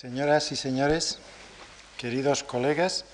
Señoras 0.00 0.52
y 0.52 0.54
señores, 0.54 1.18
queridos 1.96 2.44
colegas, 2.44 3.04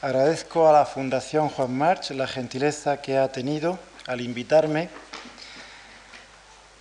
agradezco 0.00 0.66
a 0.66 0.72
la 0.72 0.86
Fundación 0.86 1.50
Juan 1.50 1.76
March 1.76 2.12
la 2.12 2.26
gentileza 2.26 3.02
que 3.02 3.18
ha 3.18 3.30
tenido 3.30 3.78
al 4.06 4.22
invitarme 4.22 4.88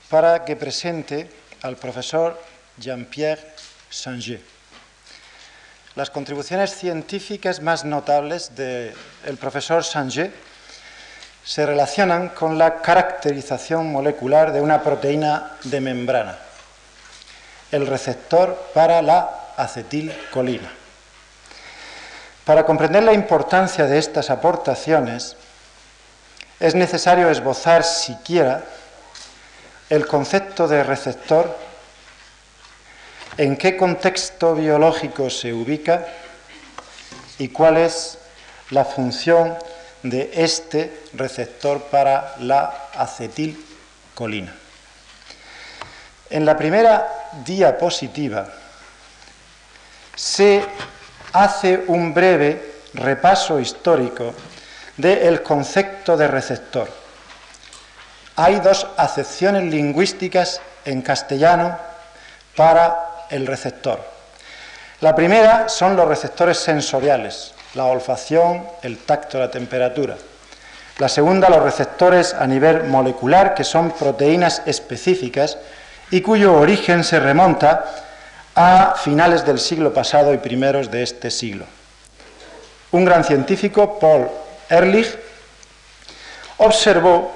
para 0.09 0.45
que 0.45 0.55
presente 0.55 1.29
al 1.63 1.75
profesor 1.75 2.41
Jean-Pierre 2.77 3.45
Sanger. 3.89 4.41
Las 5.95 6.09
contribuciones 6.09 6.73
científicas 6.73 7.61
más 7.61 7.83
notables 7.83 8.55
del 8.55 8.95
profesor 9.37 9.83
Sanger 9.83 10.31
se 11.43 11.65
relacionan 11.65 12.29
con 12.29 12.57
la 12.57 12.81
caracterización 12.81 13.91
molecular 13.91 14.53
de 14.53 14.61
una 14.61 14.81
proteína 14.81 15.57
de 15.65 15.81
membrana, 15.81 16.39
el 17.71 17.87
receptor 17.87 18.71
para 18.73 19.01
la 19.01 19.53
acetilcolina. 19.57 20.71
Para 22.45 22.65
comprender 22.65 23.03
la 23.03 23.13
importancia 23.13 23.85
de 23.85 23.99
estas 23.99 24.29
aportaciones, 24.29 25.35
es 26.59 26.75
necesario 26.75 27.29
esbozar 27.29 27.83
siquiera 27.83 28.63
el 29.89 30.05
concepto 30.07 30.67
de 30.67 30.83
receptor, 30.83 31.55
en 33.37 33.55
qué 33.55 33.77
contexto 33.77 34.55
biológico 34.55 35.29
se 35.29 35.53
ubica 35.53 36.05
y 37.37 37.49
cuál 37.49 37.77
es 37.77 38.17
la 38.71 38.83
función 38.83 39.55
de 40.03 40.31
este 40.33 41.03
receptor 41.13 41.81
para 41.83 42.35
la 42.39 42.89
acetilcolina. 42.93 44.58
En 46.29 46.45
la 46.45 46.55
primera 46.55 47.31
diapositiva 47.43 48.47
se 50.15 50.63
hace 51.33 51.83
un 51.87 52.13
breve 52.13 52.73
repaso 52.93 53.59
histórico 53.59 54.33
del 54.97 55.41
concepto 55.41 56.17
de 56.17 56.27
receptor. 56.27 56.89
Hay 58.35 58.59
dos 58.59 58.87
acepciones 58.97 59.63
lingüísticas 59.63 60.61
en 60.85 61.01
castellano 61.01 61.77
para 62.55 63.25
el 63.29 63.47
receptor. 63.47 63.99
La 65.01 65.15
primera 65.15 65.69
son 65.69 65.95
los 65.95 66.07
receptores 66.07 66.57
sensoriales, 66.57 67.53
la 67.73 67.85
olfacción, 67.85 68.65
el 68.83 68.97
tacto, 68.99 69.39
la 69.39 69.49
temperatura. 69.49 70.15
La 70.97 71.07
segunda, 71.07 71.49
los 71.49 71.63
receptores 71.63 72.33
a 72.33 72.45
nivel 72.45 72.83
molecular, 72.83 73.55
que 73.55 73.63
son 73.63 73.91
proteínas 73.91 74.61
específicas 74.65 75.57
y 76.11 76.21
cuyo 76.21 76.55
origen 76.55 77.03
se 77.03 77.19
remonta 77.19 77.85
a 78.55 78.95
finales 78.95 79.45
del 79.45 79.59
siglo 79.59 79.93
pasado 79.93 80.33
y 80.33 80.37
primeros 80.37 80.89
de 80.89 81.03
este 81.03 81.31
siglo. 81.31 81.65
Un 82.91 83.05
gran 83.05 83.23
científico, 83.23 83.99
Paul 83.99 84.27
Ehrlich, 84.69 85.17
observó 86.57 87.31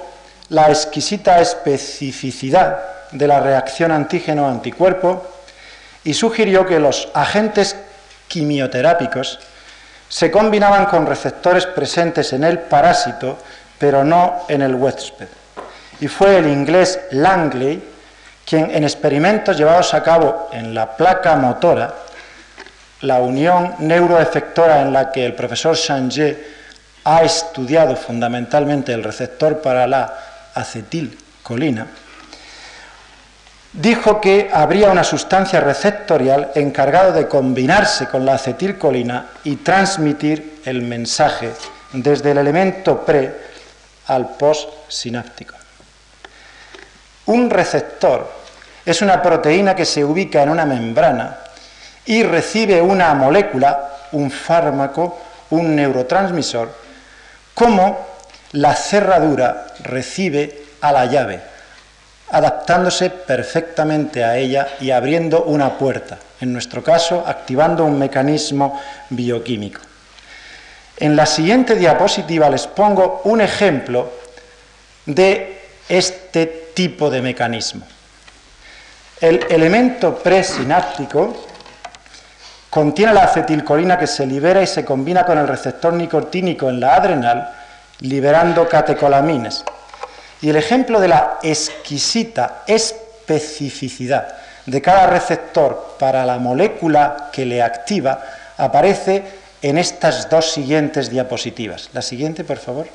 la 0.48 0.68
exquisita 0.68 1.40
especificidad 1.40 2.78
de 3.12 3.26
la 3.28 3.40
reacción 3.40 3.92
antígeno-anticuerpo 3.92 5.24
y 6.02 6.12
sugirió 6.14 6.66
que 6.66 6.80
los 6.80 7.08
agentes 7.14 7.76
quimioterápicos 8.28 9.38
se 10.08 10.30
combinaban 10.30 10.86
con 10.86 11.06
receptores 11.06 11.66
presentes 11.66 12.32
en 12.32 12.44
el 12.44 12.58
parásito, 12.58 13.38
pero 13.78 14.04
no 14.04 14.42
en 14.48 14.62
el 14.62 14.74
huésped. 14.74 15.28
Y 16.00 16.08
fue 16.08 16.38
el 16.38 16.48
inglés 16.48 17.00
Langley 17.12 17.93
quien 18.44 18.70
en 18.70 18.84
experimentos 18.84 19.56
llevados 19.56 19.94
a 19.94 20.02
cabo 20.02 20.48
en 20.52 20.74
la 20.74 20.96
placa 20.96 21.36
motora, 21.36 21.94
la 23.00 23.18
unión 23.18 23.74
neuroefectora 23.80 24.82
en 24.82 24.92
la 24.92 25.10
que 25.12 25.24
el 25.24 25.34
profesor 25.34 25.76
Sanger 25.76 26.54
ha 27.04 27.22
estudiado 27.22 27.96
fundamentalmente 27.96 28.92
el 28.92 29.04
receptor 29.04 29.60
para 29.60 29.86
la 29.86 30.14
acetilcolina, 30.54 31.86
dijo 33.72 34.20
que 34.20 34.50
habría 34.52 34.90
una 34.90 35.04
sustancia 35.04 35.60
receptorial 35.60 36.52
encargada 36.54 37.12
de 37.12 37.28
combinarse 37.28 38.08
con 38.08 38.24
la 38.24 38.34
acetilcolina 38.34 39.26
y 39.44 39.56
transmitir 39.56 40.60
el 40.64 40.82
mensaje 40.82 41.52
desde 41.92 42.30
el 42.30 42.38
elemento 42.38 43.04
pre 43.04 43.34
al 44.06 44.36
postsináptico. 44.36 45.63
Un 47.26 47.48
receptor 47.48 48.30
es 48.84 49.00
una 49.00 49.22
proteína 49.22 49.74
que 49.74 49.84
se 49.84 50.04
ubica 50.04 50.42
en 50.42 50.50
una 50.50 50.66
membrana 50.66 51.38
y 52.04 52.22
recibe 52.22 52.82
una 52.82 53.14
molécula, 53.14 53.98
un 54.12 54.30
fármaco, 54.30 55.18
un 55.50 55.74
neurotransmisor, 55.74 56.70
como 57.54 58.06
la 58.52 58.74
cerradura 58.74 59.68
recibe 59.82 60.64
a 60.80 60.92
la 60.92 61.06
llave, 61.06 61.40
adaptándose 62.30 63.10
perfectamente 63.10 64.22
a 64.22 64.36
ella 64.36 64.68
y 64.80 64.90
abriendo 64.90 65.44
una 65.44 65.78
puerta, 65.78 66.18
en 66.40 66.52
nuestro 66.52 66.82
caso 66.82 67.24
activando 67.26 67.84
un 67.84 67.98
mecanismo 67.98 68.80
bioquímico. 69.08 69.80
En 70.98 71.16
la 71.16 71.26
siguiente 71.26 71.74
diapositiva 71.74 72.50
les 72.50 72.66
pongo 72.66 73.22
un 73.24 73.40
ejemplo 73.40 74.12
de 75.06 75.60
este 75.88 76.63
tipo 76.74 77.10
de 77.10 77.22
mecanismo. 77.22 77.86
El 79.20 79.46
elemento 79.48 80.16
presináptico 80.16 81.34
contiene 82.68 83.14
la 83.14 83.22
acetilcolina 83.22 83.98
que 83.98 84.06
se 84.06 84.26
libera 84.26 84.62
y 84.62 84.66
se 84.66 84.84
combina 84.84 85.24
con 85.24 85.38
el 85.38 85.46
receptor 85.46 85.92
nicotínico 85.92 86.68
en 86.68 86.80
la 86.80 86.96
adrenal, 86.96 87.54
liberando 88.00 88.68
catecolamines. 88.68 89.64
Y 90.42 90.50
el 90.50 90.56
ejemplo 90.56 91.00
de 91.00 91.08
la 91.08 91.38
exquisita 91.42 92.64
especificidad 92.66 94.34
de 94.66 94.82
cada 94.82 95.06
receptor 95.06 95.96
para 95.98 96.26
la 96.26 96.38
molécula 96.38 97.30
que 97.32 97.46
le 97.46 97.62
activa 97.62 98.20
aparece 98.56 99.22
en 99.62 99.78
estas 99.78 100.28
dos 100.28 100.52
siguientes 100.52 101.10
diapositivas. 101.10 101.90
La 101.92 102.02
siguiente, 102.02 102.44
por 102.44 102.58
favor. 102.58 102.86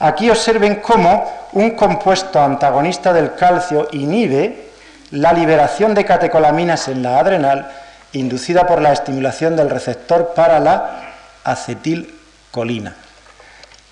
Aquí 0.00 0.30
observen 0.30 0.76
cómo 0.76 1.48
un 1.52 1.72
compuesto 1.72 2.40
antagonista 2.40 3.12
del 3.12 3.34
calcio 3.34 3.88
inhibe 3.92 4.68
la 5.10 5.32
liberación 5.32 5.94
de 5.94 6.04
catecolaminas 6.04 6.88
en 6.88 7.02
la 7.02 7.18
adrenal 7.18 7.70
inducida 8.12 8.66
por 8.66 8.80
la 8.80 8.92
estimulación 8.92 9.56
del 9.56 9.70
receptor 9.70 10.32
para 10.34 10.60
la 10.60 11.14
acetilcolina. 11.44 12.94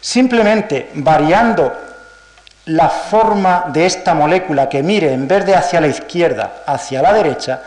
Simplemente 0.00 0.90
variando 0.94 1.72
la 2.66 2.88
forma 2.88 3.66
de 3.72 3.86
esta 3.86 4.14
molécula 4.14 4.68
que 4.68 4.82
mire 4.82 5.12
en 5.12 5.26
vez 5.26 5.44
de 5.44 5.54
hacia 5.54 5.80
la 5.80 5.88
izquierda, 5.88 6.62
hacia 6.66 7.02
la 7.02 7.12
derecha, 7.12 7.60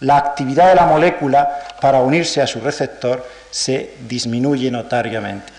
la 0.00 0.16
actividad 0.16 0.68
de 0.68 0.74
la 0.74 0.86
molécula 0.86 1.58
para 1.80 2.00
unirse 2.00 2.40
a 2.40 2.46
su 2.46 2.60
receptor 2.60 3.26
se 3.50 3.94
disminuye 4.06 4.70
notariamente. 4.70 5.57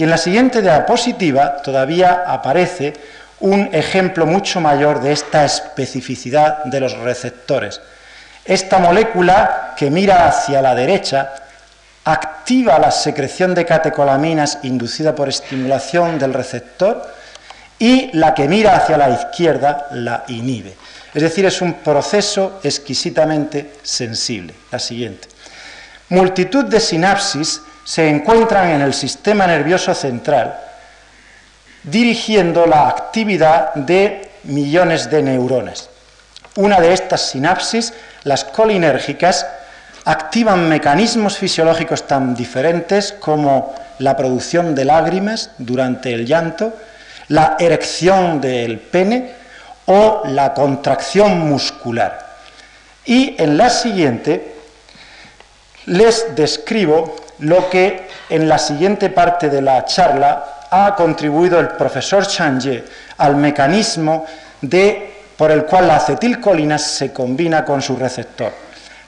Y 0.00 0.04
en 0.04 0.08
la 0.08 0.16
siguiente 0.16 0.62
diapositiva 0.62 1.60
todavía 1.60 2.24
aparece 2.26 2.94
un 3.40 3.68
ejemplo 3.70 4.24
mucho 4.24 4.58
mayor 4.58 5.02
de 5.02 5.12
esta 5.12 5.44
especificidad 5.44 6.64
de 6.64 6.80
los 6.80 6.96
receptores. 6.96 7.82
Esta 8.42 8.78
molécula 8.78 9.74
que 9.76 9.90
mira 9.90 10.26
hacia 10.26 10.62
la 10.62 10.74
derecha 10.74 11.34
activa 12.02 12.78
la 12.78 12.90
secreción 12.90 13.54
de 13.54 13.66
catecolaminas 13.66 14.60
inducida 14.62 15.14
por 15.14 15.28
estimulación 15.28 16.18
del 16.18 16.32
receptor, 16.32 17.06
y 17.78 18.08
la 18.16 18.32
que 18.32 18.48
mira 18.48 18.76
hacia 18.76 18.96
la 18.96 19.10
izquierda 19.10 19.88
la 19.90 20.24
inhibe. 20.28 20.74
Es 21.12 21.22
decir, 21.22 21.44
es 21.44 21.60
un 21.60 21.74
proceso 21.74 22.58
exquisitamente 22.62 23.74
sensible. 23.82 24.54
La 24.70 24.78
siguiente. 24.78 25.28
Multitud 26.08 26.64
de 26.64 26.80
sinapsis 26.80 27.60
se 27.90 28.08
encuentran 28.08 28.70
en 28.70 28.82
el 28.82 28.94
sistema 28.94 29.48
nervioso 29.48 29.92
central, 29.96 30.56
dirigiendo 31.82 32.64
la 32.64 32.86
actividad 32.86 33.74
de 33.74 34.30
millones 34.44 35.10
de 35.10 35.20
neuronas. 35.24 35.90
Una 36.54 36.78
de 36.80 36.92
estas 36.92 37.30
sinapsis, 37.30 37.92
las 38.22 38.44
colinérgicas, 38.44 39.44
activan 40.04 40.68
mecanismos 40.68 41.36
fisiológicos 41.36 42.06
tan 42.06 42.32
diferentes 42.32 43.10
como 43.10 43.74
la 43.98 44.16
producción 44.16 44.76
de 44.76 44.84
lágrimas 44.84 45.50
durante 45.58 46.14
el 46.14 46.26
llanto, 46.26 46.72
la 47.26 47.56
erección 47.58 48.40
del 48.40 48.78
pene 48.78 49.32
o 49.86 50.22
la 50.26 50.54
contracción 50.54 51.40
muscular. 51.40 52.36
Y 53.04 53.34
en 53.36 53.56
la 53.58 53.68
siguiente 53.68 54.54
les 55.86 56.36
describo 56.36 57.16
lo 57.40 57.68
que 57.68 58.08
en 58.28 58.48
la 58.48 58.58
siguiente 58.58 59.10
parte 59.10 59.48
de 59.48 59.62
la 59.62 59.84
charla 59.84 60.66
ha 60.70 60.94
contribuido 60.94 61.58
el 61.58 61.68
profesor 61.68 62.26
Changé 62.26 62.84
al 63.18 63.36
mecanismo 63.36 64.24
de, 64.60 65.24
por 65.36 65.50
el 65.50 65.64
cual 65.64 65.88
la 65.88 65.96
acetilcolina 65.96 66.78
se 66.78 67.12
combina 67.12 67.64
con 67.64 67.82
su 67.82 67.96
receptor. 67.96 68.52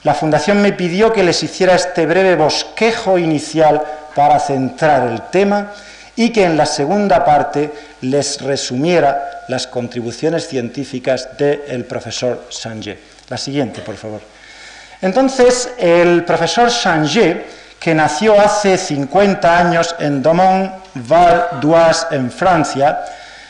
La 0.03 0.13
Fundación 0.13 0.61
me 0.61 0.73
pidió 0.73 1.13
que 1.13 1.23
les 1.23 1.41
hiciera 1.43 1.75
este 1.75 2.05
breve 2.05 2.35
bosquejo 2.35 3.17
inicial 3.17 3.81
para 4.13 4.39
centrar 4.39 5.07
el 5.07 5.21
tema 5.23 5.71
y 6.15 6.29
que 6.29 6.43
en 6.43 6.57
la 6.57 6.65
segunda 6.65 7.23
parte 7.23 7.71
les 8.01 8.41
resumiera 8.41 9.45
las 9.47 9.65
contribuciones 9.67 10.47
científicas 10.47 11.29
del 11.37 11.85
profesor 11.85 12.47
Sanger. 12.49 12.99
La 13.29 13.37
siguiente, 13.37 13.81
por 13.81 13.95
favor. 13.95 14.21
Entonces, 15.01 15.71
el 15.77 16.23
profesor 16.23 16.69
Sanger, 16.69 17.45
que 17.83 17.93
nació 17.93 18.39
hace 18.39 18.77
50 18.77 19.59
años 19.59 19.93
en 19.99 20.23
Domont, 20.23 20.71
Val 20.93 21.59
d'Oise, 21.59 22.07
en 22.11 22.31
Francia, 22.31 23.03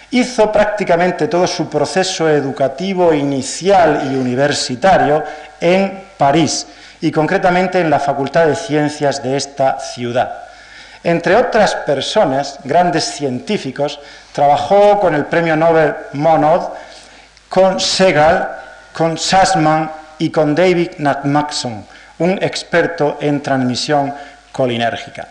hizo 0.10 0.52
prácticamente 0.52 1.28
todo 1.28 1.46
su 1.46 1.70
proceso 1.70 2.28
educativo 2.28 3.14
inicial 3.14 4.10
y 4.12 4.16
universitario 4.16 5.24
en 5.62 6.06
París 6.18 6.66
y 7.00 7.12
concretamente 7.12 7.80
en 7.80 7.92
la 7.92 8.00
Facultad 8.00 8.48
de 8.48 8.56
Ciencias 8.56 9.22
de 9.22 9.38
esta 9.38 9.80
ciudad. 9.80 10.34
Entre 11.04 11.36
otras 11.36 11.76
personas, 11.76 12.58
grandes 12.64 13.04
científicos, 13.04 14.00
trabajó 14.32 15.00
con 15.00 15.14
el 15.14 15.26
premio 15.26 15.56
Nobel 15.56 15.94
Monod, 16.14 16.70
con 17.50 17.80
Segal, 17.80 18.50
con 18.94 19.16
Sassman 19.16 19.92
y 20.18 20.32
con 20.32 20.56
David 20.56 20.94
Natmaxon, 20.98 21.86
un 22.20 22.42
experto 22.42 23.18
en 23.22 23.42
transmisión 23.42 24.14
colinérgica. 24.52 25.28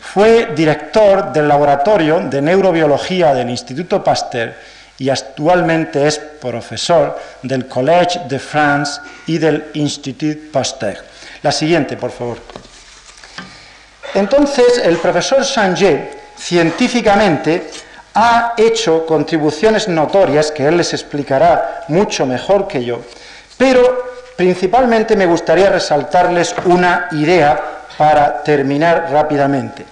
Fue 0.00 0.50
director 0.54 1.32
del 1.32 1.48
Laboratorio 1.48 2.20
de 2.20 2.42
Neurobiología 2.42 3.34
del 3.34 3.50
Instituto 3.50 4.02
Pasteur 4.02 4.54
y 4.98 5.08
actualmente 5.08 6.06
es 6.06 6.18
profesor 6.18 7.18
del 7.42 7.66
Collège 7.66 8.20
de 8.28 8.38
France 8.38 9.00
y 9.26 9.38
del 9.38 9.70
Institut 9.74 10.50
Pasteur. 10.52 10.98
La 11.42 11.50
siguiente, 11.50 11.96
por 11.96 12.10
favor. 12.10 12.38
Entonces, 14.14 14.80
el 14.84 14.98
profesor 14.98 15.44
Sanger, 15.44 16.10
científicamente, 16.36 17.70
ha 18.14 18.54
hecho 18.56 19.06
contribuciones 19.06 19.88
notorias 19.88 20.50
que 20.50 20.66
él 20.66 20.76
les 20.76 20.92
explicará 20.92 21.84
mucho 21.88 22.26
mejor 22.26 22.68
que 22.68 22.84
yo, 22.84 23.00
pero 23.56 24.11
principalmente 24.36 25.16
me 25.16 25.26
gustaría 25.26 25.70
resaltarles 25.70 26.54
una 26.64 27.08
idea 27.12 27.60
para 27.96 28.42
terminar 28.42 29.08
rápidamente. 29.10 29.84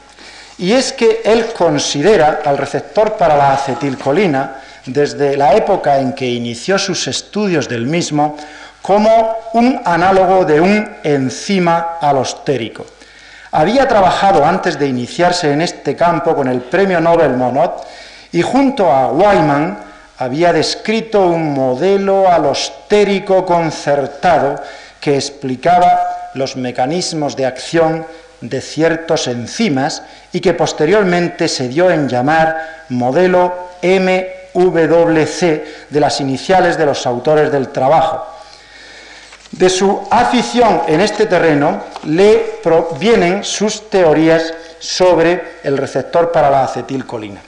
Y 0.58 0.72
es 0.72 0.92
que 0.92 1.22
él 1.24 1.46
considera 1.56 2.40
al 2.44 2.58
receptor 2.58 3.14
para 3.14 3.36
la 3.36 3.54
acetilcolina, 3.54 4.56
desde 4.86 5.36
la 5.36 5.54
época 5.54 5.98
en 5.98 6.12
que 6.12 6.26
inició 6.26 6.78
sus 6.78 7.06
estudios 7.06 7.68
del 7.68 7.86
mismo, 7.86 8.36
como 8.82 9.36
un 9.54 9.80
análogo 9.84 10.44
de 10.44 10.60
un 10.60 10.96
enzima 11.02 11.98
alostérico. 12.00 12.86
Había 13.52 13.86
trabajado 13.88 14.44
antes 14.44 14.78
de 14.78 14.86
iniciarse 14.86 15.52
en 15.52 15.60
este 15.60 15.96
campo 15.96 16.34
con 16.34 16.48
el 16.48 16.60
premio 16.60 17.00
Nobel 17.00 17.36
Monod 17.36 17.70
y 18.32 18.42
junto 18.42 18.90
a 18.90 19.08
Wyman 19.08 19.89
había 20.20 20.52
descrito 20.52 21.22
un 21.22 21.54
modelo 21.54 22.30
alostérico 22.30 23.46
concertado 23.46 24.62
que 25.00 25.14
explicaba 25.14 25.98
los 26.34 26.56
mecanismos 26.56 27.36
de 27.36 27.46
acción 27.46 28.04
de 28.42 28.60
ciertos 28.60 29.28
enzimas 29.28 30.02
y 30.30 30.40
que 30.40 30.52
posteriormente 30.52 31.48
se 31.48 31.68
dio 31.68 31.90
en 31.90 32.06
llamar 32.06 32.84
modelo 32.90 33.70
MWC 33.82 35.40
de 35.88 36.00
las 36.00 36.20
iniciales 36.20 36.76
de 36.76 36.84
los 36.84 37.06
autores 37.06 37.50
del 37.50 37.70
trabajo. 37.70 38.26
De 39.52 39.70
su 39.70 40.06
afición 40.10 40.82
en 40.86 41.00
este 41.00 41.24
terreno 41.24 41.82
le 42.04 42.58
provienen 42.62 43.42
sus 43.42 43.88
teorías 43.88 44.52
sobre 44.80 45.60
el 45.62 45.78
receptor 45.78 46.30
para 46.30 46.50
la 46.50 46.64
acetilcolina. 46.64 47.40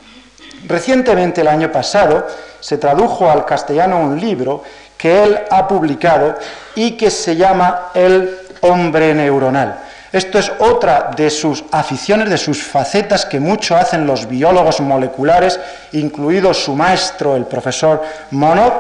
Recientemente, 0.67 1.41
el 1.41 1.49
año 1.49 1.71
pasado, 1.71 2.27
se 2.63 2.79
tradujo 2.79 3.29
al 3.29 3.45
castellano 3.45 3.99
un 3.99 4.19
libro 4.21 4.63
que 4.97 5.25
él 5.25 5.39
ha 5.51 5.67
publicado 5.67 6.37
y 6.77 6.93
que 6.93 7.11
se 7.11 7.35
llama 7.35 7.91
El 7.93 8.39
hombre 8.61 9.13
neuronal. 9.15 9.81
Esto 10.13 10.39
es 10.39 10.53
otra 10.61 11.11
de 11.17 11.29
sus 11.29 11.65
aficiones, 11.73 12.31
de 12.31 12.39
sus 12.39 12.63
facetas 12.63 13.27
que 13.27 13.41
mucho 13.41 13.77
hacen 13.77 14.07
los 14.07 14.29
biólogos 14.29 14.81
moleculares, 14.81 15.59
incluido 15.93 16.55
su 16.55 16.77
maestro, 16.77 17.35
el 17.35 17.47
profesor 17.47 18.03
Monod, 18.31 18.73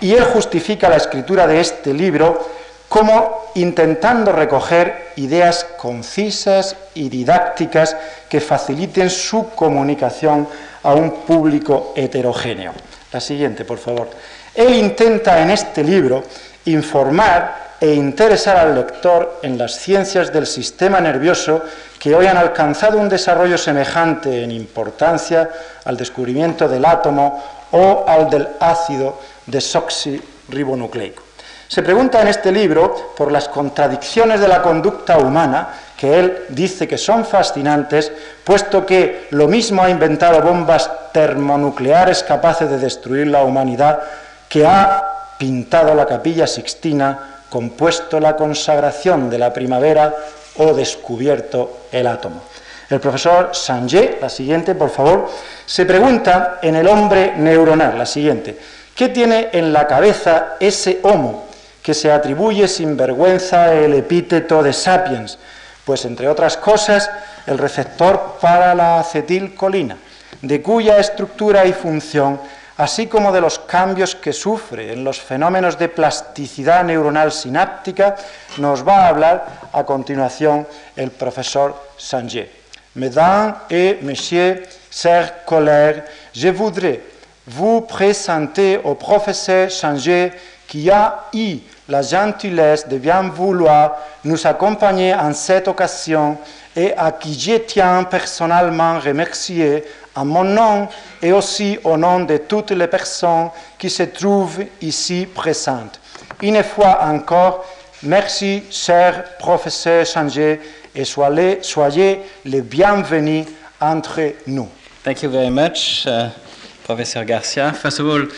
y 0.00 0.12
él 0.12 0.24
justifica 0.24 0.88
la 0.88 0.96
escritura 0.96 1.46
de 1.46 1.60
este 1.60 1.92
libro 1.92 2.48
como 2.88 3.46
intentando 3.56 4.30
recoger 4.30 5.12
ideas 5.16 5.66
concisas 5.76 6.76
y 6.94 7.08
didácticas 7.08 7.96
que 8.28 8.40
faciliten 8.40 9.10
su 9.10 9.50
comunicación 9.50 10.46
a 10.84 10.94
un 10.94 11.22
público 11.22 11.92
heterogéneo. 11.96 12.72
La 13.14 13.20
siguiente, 13.20 13.64
por 13.64 13.78
favor. 13.78 14.08
Él 14.52 14.74
intenta 14.74 15.40
en 15.40 15.52
este 15.52 15.84
libro 15.84 16.24
informar 16.64 17.76
e 17.80 17.94
interesar 17.94 18.56
al 18.56 18.74
lector 18.74 19.38
en 19.40 19.56
las 19.56 19.78
ciencias 19.78 20.32
del 20.32 20.48
sistema 20.48 21.00
nervioso 21.00 21.62
que 21.96 22.12
hoy 22.12 22.26
han 22.26 22.36
alcanzado 22.36 22.98
un 22.98 23.08
desarrollo 23.08 23.56
semejante 23.56 24.42
en 24.42 24.50
importancia 24.50 25.48
al 25.84 25.96
descubrimiento 25.96 26.68
del 26.68 26.84
átomo 26.84 27.40
o 27.70 28.04
al 28.08 28.28
del 28.28 28.48
ácido 28.58 29.20
desoxirribonucleico. 29.46 31.22
Se 31.68 31.84
pregunta 31.84 32.20
en 32.20 32.26
este 32.26 32.50
libro 32.50 33.14
por 33.16 33.30
las 33.30 33.48
contradicciones 33.48 34.40
de 34.40 34.48
la 34.48 34.60
conducta 34.60 35.18
humana, 35.18 35.68
que 36.04 36.18
él 36.18 36.38
dice 36.50 36.86
que 36.86 36.98
son 36.98 37.24
fascinantes, 37.24 38.12
puesto 38.44 38.84
que 38.84 39.26
lo 39.30 39.48
mismo 39.48 39.82
ha 39.82 39.88
inventado 39.88 40.42
bombas 40.42 40.90
termonucleares 41.12 42.22
capaces 42.22 42.68
de 42.68 42.76
destruir 42.76 43.28
la 43.28 43.42
humanidad, 43.42 44.00
que 44.46 44.66
ha 44.66 45.02
pintado 45.38 45.94
la 45.94 46.04
capilla 46.04 46.46
sixtina, 46.46 47.40
compuesto 47.48 48.20
la 48.20 48.36
consagración 48.36 49.30
de 49.30 49.38
la 49.38 49.54
primavera 49.54 50.14
o 50.58 50.74
descubierto 50.74 51.86
el 51.90 52.06
átomo. 52.06 52.42
El 52.90 53.00
profesor 53.00 53.54
Sanger, 53.54 54.18
la 54.20 54.28
siguiente, 54.28 54.74
por 54.74 54.90
favor, 54.90 55.30
se 55.64 55.86
pregunta 55.86 56.58
en 56.60 56.76
el 56.76 56.86
hombre 56.86 57.32
neuronal, 57.38 57.96
la 57.96 58.04
siguiente, 58.04 58.58
¿qué 58.94 59.08
tiene 59.08 59.48
en 59.52 59.72
la 59.72 59.86
cabeza 59.86 60.56
ese 60.60 61.00
homo 61.02 61.44
que 61.82 61.94
se 61.94 62.12
atribuye 62.12 62.68
sin 62.68 62.94
vergüenza 62.94 63.72
el 63.72 63.94
epíteto 63.94 64.62
de 64.62 64.74
sapiens, 64.74 65.38
pues 65.84 66.04
entre 66.04 66.28
otras 66.28 66.56
cosas 66.56 67.10
el 67.46 67.58
receptor 67.58 68.38
para 68.40 68.74
la 68.74 69.00
acetilcolina, 69.00 69.96
de 70.42 70.62
cuya 70.62 70.98
estructura 70.98 71.66
y 71.66 71.72
función, 71.72 72.40
así 72.76 73.06
como 73.06 73.32
de 73.32 73.40
los 73.40 73.58
cambios 73.58 74.14
que 74.14 74.32
sufre 74.32 74.92
en 74.92 75.04
los 75.04 75.20
fenómenos 75.20 75.78
de 75.78 75.88
plasticidad 75.88 76.84
neuronal 76.84 77.32
sináptica, 77.32 78.16
nos 78.56 78.86
va 78.86 79.04
a 79.04 79.08
hablar 79.08 79.46
a 79.72 79.84
continuación 79.84 80.66
el 80.96 81.10
profesor 81.10 81.74
Sanger. 81.96 82.50
Mesdames 82.94 83.54
et 83.70 83.98
messieurs, 84.02 84.62
chers 84.90 85.44
collègues, 85.44 86.04
je 86.32 86.48
voudrais 86.48 87.00
vous 87.46 87.80
présenter 87.82 88.80
au 88.84 88.94
professeur 88.94 89.70
Sanger 89.70 90.32
qui 90.66 90.90
a 90.90 91.24
eu 91.32 91.58
la 91.88 92.02
gentillesse 92.02 92.88
de 92.88 92.98
bien 92.98 93.22
vouloir 93.22 93.96
nous 94.24 94.46
accompagner 94.46 95.14
en 95.14 95.32
cette 95.32 95.68
occasion 95.68 96.38
et 96.76 96.92
à 96.96 97.12
qui 97.12 97.38
je 97.38 97.58
tiens 97.58 98.04
personnellement 98.04 98.98
remercier 98.98 99.84
en 100.14 100.24
mon 100.24 100.44
nom 100.44 100.88
et 101.22 101.32
aussi 101.32 101.78
au 101.84 101.96
nom 101.96 102.20
de 102.20 102.38
toutes 102.38 102.70
les 102.70 102.86
personnes 102.86 103.50
qui 103.78 103.90
se 103.90 104.04
trouvent 104.04 104.64
ici 104.80 105.26
présentes. 105.32 106.00
Une 106.42 106.62
fois 106.62 107.00
encore, 107.02 107.64
merci, 108.02 108.62
cher 108.70 109.36
professeur 109.38 110.06
Sanger, 110.06 110.60
et 110.94 111.04
soyez, 111.04 111.58
soyez 111.62 112.20
les 112.44 112.62
bienvenus 112.62 113.46
entre 113.80 114.20
nous. 114.46 114.68
Thank 115.02 115.22
you 115.22 115.30
very 115.30 115.50
much, 115.50 116.06
uh, 116.06 117.24
Garcia. 117.24 117.72
First 117.72 118.00
of 118.00 118.06
all, 118.06 118.28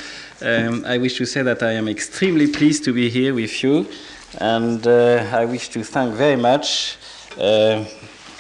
Um, 0.43 0.85
I 0.85 0.99
wish 0.99 1.17
to 1.17 1.25
say 1.25 1.41
that 1.41 1.63
I 1.63 1.73
am 1.73 1.89
extremely 1.89 2.47
pleased 2.47 2.85
to 2.85 2.93
be 2.93 3.09
here 3.09 3.33
with 3.33 3.63
you, 3.63 3.87
and 4.39 4.87
uh, 4.87 5.25
I 5.33 5.47
wish 5.47 5.71
to 5.71 5.83
thank 5.83 6.15
very 6.15 6.37
much 6.37 6.99
uh, 7.41 7.83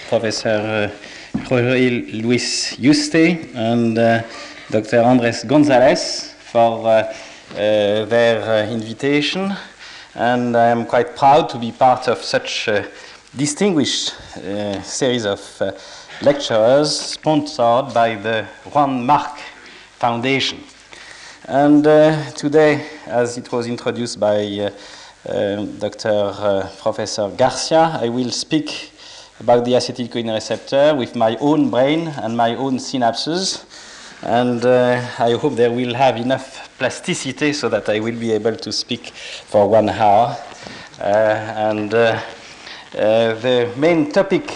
Professor 0.07 0.93
uh, 0.93 1.39
Jorge 1.45 2.03
Luis 2.21 2.77
Yuste 2.77 3.49
and 3.55 3.97
uh, 3.97 4.23
Dr. 4.71 5.01
Andres 5.01 5.45
Gonzalez 5.45 6.35
for 6.53 6.87
uh, 6.87 6.91
uh, 6.91 8.05
their 8.05 8.69
invitation, 8.69 9.57
and 10.15 10.55
I 10.55 10.67
am 10.67 10.85
quite 10.85 11.17
proud 11.17 11.49
to 11.49 11.59
be 11.59 11.73
part 11.73 12.09
of 12.09 12.19
such 12.19 12.69
a 12.69 12.87
distinguished 13.35 14.15
series 14.83 15.25
of 15.25 15.41
lecturers 16.21 17.01
sponsored 17.01 17.95
by 17.95 18.17
the 18.17 18.47
Juan 18.71 19.07
March 19.07 19.41
Foundation. 19.99 20.63
And 21.49 21.87
uh, 21.87 22.29
today, 22.33 22.85
as 23.07 23.39
it 23.39 23.53
was 23.53 23.69
introduced 23.69 24.19
by 24.19 24.73
uh, 25.29 25.65
Dr. 25.79 26.09
Uh, 26.09 26.69
Professor 26.83 27.29
Garcia, 27.29 28.01
I 28.03 28.09
will 28.09 28.33
speak 28.33 28.91
about 29.39 29.65
the 29.65 29.75
acetylcholine 29.75 30.35
receptor 30.35 30.93
with 30.97 31.15
my 31.15 31.37
own 31.37 31.71
brain 31.71 32.09
and 32.09 32.37
my 32.37 32.57
own 32.57 32.79
synapses. 32.79 33.65
And 34.25 34.65
uh, 34.65 35.01
I 35.21 35.35
hope 35.35 35.55
there 35.55 35.71
will 35.71 35.95
have 35.95 36.17
enough 36.17 36.77
plasticity 36.79 37.53
so 37.53 37.69
that 37.69 37.89
I 37.89 38.01
will 38.01 38.19
be 38.19 38.33
able 38.33 38.57
to 38.57 38.73
speak 38.73 39.11
for 39.11 39.69
one 39.69 39.89
hour. 39.89 40.37
Uh, 40.99 41.05
and 41.05 41.95
uh, 41.95 42.21
the 42.91 43.73
main 43.77 44.11
topic 44.11 44.53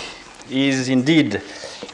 is 0.50 0.88
indeed 0.88 1.40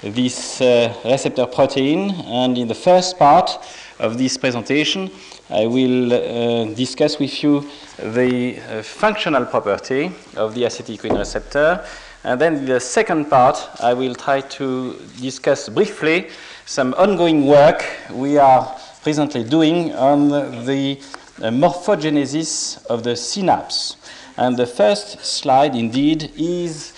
this 0.00 0.58
receptor 1.04 1.44
protein. 1.44 2.12
And 2.12 2.56
in 2.56 2.66
the 2.66 2.74
first 2.74 3.18
part 3.18 3.58
of 3.98 4.18
this 4.18 4.36
presentation, 4.36 5.10
I 5.50 5.66
will 5.66 6.12
uh, 6.12 6.74
discuss 6.74 7.18
with 7.18 7.42
you 7.42 7.64
the 7.98 8.58
uh, 8.58 8.82
functional 8.82 9.46
property 9.46 10.12
of 10.36 10.54
the 10.54 10.62
acetylcholine 10.62 11.18
receptor. 11.18 11.84
And 12.24 12.40
then 12.40 12.66
the 12.66 12.80
second 12.80 13.30
part, 13.30 13.56
I 13.80 13.94
will 13.94 14.14
try 14.14 14.40
to 14.40 14.98
discuss 15.20 15.68
briefly 15.68 16.28
some 16.64 16.94
ongoing 16.94 17.46
work 17.46 17.84
we 18.12 18.38
are 18.38 18.76
presently 19.02 19.44
doing 19.44 19.94
on 19.94 20.28
the 20.66 21.00
uh, 21.40 21.50
morphogenesis 21.50 22.84
of 22.86 23.04
the 23.04 23.14
synapse. 23.14 23.96
And 24.36 24.56
the 24.56 24.66
first 24.66 25.24
slide, 25.24 25.74
indeed, 25.74 26.32
is 26.36 26.92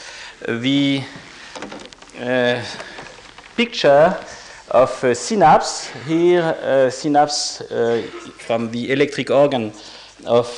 the 0.48 1.02
uh, 2.18 2.64
picture 3.56 4.16
of 4.70 5.04
uh, 5.04 5.14
synapse. 5.14 5.88
Here, 6.06 6.42
uh, 6.42 6.90
synapse 6.90 7.60
uh, 7.60 8.02
from 8.38 8.70
the 8.70 8.92
electric 8.92 9.30
organ 9.30 9.72
of 10.26 10.48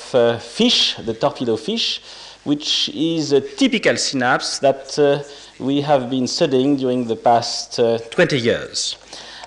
fish, 0.40 0.96
the 0.96 1.14
torpedo 1.14 1.56
fish, 1.56 2.00
which 2.44 2.88
is 2.94 3.32
a 3.32 3.40
typical 3.40 3.96
synapse 3.96 4.58
that 4.60 5.24
we 5.58 5.82
have 5.82 6.08
been 6.08 6.26
studying 6.26 6.76
during 6.76 7.06
the 7.06 7.16
past 7.16 7.78
20 8.10 8.38
years. 8.38 8.96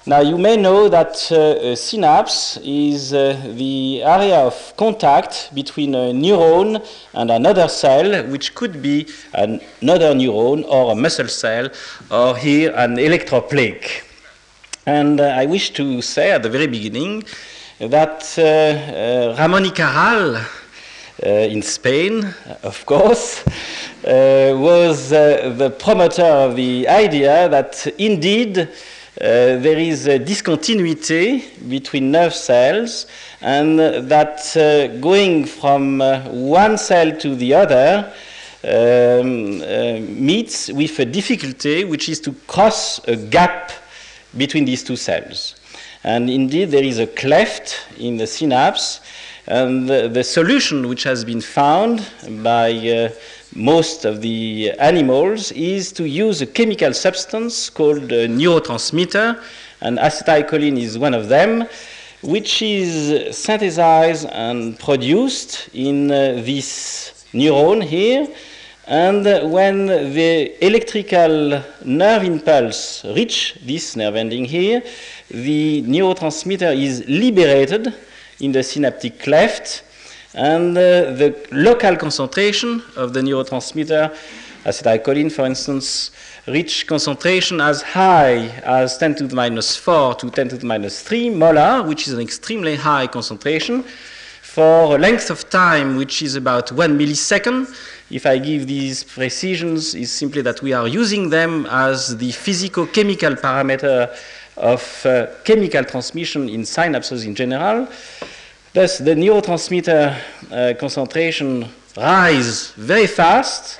Now, 0.05 0.19
you 0.19 0.37
may 0.37 0.57
know 0.57 0.89
that 0.89 1.31
uh, 1.31 1.77
synapse 1.77 2.57
is 2.57 3.13
uh, 3.13 3.41
the 3.55 4.03
area 4.03 4.37
of 4.37 4.73
contact 4.75 5.49
between 5.55 5.95
a 5.95 6.11
neuron 6.11 6.85
and 7.13 7.31
another 7.31 7.69
cell, 7.69 8.21
which 8.27 8.53
could 8.53 8.81
be 8.81 9.07
another 9.33 10.13
neuron 10.13 10.65
or 10.67 10.91
a 10.91 10.95
muscle 10.95 11.29
cell, 11.29 11.69
or 12.11 12.35
here 12.35 12.73
an 12.75 12.97
electroplaque. 12.97 14.12
And 14.85 15.21
uh, 15.21 15.23
I 15.23 15.45
wish 15.45 15.71
to 15.73 16.01
say 16.01 16.31
at 16.31 16.43
the 16.43 16.49
very 16.49 16.67
beginning 16.67 17.23
that 17.79 18.35
uh, 18.37 18.41
uh, 18.41 19.35
Ramon 19.39 19.63
y 19.63 19.69
Cajal 19.69 20.35
uh, 20.35 21.29
in 21.29 21.61
Spain, 21.61 22.35
of 22.63 22.85
course, 22.85 23.45
was 24.03 25.09
the 25.09 25.73
promoter 25.79 26.23
of 26.23 26.57
the 26.57 26.85
idea 26.89 27.47
that 27.47 27.87
indeed 27.97 28.57
uh, 28.59 28.67
there 29.17 29.77
is 29.77 30.07
a 30.07 30.19
discontinuity 30.19 31.45
between 31.69 32.11
nerve 32.11 32.33
cells, 32.33 33.05
and 33.39 33.79
that 33.79 34.41
uh, 34.57 34.87
going 34.99 35.45
from 35.45 36.01
uh, 36.01 36.19
one 36.29 36.77
cell 36.77 37.15
to 37.15 37.35
the 37.35 37.53
other 37.53 38.11
um, 38.65 39.59
meets 40.25 40.69
with 40.73 40.99
a 40.99 41.05
difficulty, 41.05 41.85
which 41.85 42.09
is 42.09 42.19
to 42.19 42.33
cross 42.47 42.99
a 43.07 43.15
gap 43.15 43.71
between 44.37 44.65
these 44.65 44.83
two 44.83 44.95
cells. 44.95 45.55
And 46.03 46.29
indeed, 46.29 46.71
there 46.71 46.83
is 46.83 46.99
a 46.99 47.07
cleft 47.07 47.79
in 47.97 48.17
the 48.17 48.27
synapse, 48.27 48.99
and 49.47 49.89
the, 49.89 50.07
the 50.07 50.23
solution 50.23 50.87
which 50.87 51.03
has 51.03 51.23
been 51.23 51.41
found 51.41 52.05
by 52.43 52.71
uh, 52.71 53.09
most 53.55 54.05
of 54.05 54.21
the 54.21 54.71
animals 54.79 55.51
is 55.51 55.91
to 55.93 56.07
use 56.07 56.41
a 56.41 56.45
chemical 56.47 56.93
substance 56.93 57.69
called 57.69 58.11
a 58.11 58.27
neurotransmitter, 58.27 59.41
and 59.81 59.97
acetylcholine 59.97 60.79
is 60.79 60.97
one 60.97 61.13
of 61.13 61.29
them, 61.29 61.67
which 62.21 62.61
is 62.61 63.37
synthesized 63.37 64.27
and 64.31 64.79
produced 64.79 65.69
in 65.73 66.09
uh, 66.09 66.41
this 66.43 67.25
neuron 67.33 67.83
here. 67.83 68.27
And 68.85 69.23
when 69.49 69.85
the 69.85 70.65
electrical 70.65 71.63
nerve 71.85 72.23
impulse 72.23 73.05
reach 73.05 73.57
this 73.65 73.95
nerve 73.95 74.17
ending 74.17 74.43
here, 74.43 74.83
the 75.29 75.81
neurotransmitter 75.83 76.75
is 76.77 77.05
liberated 77.07 77.93
in 78.41 78.51
the 78.51 78.61
synaptic 78.61 79.19
cleft, 79.19 79.83
and 80.33 80.77
uh, 80.77 81.13
the 81.13 81.47
local 81.51 81.95
concentration 81.95 82.83
of 82.97 83.13
the 83.13 83.21
neurotransmitter, 83.21 84.13
acetylcholine, 84.65 85.31
for 85.31 85.45
instance, 85.45 86.11
reach 86.47 86.85
concentration 86.85 87.61
as 87.61 87.81
high 87.81 88.47
as 88.65 88.97
10 88.97 89.15
to 89.15 89.27
the 89.27 89.35
minus 89.35 89.77
4 89.77 90.15
to 90.15 90.29
10 90.29 90.49
to 90.49 90.57
the 90.57 90.65
minus 90.65 91.01
3 91.03 91.29
molar, 91.29 91.83
which 91.83 92.05
is 92.07 92.13
an 92.13 92.19
extremely 92.19 92.75
high 92.75 93.07
concentration, 93.07 93.85
for 94.41 94.97
a 94.97 94.99
length 94.99 95.29
of 95.29 95.49
time 95.49 95.95
which 95.95 96.21
is 96.21 96.35
about 96.35 96.71
1 96.71 96.99
millisecond 96.99 97.73
if 98.13 98.27
I 98.27 98.37
give 98.37 98.67
these 98.67 99.03
precisions, 99.03 99.95
is 99.95 100.11
simply 100.11 100.43
that 100.43 100.61
we 100.61 100.71
are 100.71 100.87
using 100.87 101.31
them 101.31 101.65
as 101.65 102.15
the 102.15 102.31
physico-chemical 102.31 103.35
parameter 103.35 104.15
of 104.55 105.05
uh, 105.05 105.27
chemical 105.43 105.83
transmission 105.83 106.47
in 106.47 106.61
synapses 106.61 107.25
in 107.25 107.33
general. 107.33 107.87
Thus, 108.71 108.99
the 108.99 109.15
neurotransmitter 109.15 110.15
uh, 110.51 110.73
concentration 110.79 111.67
rise 111.97 112.71
very 112.71 113.07
fast, 113.07 113.79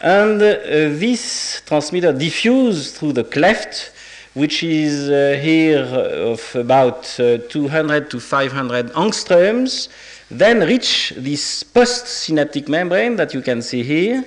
and 0.00 0.40
uh, 0.40 0.56
this 0.98 1.62
transmitter 1.66 2.14
diffuse 2.14 2.92
through 2.96 3.12
the 3.12 3.24
cleft, 3.24 3.92
which 4.32 4.62
is 4.62 5.10
uh, 5.10 5.38
here 5.42 5.82
of 5.82 6.54
about 6.54 7.20
uh, 7.20 7.38
200 7.48 8.10
to 8.10 8.20
500 8.20 8.92
angstroms, 8.92 9.88
then 10.30 10.60
reach 10.60 11.12
this 11.16 11.62
postsynaptic 11.62 12.68
membrane 12.68 13.16
that 13.16 13.32
you 13.32 13.40
can 13.42 13.62
see 13.62 13.82
here, 13.82 14.24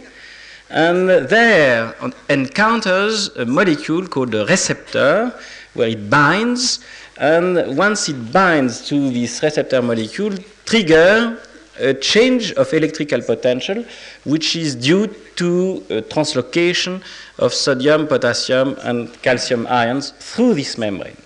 and 0.69 1.09
there 1.09 1.93
encounters 2.29 3.29
a 3.35 3.45
molecule 3.45 4.07
called 4.07 4.33
a 4.35 4.45
receptor, 4.45 5.33
where 5.73 5.89
it 5.89 6.09
binds, 6.09 6.79
and 7.17 7.75
once 7.75 8.07
it 8.07 8.31
binds 8.31 8.87
to 8.87 9.09
this 9.09 9.41
receptor 9.43 9.81
molecule, 9.81 10.37
trigger 10.65 11.39
a 11.79 11.93
change 11.93 12.51
of 12.53 12.73
electrical 12.73 13.21
potential, 13.21 13.83
which 14.25 14.55
is 14.55 14.75
due 14.75 15.07
to 15.35 15.83
uh, 15.89 15.93
translocation 16.13 17.01
of 17.39 17.53
sodium, 17.53 18.05
potassium, 18.05 18.75
and 18.83 19.21
calcium 19.21 19.65
ions 19.67 20.11
through 20.19 20.53
this 20.53 20.77
membrane. 20.77 21.17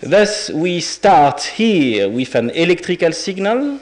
Thus, 0.00 0.50
we 0.50 0.80
start 0.80 1.42
here 1.42 2.08
with 2.08 2.34
an 2.34 2.50
electrical 2.50 3.12
signal 3.12 3.80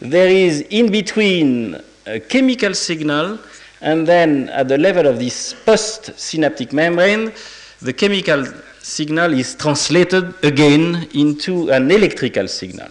there 0.00 0.28
is 0.28 0.62
in 0.70 0.90
between 0.90 1.80
a 2.06 2.20
chemical 2.20 2.74
signal, 2.74 3.38
and 3.80 4.06
then 4.06 4.48
at 4.50 4.68
the 4.68 4.78
level 4.78 5.06
of 5.06 5.18
this 5.18 5.54
post-synaptic 5.64 6.72
membrane, 6.72 7.32
the 7.80 7.92
chemical 7.92 8.46
signal 8.80 9.32
is 9.32 9.54
translated 9.54 10.34
again 10.44 11.08
into 11.14 11.70
an 11.70 11.90
electrical 11.90 12.48
signal. 12.48 12.88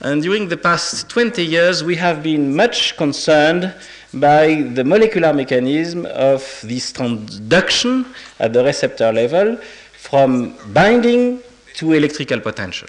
And 0.00 0.22
during 0.22 0.48
the 0.48 0.56
past 0.56 1.08
20 1.08 1.44
years, 1.44 1.82
we 1.82 1.96
have 1.96 2.22
been 2.22 2.54
much 2.54 2.96
concerned 2.96 3.74
by 4.12 4.62
the 4.74 4.84
molecular 4.84 5.32
mechanism 5.32 6.06
of 6.06 6.42
this 6.62 6.92
transduction 6.92 8.06
at 8.38 8.52
the 8.52 8.62
receptor 8.62 9.12
level 9.12 9.56
from 9.94 10.54
binding 10.72 11.40
to 11.74 11.92
electrical 11.92 12.40
potential. 12.40 12.88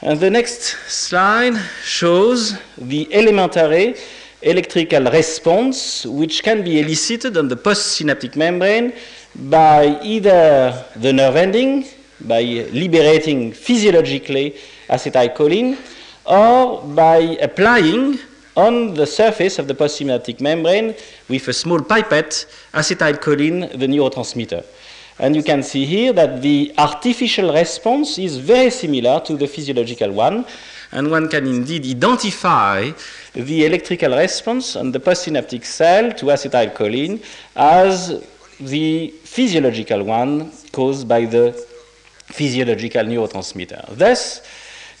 And 0.00 0.20
the 0.20 0.30
next 0.30 0.76
slide 0.86 1.56
shows 1.82 2.56
the 2.76 3.12
elementary 3.12 3.96
electrical 4.42 5.10
response 5.10 6.06
which 6.06 6.44
can 6.44 6.62
be 6.62 6.78
elicited 6.78 7.36
on 7.36 7.48
the 7.48 7.56
postsynaptic 7.56 8.36
membrane 8.36 8.92
by 9.34 9.98
either 10.04 10.84
the 10.94 11.12
nerve 11.12 11.34
ending, 11.34 11.84
by 12.20 12.42
liberating 12.42 13.52
physiologically 13.52 14.54
acetylcholine, 14.88 15.76
or 16.24 16.80
by 16.94 17.16
applying 17.42 18.20
on 18.56 18.94
the 18.94 19.06
surface 19.06 19.58
of 19.58 19.66
the 19.66 19.74
postsynaptic 19.74 20.40
membrane 20.40 20.94
with 21.28 21.48
a 21.48 21.52
small 21.52 21.80
pipette 21.80 22.46
acetylcholine, 22.72 23.76
the 23.76 23.86
neurotransmitter. 23.88 24.64
And 25.18 25.34
you 25.34 25.42
can 25.42 25.62
see 25.62 25.84
here 25.84 26.12
that 26.12 26.42
the 26.42 26.72
artificial 26.78 27.52
response 27.52 28.18
is 28.18 28.38
very 28.38 28.70
similar 28.70 29.20
to 29.20 29.36
the 29.36 29.48
physiological 29.48 30.12
one. 30.12 30.44
And 30.92 31.10
one 31.10 31.28
can 31.28 31.46
indeed 31.46 31.84
identify 31.86 32.90
the 33.34 33.66
electrical 33.66 34.16
response 34.16 34.76
on 34.76 34.92
the 34.92 35.00
postsynaptic 35.00 35.64
cell 35.64 36.12
to 36.12 36.26
acetylcholine 36.26 37.22
as 37.54 38.24
the 38.60 39.08
physiological 39.24 40.04
one 40.04 40.50
caused 40.72 41.06
by 41.06 41.24
the 41.24 41.52
physiological 42.26 43.04
neurotransmitter. 43.04 43.96
Thus, 43.96 44.42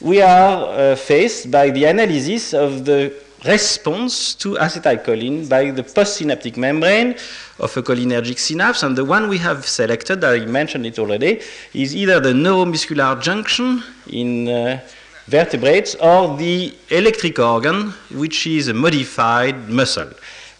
we 0.00 0.20
are 0.20 0.92
uh, 0.92 0.96
faced 0.96 1.50
by 1.50 1.70
the 1.70 1.84
analysis 1.84 2.54
of 2.54 2.84
the 2.84 3.14
response 3.44 4.34
to 4.34 4.54
acetylcholine 4.54 5.48
by 5.48 5.70
the 5.70 5.82
postsynaptic 5.82 6.56
membrane 6.56 7.14
of 7.58 7.76
a 7.76 7.82
cholinergic 7.82 8.38
synapse. 8.38 8.82
And 8.82 8.96
the 8.96 9.04
one 9.04 9.28
we 9.28 9.38
have 9.38 9.66
selected, 9.66 10.24
I 10.24 10.46
mentioned 10.46 10.86
it 10.86 10.98
already, 10.98 11.40
is 11.72 11.94
either 11.94 12.20
the 12.20 12.32
neuromuscular 12.32 13.20
junction 13.22 13.82
in 14.10 14.48
uh, 14.48 14.80
vertebrates 15.26 15.94
or 15.96 16.36
the 16.36 16.74
electric 16.90 17.38
organ, 17.38 17.90
which 18.10 18.46
is 18.46 18.68
a 18.68 18.74
modified 18.74 19.68
muscle, 19.68 20.10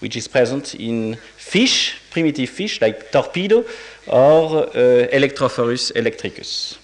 which 0.00 0.16
is 0.16 0.28
present 0.28 0.75
in 0.75 1.16
fish, 1.37 2.00
primitive 2.11 2.50
fish 2.50 2.80
like 2.80 3.11
torpedo 3.11 3.64
or 4.06 4.66
uh, 4.68 5.08
Electrophorus 5.12 5.90
electricus. 5.97 6.78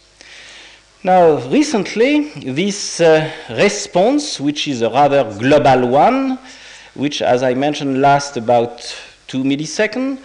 Now, 1.05 1.37
recently, 1.51 2.31
this 2.31 2.99
uh, 2.99 3.31
response, 3.51 4.41
which 4.41 4.67
is 4.67 4.81
a 4.81 4.89
rather 4.89 5.23
global 5.39 5.87
one, 5.89 6.39
which, 6.95 7.21
as 7.21 7.43
I 7.43 7.53
mentioned, 7.53 8.01
lasts 8.01 8.39
about 8.39 8.81
two 9.27 9.45
milliseconds, 9.45 10.19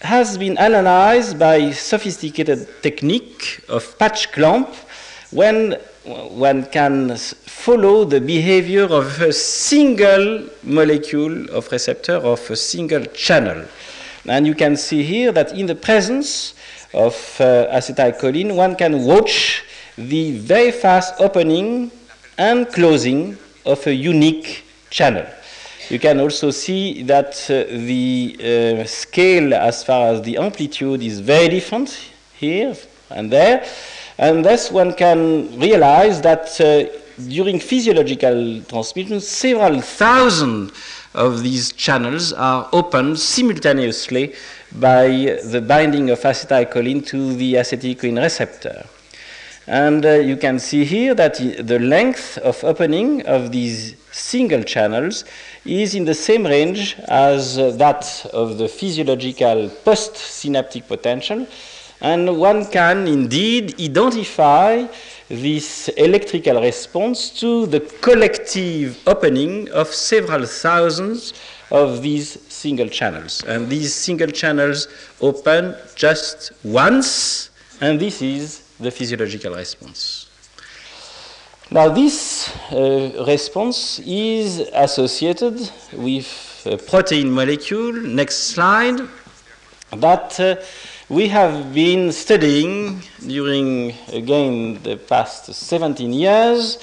has 0.00 0.36
been 0.36 0.58
analyzed 0.58 1.38
by 1.38 1.70
sophisticated 1.70 2.66
technique 2.82 3.60
of 3.68 3.96
patch 4.00 4.32
clamp 4.32 4.74
when 5.30 5.74
one 6.04 6.64
can 6.72 7.16
follow 7.16 8.04
the 8.04 8.20
behavior 8.20 8.86
of 8.86 9.20
a 9.22 9.32
single 9.32 10.48
molecule 10.64 11.48
of 11.50 11.70
receptor 11.70 12.14
of 12.14 12.50
a 12.50 12.56
single 12.56 13.04
channel. 13.14 13.64
And 14.26 14.44
you 14.44 14.56
can 14.56 14.76
see 14.76 15.04
here 15.04 15.30
that 15.30 15.52
in 15.52 15.66
the 15.66 15.76
presence 15.76 16.54
of 16.92 17.14
uh, 17.38 17.68
acetylcholine, 17.70 18.56
one 18.56 18.74
can 18.74 19.04
watch 19.04 19.62
the 19.96 20.38
very 20.38 20.70
fast 20.70 21.14
opening 21.20 21.90
and 22.38 22.68
closing 22.68 23.36
of 23.64 23.86
a 23.86 23.94
unique 23.94 24.64
channel. 24.90 25.26
You 25.88 25.98
can 25.98 26.20
also 26.20 26.50
see 26.50 27.02
that 27.04 27.34
uh, 27.48 27.64
the 27.70 28.36
uh, 28.82 28.84
scale 28.84 29.54
as 29.54 29.84
far 29.84 30.08
as 30.08 30.22
the 30.22 30.36
amplitude 30.36 31.02
is 31.02 31.20
very 31.20 31.48
different 31.48 32.10
here 32.34 32.74
and 33.10 33.30
there. 33.30 33.64
And 34.18 34.44
thus 34.44 34.70
one 34.70 34.94
can 34.94 35.58
realize 35.58 36.20
that 36.22 36.60
uh, 36.60 36.90
during 37.28 37.60
physiological 37.60 38.62
transmission, 38.62 39.20
several 39.20 39.80
thousand 39.80 40.72
of 41.14 41.42
these 41.42 41.72
channels 41.72 42.32
are 42.32 42.68
opened 42.72 43.18
simultaneously 43.18 44.34
by 44.72 45.38
the 45.44 45.64
binding 45.66 46.10
of 46.10 46.20
acetylcholine 46.20 47.06
to 47.06 47.34
the 47.34 47.54
acetylcholine 47.54 48.20
receptor. 48.20 48.84
And 49.66 50.06
uh, 50.06 50.12
you 50.12 50.36
can 50.36 50.60
see 50.60 50.84
here 50.84 51.14
that 51.14 51.34
the 51.34 51.78
length 51.80 52.38
of 52.38 52.62
opening 52.62 53.26
of 53.26 53.50
these 53.50 53.96
single 54.12 54.62
channels 54.62 55.24
is 55.64 55.94
in 55.94 56.04
the 56.04 56.14
same 56.14 56.46
range 56.46 56.96
as 57.08 57.58
uh, 57.58 57.72
that 57.72 58.26
of 58.32 58.58
the 58.58 58.68
physiological 58.68 59.68
postsynaptic 59.84 60.86
potential. 60.86 61.46
And 62.00 62.38
one 62.38 62.66
can 62.66 63.08
indeed 63.08 63.80
identify 63.80 64.86
this 65.28 65.88
electrical 65.88 66.60
response 66.60 67.30
to 67.40 67.66
the 67.66 67.80
collective 67.80 69.00
opening 69.08 69.68
of 69.70 69.88
several 69.88 70.46
thousands 70.46 71.32
of 71.72 72.02
these 72.02 72.40
single 72.52 72.88
channels. 72.88 73.42
And 73.44 73.68
these 73.68 73.92
single 73.92 74.28
channels 74.28 74.86
open 75.20 75.74
just 75.96 76.52
once, 76.62 77.50
and 77.80 77.98
this 77.98 78.22
is 78.22 78.65
the 78.78 78.90
physiological 78.90 79.54
response. 79.54 80.28
Now, 81.70 81.88
this 81.88 82.48
uh, 82.70 83.24
response 83.26 83.98
is 84.06 84.60
associated 84.72 85.68
with 85.92 86.62
a 86.64 86.76
protein 86.76 87.30
molecule, 87.30 87.92
next 87.92 88.50
slide, 88.54 89.00
that 89.90 90.38
uh, 90.38 90.56
we 91.08 91.26
have 91.28 91.74
been 91.74 92.12
studying 92.12 93.02
during, 93.20 93.94
again, 94.12 94.80
the 94.84 94.96
past 94.96 95.52
17 95.52 96.12
years. 96.12 96.78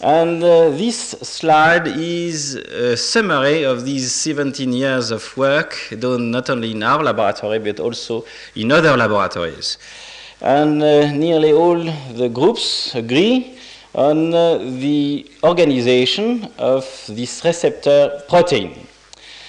And 0.00 0.42
uh, 0.42 0.70
this 0.70 1.10
slide 1.10 1.86
is 1.86 2.56
a 2.56 2.96
summary 2.96 3.62
of 3.62 3.84
these 3.84 4.12
17 4.12 4.72
years 4.72 5.12
of 5.12 5.36
work 5.36 5.76
done 5.98 6.32
not 6.32 6.50
only 6.50 6.72
in 6.72 6.82
our 6.82 7.02
laboratory 7.02 7.60
but 7.60 7.78
also 7.78 8.24
in 8.56 8.72
other 8.72 8.96
laboratories 8.96 9.78
and 10.44 10.82
uh, 10.82 11.10
nearly 11.10 11.52
all 11.54 11.82
the 12.12 12.28
groups 12.28 12.94
agree 12.94 13.56
on 13.94 14.34
uh, 14.34 14.58
the 14.58 15.26
organization 15.42 16.46
of 16.58 16.84
this 17.08 17.42
receptor 17.44 18.22
protein. 18.28 18.86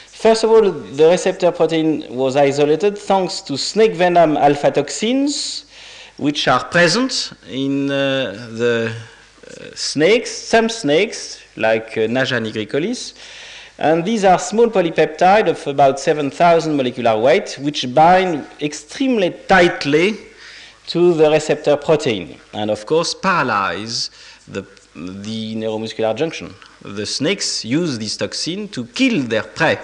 First 0.07 0.45
of 0.45 0.51
all, 0.51 0.71
the 0.71 1.09
receptor 1.09 1.51
protein 1.51 2.05
was 2.15 2.37
isolated 2.37 2.97
thanks 2.97 3.41
to 3.41 3.57
snake 3.57 3.93
venom 3.93 4.37
alpha 4.37 4.71
toxins, 4.71 5.65
which 6.15 6.47
are 6.47 6.63
present 6.63 7.33
in 7.49 7.91
uh, 7.91 8.47
the 8.51 8.95
uh, 8.95 9.63
snakes, 9.75 10.31
some 10.31 10.69
snakes, 10.69 11.41
like 11.57 11.97
uh, 11.97 12.07
Naja 12.07 12.39
nigricollis, 12.39 13.13
and 13.77 14.05
these 14.05 14.23
are 14.23 14.39
small 14.39 14.67
polypeptides 14.67 15.49
of 15.49 15.67
about 15.67 15.99
7,000 15.99 16.73
molecular 16.77 17.19
weight, 17.19 17.57
which 17.59 17.93
bind 17.93 18.45
extremely 18.61 19.31
tightly 19.49 20.17
to 20.87 21.13
the 21.13 21.29
receptor 21.29 21.75
protein 21.77 22.39
and, 22.53 22.69
of 22.69 22.85
course, 22.85 23.13
paralyze 23.13 24.11
the, 24.47 24.61
the 24.95 25.55
neuromuscular 25.55 26.15
junction. 26.15 26.53
The 26.81 27.05
snakes 27.05 27.65
use 27.65 27.97
this 27.97 28.17
toxin 28.17 28.67
to 28.69 28.85
kill 28.85 29.23
their 29.23 29.43
prey 29.43 29.79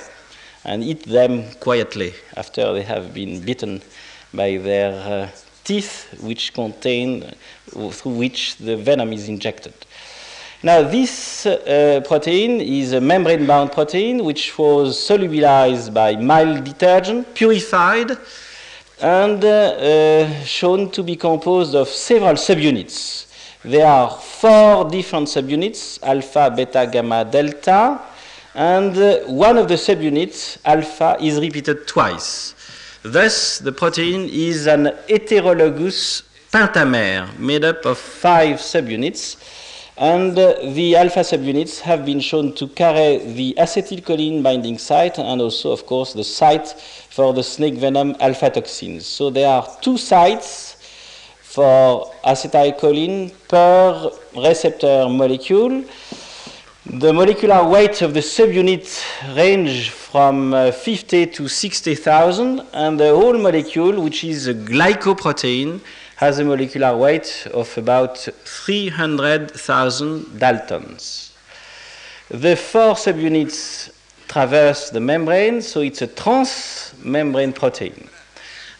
and 0.63 0.83
eat 0.83 1.03
them 1.03 1.51
quietly 1.59 2.13
after 2.37 2.73
they 2.73 2.83
have 2.83 3.13
been 3.13 3.41
bitten 3.41 3.81
by 4.33 4.57
their 4.57 4.91
uh, 4.93 5.29
teeth, 5.63 6.21
which 6.21 6.53
contain, 6.53 7.33
through 7.69 8.13
which 8.13 8.57
the 8.57 8.77
venom 8.77 9.11
is 9.13 9.27
injected. 9.27 9.73
Now, 10.63 10.83
this 10.83 11.47
uh, 11.47 12.01
protein 12.05 12.61
is 12.61 12.93
a 12.93 13.01
membrane 13.01 13.47
bound 13.47 13.71
protein 13.71 14.23
which 14.23 14.55
was 14.57 14.95
solubilized 14.95 15.91
by 15.91 16.15
mild 16.15 16.63
detergent, 16.63 17.33
purified, 17.33 18.11
and 19.01 19.43
uh, 19.43 19.47
uh, 19.47 20.43
shown 20.43 20.91
to 20.91 21.01
be 21.01 21.15
composed 21.15 21.73
of 21.73 21.87
several 21.87 22.35
subunits. 22.35 23.25
There 23.63 23.85
are 23.85 24.09
four 24.09 24.89
different 24.89 25.27
subunits, 25.27 26.01
alpha, 26.03 26.53
beta, 26.55 26.87
gamma, 26.91 27.25
delta, 27.25 27.99
and 28.53 28.95
uh, 28.97 29.19
one 29.25 29.57
of 29.57 29.67
the 29.67 29.75
subunits, 29.75 30.59
alpha, 30.63 31.17
is 31.19 31.39
repeated 31.39 31.87
twice. 31.87 32.53
Thus, 33.01 33.57
the 33.57 33.71
protein 33.71 34.29
is 34.31 34.67
an 34.67 34.85
heterologous 35.09 36.23
pentamer 36.51 37.37
made 37.39 37.63
up 37.63 37.85
of 37.85 37.97
five 37.97 38.57
subunits, 38.57 39.37
and 39.97 40.37
uh, 40.37 40.55
the 40.73 40.95
alpha 40.95 41.19
subunits 41.19 41.79
have 41.79 42.05
been 42.05 42.19
shown 42.19 42.53
to 42.53 42.67
carry 42.67 43.17
the 43.33 43.55
acetylcholine 43.57 44.43
binding 44.43 44.77
site 44.77 45.17
and 45.19 45.41
also, 45.41 45.71
of 45.71 45.85
course, 45.85 46.13
the 46.13 46.23
site 46.23 46.75
for 47.11 47.33
the 47.33 47.43
snake 47.43 47.75
venom 47.75 48.15
alpha 48.21 48.49
toxins. 48.49 49.05
So 49.05 49.29
there 49.29 49.49
are 49.49 49.67
two 49.81 49.97
sites 49.97 50.77
for 51.41 52.09
acetylcholine 52.23 53.33
per 53.49 54.09
receptor 54.35 55.09
molecule. 55.09 55.83
The 56.85 57.11
molecular 57.11 57.67
weight 57.67 58.01
of 58.01 58.13
the 58.13 58.21
subunit 58.21 59.03
range 59.35 59.89
from 59.89 60.53
uh, 60.53 60.71
50 60.71 61.25
to 61.27 61.49
60,000, 61.49 62.61
and 62.73 62.99
the 62.99 63.09
whole 63.09 63.37
molecule, 63.37 64.01
which 64.01 64.23
is 64.23 64.47
a 64.47 64.53
glycoprotein, 64.53 65.81
has 66.15 66.39
a 66.39 66.45
molecular 66.45 66.95
weight 66.95 67.45
of 67.53 67.77
about 67.77 68.17
300,000 68.17 70.39
daltons. 70.39 71.33
The 72.29 72.55
four 72.55 72.95
subunits 72.95 73.90
traverse 74.31 74.89
the 74.91 74.99
membrane, 75.01 75.61
so 75.61 75.81
it's 75.81 76.01
a 76.01 76.07
transmembrane 76.07 77.53
protein. 77.53 78.07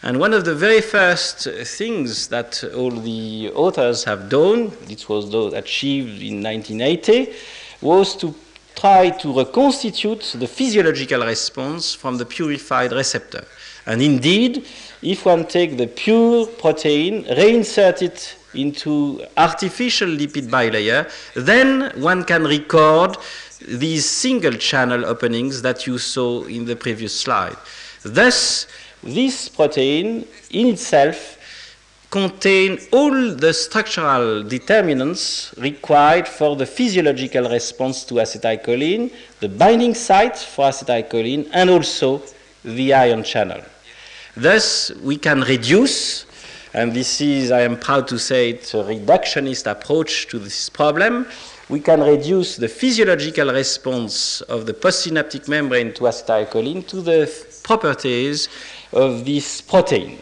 And 0.02 0.18
one 0.18 0.32
of 0.32 0.46
the 0.46 0.54
very 0.54 0.80
first 0.80 1.46
things 1.78 2.28
that 2.28 2.64
all 2.74 2.90
the 2.90 3.50
authors 3.54 4.02
have 4.04 4.30
done, 4.30 4.72
this 4.86 5.08
was 5.10 5.32
achieved 5.52 6.22
in 6.22 6.42
1980, 6.42 7.34
was 7.82 8.16
to 8.16 8.34
try 8.74 9.10
to 9.10 9.38
reconstitute 9.38 10.34
the 10.38 10.46
physiological 10.46 11.20
response 11.20 11.94
from 11.94 12.16
the 12.16 12.24
purified 12.24 12.92
receptor. 12.92 13.44
And 13.84 14.00
indeed, 14.00 14.66
if 15.02 15.26
one 15.26 15.44
take 15.46 15.76
the 15.76 15.86
pure 15.86 16.46
protein, 16.46 17.24
reinsert 17.24 18.00
it 18.00 18.36
into 18.54 19.24
artificial 19.36 20.08
lipid 20.08 20.48
bilayer, 20.48 21.10
then 21.34 21.92
one 22.00 22.24
can 22.24 22.44
record 22.44 23.16
these 23.68 24.08
single 24.08 24.52
channel 24.52 25.04
openings 25.06 25.62
that 25.62 25.86
you 25.86 25.98
saw 25.98 26.44
in 26.44 26.64
the 26.64 26.76
previous 26.76 27.18
slide. 27.18 27.56
Thus, 28.02 28.66
this 29.02 29.48
protein 29.48 30.26
in 30.50 30.68
itself 30.68 31.38
contain 32.10 32.78
all 32.92 33.34
the 33.34 33.52
structural 33.54 34.42
determinants 34.42 35.54
required 35.56 36.28
for 36.28 36.56
the 36.56 36.66
physiological 36.66 37.48
response 37.48 38.04
to 38.04 38.14
acetylcholine, 38.14 39.10
the 39.40 39.48
binding 39.48 39.94
site 39.94 40.36
for 40.36 40.66
acetylcholine 40.66 41.48
and 41.52 41.70
also 41.70 42.22
the 42.64 42.92
ion 42.92 43.24
channel. 43.24 43.62
Thus, 44.36 44.90
we 45.02 45.16
can 45.16 45.40
reduce, 45.40 46.26
and 46.74 46.92
this 46.92 47.20
is, 47.20 47.50
I 47.50 47.62
am 47.62 47.78
proud 47.78 48.08
to 48.08 48.18
say, 48.18 48.50
it's 48.50 48.74
a 48.74 48.84
reductionist 48.84 49.70
approach 49.70 50.28
to 50.28 50.38
this 50.38 50.68
problem. 50.68 51.26
We 51.68 51.80
can 51.80 52.00
reduce 52.00 52.56
the 52.56 52.68
physiological 52.68 53.52
response 53.52 54.40
of 54.42 54.66
the 54.66 54.74
postsynaptic 54.74 55.48
membrane 55.48 55.94
to 55.94 56.02
acetylcholine 56.04 56.86
to 56.88 57.00
the 57.00 57.30
properties 57.62 58.48
of 58.92 59.24
this 59.24 59.60
protein. 59.60 60.18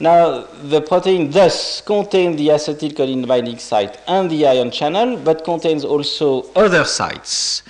Now, 0.00 0.46
the 0.62 0.80
protein 0.80 1.30
thus 1.30 1.80
contains 1.80 2.36
the 2.36 2.48
acetylcholine 2.48 3.26
binding 3.26 3.58
site 3.58 3.98
and 4.06 4.30
the 4.30 4.46
ion 4.46 4.70
channel, 4.70 5.16
but 5.16 5.42
contains 5.44 5.84
also 5.84 6.44
other 6.54 6.84
sites. 6.84 7.62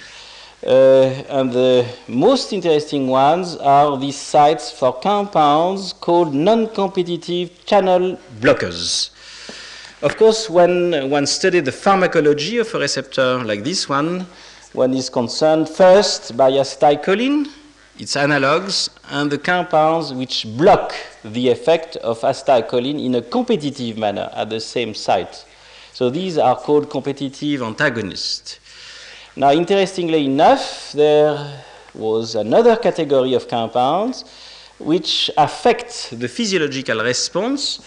Uh, 0.67 1.07
and 1.31 1.53
the 1.53 1.87
most 2.09 2.53
interesting 2.53 3.07
ones 3.07 3.57
are 3.57 3.97
these 3.97 4.19
sites 4.19 4.71
for 4.73 4.93
compounds 4.93 5.93
called 5.93 6.35
non-competitive 6.35 7.65
channel 7.65 8.19
blockers. 8.41 9.11
Of 10.01 10.17
course, 10.17 10.49
when 10.49 11.11
one 11.11 11.27
studies 11.27 11.65
the 11.65 11.73
pharmacology 11.73 12.59
of 12.59 12.73
a 12.73 12.79
receptor 12.79 13.43
like 13.43 13.65
this 13.65 13.89
one, 13.89 14.29
one 14.73 14.95
is 14.95 15.11
concerned 15.11 15.69
first 15.69 16.37
by 16.37 16.53
acetylcholine, 16.53 17.49
its 17.99 18.17
analogues, 18.17 18.91
and 19.11 19.29
the 19.29 19.39
compounds 19.39 20.15
which 20.15 20.47
block 20.57 20.95
the 21.25 21.49
effect 21.49 21.97
of 21.97 22.21
acetylcholine 22.21 23.05
in 23.05 23.17
a 23.17 23.23
competitive 23.23 23.99
manner 23.99 24.31
at 24.35 24.51
the 24.51 24.61
same 24.61 24.95
site. 24.95 25.45
So 25.93 26.11
these 26.11 26.39
are 26.39 26.55
called 26.55 26.89
competitive 26.89 27.63
antagonists. 27.63 28.61
Now, 29.35 29.51
interestingly 29.51 30.27
enough, 30.27 30.93
there 30.93 31.65
was 31.93 32.37
another 32.37 32.77
category 32.77 33.35
of 33.35 33.49
compounds 33.49 34.25
which 34.79 35.29
affect 35.37 36.11
the 36.17 36.29
physiological 36.29 37.03
response 37.03 37.81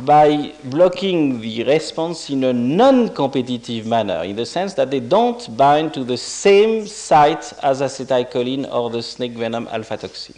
by 0.00 0.54
blocking 0.64 1.40
the 1.40 1.64
response 1.64 2.30
in 2.30 2.44
a 2.44 2.52
non-competitive 2.52 3.86
manner, 3.86 4.22
in 4.22 4.36
the 4.36 4.46
sense 4.46 4.74
that 4.74 4.90
they 4.90 5.00
don't 5.00 5.56
bind 5.56 5.92
to 5.94 6.04
the 6.04 6.16
same 6.16 6.86
site 6.86 7.52
as 7.62 7.80
acetylcholine 7.80 8.70
or 8.72 8.90
the 8.90 9.02
snake 9.02 9.32
venom 9.32 9.68
alpha 9.72 9.96
toxin. 9.96 10.36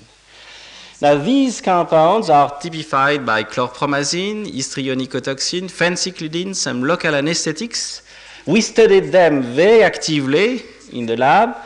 Now, 1.02 1.16
these 1.16 1.60
compounds 1.60 2.30
are 2.30 2.58
typified 2.60 3.24
by 3.24 3.44
chlorpromazine, 3.44 4.46
histrionicotoxin, 4.46 5.64
phencyclidine, 5.64 6.54
some 6.54 6.82
local 6.82 7.14
anesthetics, 7.14 8.02
we 8.46 8.60
studied 8.62 9.12
them 9.12 9.42
very 9.42 9.82
actively 9.82 10.62
in 10.92 11.06
the 11.06 11.16
lab, 11.16 11.56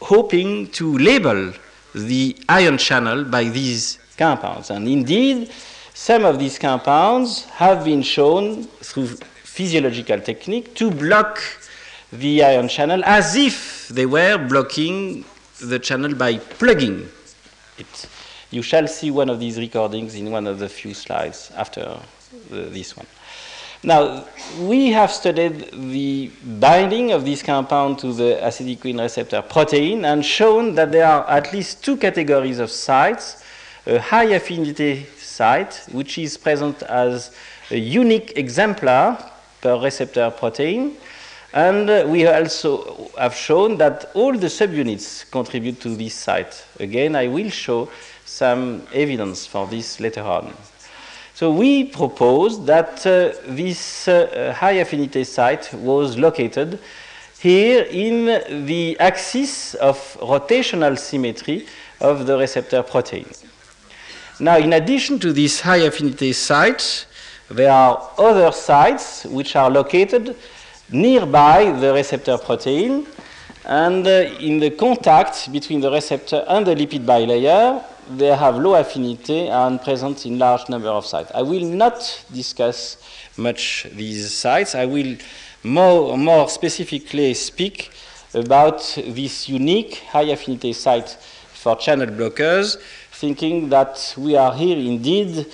hoping 0.00 0.68
to 0.68 0.96
label 0.98 1.52
the 1.94 2.36
ion 2.48 2.78
channel 2.78 3.24
by 3.24 3.44
these 3.44 3.98
compounds. 4.16 4.70
And 4.70 4.88
indeed, 4.88 5.50
some 5.94 6.24
of 6.24 6.40
these 6.40 6.58
compounds 6.58 7.44
have 7.44 7.84
been 7.84 8.02
shown 8.02 8.64
through 8.64 9.06
physiological 9.06 10.20
technique 10.20 10.74
to 10.74 10.90
block 10.90 11.40
the 12.12 12.42
ion 12.42 12.68
channel 12.68 13.02
as 13.04 13.36
if 13.36 13.88
they 13.88 14.04
were 14.04 14.36
blocking 14.36 15.24
the 15.62 15.78
channel 15.78 16.12
by 16.14 16.36
plugging 16.36 17.08
it. 17.78 18.08
You 18.50 18.62
shall 18.62 18.88
see 18.88 19.12
one 19.12 19.30
of 19.30 19.38
these 19.38 19.56
recordings 19.56 20.16
in 20.16 20.32
one 20.32 20.48
of 20.48 20.58
the 20.58 20.68
few 20.68 20.94
slides 20.94 21.52
after 21.56 21.98
the, 22.50 22.62
this 22.62 22.96
one. 22.96 23.06
Now, 23.84 24.24
we 24.60 24.90
have 24.90 25.12
studied 25.12 25.70
the 25.72 26.30
binding 26.42 27.12
of 27.12 27.24
this 27.24 27.42
compound 27.42 27.98
to 28.00 28.12
the 28.12 28.40
acetylcholine 28.42 29.00
receptor 29.00 29.42
protein 29.42 30.04
and 30.04 30.24
shown 30.24 30.74
that 30.74 30.90
there 30.90 31.06
are 31.06 31.28
at 31.28 31.52
least 31.52 31.84
two 31.84 31.96
categories 31.96 32.58
of 32.58 32.70
sites. 32.70 33.44
A 33.86 33.98
high 33.98 34.24
affinity 34.24 35.06
site, 35.36 35.86
which 35.92 36.18
is 36.18 36.36
present 36.36 36.82
as 36.82 37.34
a 37.70 37.76
unique 37.76 38.32
exemplar 38.36 39.18
per 39.60 39.80
receptor 39.80 40.30
protein. 40.30 40.96
And 41.52 42.10
we 42.10 42.26
also 42.26 43.10
have 43.16 43.34
shown 43.34 43.78
that 43.78 44.10
all 44.14 44.32
the 44.32 44.48
subunits 44.48 45.30
contribute 45.30 45.80
to 45.82 45.90
this 45.96 46.14
site. 46.14 46.64
Again, 46.80 47.14
I 47.14 47.28
will 47.28 47.50
show 47.50 47.88
some 48.24 48.82
evidence 48.92 49.46
for 49.46 49.66
this 49.66 50.00
later 50.00 50.22
on. 50.22 50.52
So 51.34 51.50
we 51.50 51.84
proposed 51.84 52.66
that 52.66 53.04
uh, 53.06 53.32
this 53.46 54.06
uh, 54.06 54.54
high 54.56 54.78
affinity 54.78 55.24
site 55.24 55.72
was 55.74 56.16
located 56.16 56.78
here 57.40 57.86
in 57.90 58.66
the 58.66 58.96
axis 59.00 59.74
of 59.74 59.96
rotational 60.20 60.98
symmetry 60.98 61.66
of 62.00 62.26
the 62.26 62.38
receptor 62.38 62.82
protein. 62.82 63.26
Now, 64.40 64.58
in 64.58 64.72
addition 64.72 65.18
to 65.20 65.32
this 65.32 65.60
high 65.60 65.84
affinity 65.86 66.32
site, 66.32 67.06
there 67.50 67.70
are 67.70 68.10
other 68.18 68.50
sites 68.50 69.24
which 69.26 69.54
are 69.54 69.70
located 69.70 70.36
nearby 70.90 71.70
the 71.72 71.92
receptor 71.92 72.36
protein 72.38 73.06
and 73.64 74.06
uh, 74.06 74.10
in 74.40 74.58
the 74.58 74.70
contact 74.70 75.50
between 75.52 75.80
the 75.80 75.90
receptor 75.90 76.44
and 76.48 76.66
the 76.66 76.74
lipid 76.74 77.04
bilayer 77.04 77.82
they 78.10 78.26
have 78.26 78.56
low 78.56 78.74
affinity 78.74 79.48
and 79.48 79.80
present 79.80 80.26
in 80.26 80.38
large 80.38 80.68
number 80.68 80.88
of 80.88 81.06
sites. 81.06 81.30
I 81.34 81.42
will 81.42 81.64
not 81.64 82.24
discuss 82.32 82.98
much 83.36 83.86
these 83.92 84.32
sites. 84.32 84.74
I 84.74 84.84
will 84.84 85.16
more, 85.62 86.18
more 86.18 86.48
specifically 86.48 87.32
speak 87.34 87.90
about 88.34 88.80
this 88.96 89.48
unique 89.48 90.02
high 90.10 90.24
affinity 90.24 90.72
site 90.72 91.16
for 91.52 91.76
channel 91.76 92.08
blockers, 92.08 92.76
thinking 93.14 93.68
that 93.68 94.14
we 94.18 94.36
are 94.36 94.52
here 94.54 94.76
indeed 94.76 95.46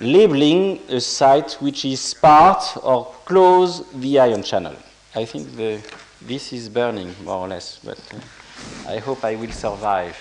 labeling 0.00 0.80
a 0.88 1.00
site 1.00 1.52
which 1.60 1.84
is 1.84 2.14
part 2.14 2.62
or 2.82 3.06
close 3.24 3.90
the 3.92 4.20
ion 4.20 4.42
channel. 4.42 4.76
I 5.14 5.24
think 5.24 5.56
the, 5.56 5.80
this 6.22 6.52
is 6.52 6.68
burning 6.68 7.14
more 7.24 7.38
or 7.38 7.48
less, 7.48 7.80
but 7.82 7.98
uh, 8.14 8.90
I 8.90 8.98
hope 8.98 9.24
I 9.24 9.34
will 9.34 9.52
survive. 9.52 10.16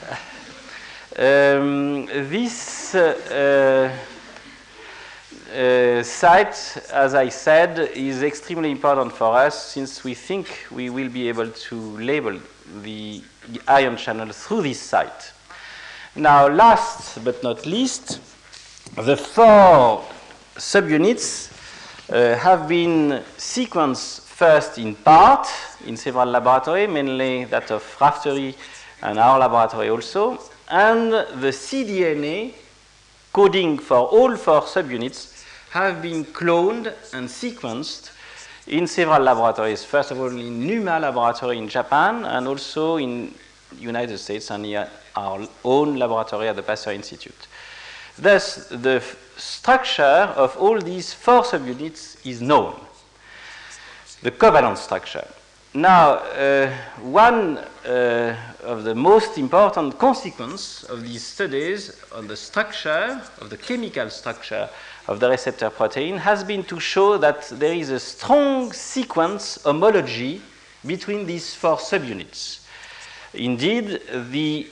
Um, 1.18 2.06
this 2.06 2.94
uh, 2.94 3.92
uh, 5.52 6.02
site, 6.04 6.78
as 6.92 7.14
I 7.14 7.28
said, 7.28 7.80
is 7.94 8.22
extremely 8.22 8.70
important 8.70 9.12
for 9.12 9.36
us 9.36 9.72
since 9.72 10.04
we 10.04 10.14
think 10.14 10.66
we 10.70 10.88
will 10.88 11.08
be 11.08 11.28
able 11.28 11.50
to 11.50 11.76
label 11.98 12.38
the 12.82 13.22
ion 13.66 13.96
channel 13.96 14.28
through 14.28 14.62
this 14.62 14.80
site. 14.80 15.32
Now, 16.16 16.48
last 16.48 17.24
but 17.24 17.40
not 17.44 17.66
least, 17.66 18.18
the 18.96 19.16
four 19.16 20.04
subunits 20.56 21.52
uh, 22.10 22.36
have 22.36 22.68
been 22.68 23.22
sequenced 23.38 24.22
first 24.22 24.78
in 24.78 24.96
part 24.96 25.46
in 25.86 25.96
several 25.96 26.26
laboratories, 26.26 26.88
mainly 26.88 27.44
that 27.44 27.70
of 27.70 27.82
Raftery 28.00 28.56
and 29.02 29.20
our 29.20 29.38
laboratory 29.38 29.88
also, 29.88 30.38
and 30.68 31.12
the 31.12 31.52
cDNA 31.52 32.54
coding 33.32 33.78
for 33.78 33.98
all 33.98 34.36
four 34.36 34.62
subunits 34.62 35.44
have 35.70 36.02
been 36.02 36.24
cloned 36.24 36.92
and 37.12 37.28
sequenced 37.28 38.10
in 38.66 38.88
several 38.88 39.22
laboratories. 39.22 39.84
First 39.84 40.10
of 40.10 40.18
all, 40.18 40.26
in 40.26 40.66
Numa 40.66 40.98
laboratory 40.98 41.58
in 41.58 41.68
Japan, 41.68 42.24
and 42.24 42.48
also 42.48 42.96
in 42.96 43.32
United 43.78 44.18
States 44.18 44.50
and 44.50 44.66
our 45.16 45.46
own 45.64 45.96
laboratory 45.96 46.48
at 46.48 46.56
the 46.56 46.62
Pasteur 46.62 46.92
Institute. 46.92 47.46
Thus, 48.18 48.66
the 48.68 49.02
structure 49.36 50.02
of 50.36 50.56
all 50.58 50.78
these 50.80 51.14
four 51.14 51.42
subunits 51.42 52.24
is 52.26 52.42
known, 52.42 52.74
the 54.22 54.30
covalent 54.30 54.76
structure. 54.76 55.26
Now, 55.72 56.14
uh, 56.14 56.72
one 57.00 57.58
uh, 57.58 58.36
of 58.64 58.82
the 58.82 58.94
most 58.94 59.38
important 59.38 59.96
consequences 59.98 60.82
of 60.90 61.02
these 61.04 61.24
studies 61.24 62.02
on 62.12 62.26
the 62.26 62.36
structure, 62.36 63.22
of 63.40 63.50
the 63.50 63.56
chemical 63.56 64.10
structure 64.10 64.68
of 65.06 65.20
the 65.20 65.30
receptor 65.30 65.70
protein, 65.70 66.18
has 66.18 66.42
been 66.42 66.64
to 66.64 66.80
show 66.80 67.18
that 67.18 67.48
there 67.50 67.72
is 67.72 67.90
a 67.90 68.00
strong 68.00 68.72
sequence 68.72 69.62
homology 69.62 70.42
between 70.84 71.24
these 71.24 71.54
four 71.54 71.76
subunits. 71.76 72.66
Indeed, 73.32 74.00
the 74.32 74.66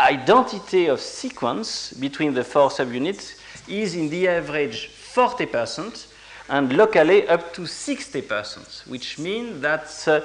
identity 0.00 0.86
of 0.86 1.00
sequence 1.00 1.92
between 1.92 2.34
the 2.34 2.44
four 2.44 2.70
subunits 2.70 3.38
is 3.68 3.94
in 3.94 4.08
the 4.08 4.28
average 4.28 4.88
40 4.88 5.46
percent 5.46 6.06
and 6.50 6.76
locally 6.76 7.28
up 7.28 7.52
to 7.54 7.62
60%, 7.62 8.88
which 8.88 9.18
means 9.18 9.60
that 9.60 10.08
uh, 10.08 10.20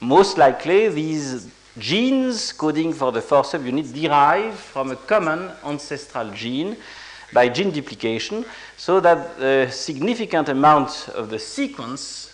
most 0.00 0.38
likely 0.38 0.88
these 0.88 1.48
genes 1.76 2.52
coding 2.52 2.92
for 2.92 3.10
the 3.10 3.20
four 3.20 3.42
subunit 3.42 3.92
derive 3.92 4.54
from 4.54 4.92
a 4.92 4.96
common 4.96 5.50
ancestral 5.64 6.30
gene 6.30 6.76
by 7.32 7.48
gene 7.48 7.70
duplication, 7.70 8.44
so 8.76 9.00
that 9.00 9.38
a 9.40 9.70
significant 9.70 10.48
amount 10.48 11.08
of 11.14 11.28
the 11.28 11.38
sequence 11.38 12.32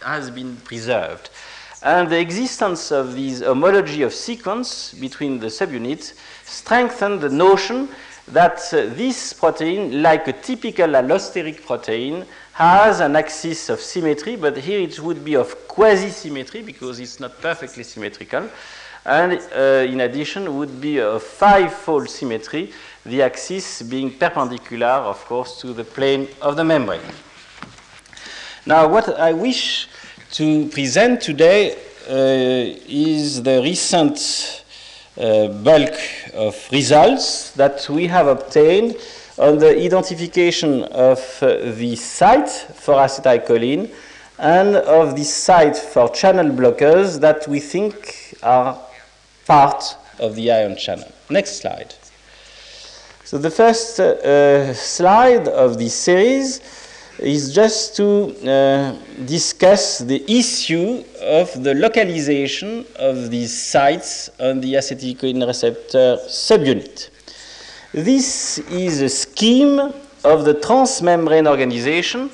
has 0.00 0.30
been 0.30 0.56
preserved. 0.56 1.30
And 1.84 2.08
the 2.08 2.20
existence 2.20 2.92
of 2.92 3.14
this 3.16 3.42
homology 3.42 4.02
of 4.02 4.14
sequence 4.14 4.94
between 4.94 5.40
the 5.40 5.48
subunits 5.48 6.14
strengthened 6.44 7.20
the 7.20 7.28
notion 7.28 7.88
that 8.28 8.60
uh, 8.72 8.86
this 8.94 9.32
protein, 9.32 10.00
like 10.00 10.28
a 10.28 10.32
typical 10.32 10.86
allosteric 10.86 11.66
protein, 11.66 12.24
has 12.52 13.00
an 13.00 13.16
axis 13.16 13.68
of 13.68 13.80
symmetry, 13.80 14.36
but 14.36 14.56
here 14.56 14.80
it 14.80 15.00
would 15.00 15.24
be 15.24 15.34
of 15.34 15.66
quasi-symmetry 15.66 16.62
because 16.62 17.00
it's 17.00 17.18
not 17.18 17.40
perfectly 17.40 17.82
symmetrical. 17.82 18.48
And 19.04 19.40
uh, 19.52 19.84
in 19.90 20.02
addition, 20.02 20.56
would 20.56 20.80
be 20.80 20.98
a 20.98 21.18
five-fold 21.18 22.08
symmetry, 22.08 22.72
the 23.04 23.22
axis 23.22 23.82
being 23.82 24.16
perpendicular, 24.16 24.86
of 24.86 25.24
course, 25.24 25.60
to 25.62 25.72
the 25.72 25.82
plane 25.82 26.28
of 26.40 26.54
the 26.54 26.62
membrane. 26.62 27.00
Now, 28.64 28.86
what 28.86 29.18
I 29.18 29.32
wish 29.32 29.88
to 30.32 30.66
present 30.68 31.20
today 31.20 31.72
uh, 32.08 32.78
is 32.88 33.42
the 33.42 33.60
recent 33.62 34.64
uh, 35.20 35.48
bulk 35.48 35.92
of 36.32 36.56
results 36.72 37.50
that 37.50 37.86
we 37.90 38.06
have 38.06 38.26
obtained 38.26 38.96
on 39.36 39.58
the 39.58 39.78
identification 39.78 40.84
of 40.84 41.18
uh, 41.42 41.58
the 41.74 41.94
site 41.96 42.48
for 42.48 42.94
acetylcholine 42.94 43.90
and 44.38 44.76
of 44.76 45.16
the 45.16 45.24
site 45.24 45.76
for 45.76 46.08
channel 46.08 46.50
blockers 46.50 47.20
that 47.20 47.46
we 47.46 47.60
think 47.60 48.34
are 48.42 48.78
part 49.46 49.84
of 50.18 50.34
the 50.34 50.50
ion 50.50 50.76
channel. 50.76 51.12
Next 51.28 51.60
slide. 51.60 51.94
So 53.24 53.36
the 53.36 53.50
first 53.50 54.00
uh, 54.00 54.04
uh, 54.04 54.72
slide 54.72 55.46
of 55.48 55.78
this 55.78 55.94
series 55.94 56.81
is 57.22 57.54
just 57.54 57.96
to 57.96 58.34
uh, 58.48 58.96
discuss 59.24 59.98
the 59.98 60.24
issue 60.30 61.04
of 61.20 61.62
the 61.62 61.74
localization 61.74 62.84
of 62.96 63.30
these 63.30 63.52
sites 63.56 64.28
on 64.40 64.60
the 64.60 64.74
acetylcholine 64.74 65.46
receptor 65.46 66.18
subunit. 66.26 67.10
This 67.92 68.58
is 68.70 69.02
a 69.02 69.08
scheme 69.08 69.78
of 70.24 70.44
the 70.44 70.54
transmembrane 70.54 71.48
organization 71.48 72.30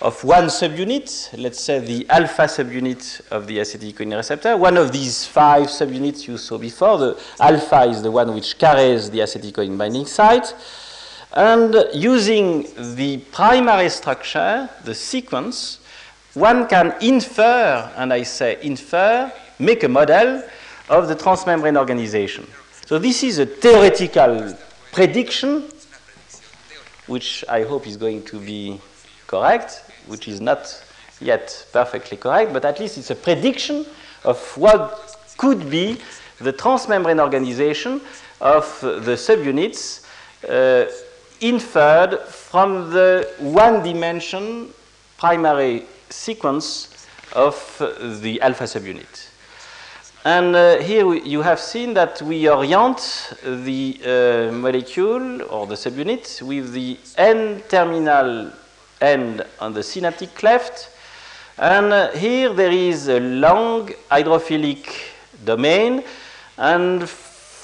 of 0.00 0.22
one 0.24 0.46
subunit, 0.46 1.38
let's 1.38 1.60
say 1.60 1.78
the 1.78 2.04
alpha 2.10 2.42
subunit 2.42 3.20
of 3.30 3.46
the 3.46 3.58
acetylcholine 3.58 4.16
receptor. 4.16 4.56
One 4.56 4.76
of 4.76 4.90
these 4.90 5.24
five 5.24 5.68
subunits 5.68 6.26
you 6.26 6.36
saw 6.38 6.58
before, 6.58 6.98
the 6.98 7.22
alpha 7.38 7.82
is 7.82 8.02
the 8.02 8.10
one 8.10 8.34
which 8.34 8.58
carries 8.58 9.08
the 9.10 9.20
acetylcholine 9.20 9.78
binding 9.78 10.06
site. 10.06 10.52
And 11.34 11.74
using 11.94 12.66
the 12.94 13.18
primary 13.32 13.88
structure, 13.88 14.68
the 14.84 14.94
sequence, 14.94 15.80
one 16.34 16.66
can 16.68 16.94
infer, 17.00 17.90
and 17.96 18.12
I 18.12 18.22
say 18.22 18.58
infer, 18.62 19.32
make 19.58 19.82
a 19.82 19.88
model 19.88 20.42
of 20.90 21.08
the 21.08 21.16
transmembrane 21.16 21.78
organization. 21.78 22.46
So 22.86 22.98
this 22.98 23.22
is 23.22 23.38
a 23.38 23.46
theoretical 23.46 24.54
prediction, 24.92 25.70
which 27.06 27.44
I 27.48 27.62
hope 27.62 27.86
is 27.86 27.96
going 27.96 28.24
to 28.24 28.38
be 28.38 28.78
correct, 29.26 29.84
which 30.06 30.28
is 30.28 30.40
not 30.40 30.84
yet 31.18 31.66
perfectly 31.72 32.18
correct, 32.18 32.52
but 32.52 32.66
at 32.66 32.78
least 32.78 32.98
it's 32.98 33.10
a 33.10 33.14
prediction 33.14 33.86
of 34.24 34.38
what 34.58 35.16
could 35.38 35.70
be 35.70 35.98
the 36.38 36.52
transmembrane 36.52 37.20
organization 37.20 38.02
of 38.40 38.78
the 38.80 39.16
subunits 39.16 40.04
uh, 40.48 40.90
inferred 41.42 42.18
from 42.20 42.90
the 42.90 43.28
one 43.38 43.82
dimension 43.82 44.72
primary 45.18 45.84
sequence 46.08 47.06
of 47.34 47.54
the 48.22 48.40
alpha 48.40 48.64
subunit. 48.64 49.28
And 50.24 50.54
uh, 50.54 50.78
here 50.78 51.04
we, 51.04 51.20
you 51.22 51.42
have 51.42 51.58
seen 51.58 51.94
that 51.94 52.22
we 52.22 52.48
orient 52.48 53.34
the 53.42 54.00
uh, 54.04 54.52
molecule 54.52 55.42
or 55.42 55.66
the 55.66 55.74
subunit 55.74 56.40
with 56.42 56.72
the 56.72 56.96
N-terminal 57.16 58.52
end 59.00 59.44
on 59.58 59.72
the 59.72 59.82
synaptic 59.82 60.32
cleft. 60.36 60.90
And 61.58 61.92
uh, 61.92 62.12
here 62.12 62.52
there 62.52 62.70
is 62.70 63.08
a 63.08 63.18
long 63.18 63.88
hydrophilic 64.12 64.88
domain. 65.44 66.04
And 66.56 67.08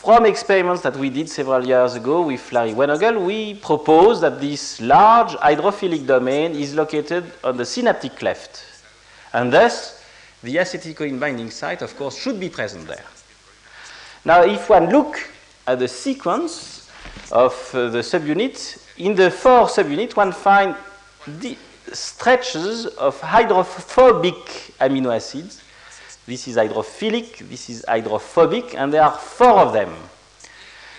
from 0.01 0.27
experiments 0.27 0.83
that 0.83 0.97
we 0.97 1.11
did 1.11 1.29
several 1.29 1.67
years 1.67 1.97
ago 1.97 2.23
with 2.23 2.53
Larry 2.53 2.73
Wennogle, 2.73 3.27
we 3.27 3.55
propose 3.55 4.21
that 4.21 4.41
this 4.41 4.81
large 4.81 5.33
hydrophilic 5.33 6.07
domain 6.07 6.53
is 6.53 6.73
located 6.73 7.25
on 7.43 7.57
the 7.57 7.65
synaptic 7.65 8.15
cleft. 8.15 8.65
And 9.33 9.53
thus, 9.53 10.05
the 10.45 10.55
acetylcholine 10.55 11.19
binding 11.19 11.51
site, 11.51 11.83
of 11.83 11.97
course, 11.97 12.17
should 12.17 12.39
be 12.39 12.49
present 12.49 12.87
there. 12.87 13.05
Now, 14.25 14.45
if 14.45 14.71
one 14.71 14.89
look 14.89 15.19
at 15.67 15.81
the 15.81 15.89
sequence 15.89 16.89
of 17.33 17.53
uh, 17.75 17.89
the 17.89 17.99
subunit, 17.99 18.81
in 18.99 19.17
the 19.17 19.33
four 19.33 19.67
subunits, 19.67 20.15
one 20.15 20.31
finds 20.31 20.79
stretches 21.93 22.87
of 22.87 23.21
hydrophobic 23.21 24.75
amino 24.81 25.15
acids 25.15 25.61
this 26.29 26.47
is 26.47 26.57
hydrophilic, 26.57 27.39
this 27.49 27.71
is 27.71 27.85
hydrophobic, 27.89 28.75
and 28.75 28.93
there 28.93 29.03
are 29.03 29.17
four 29.17 29.61
of 29.61 29.73
them. 29.73 29.95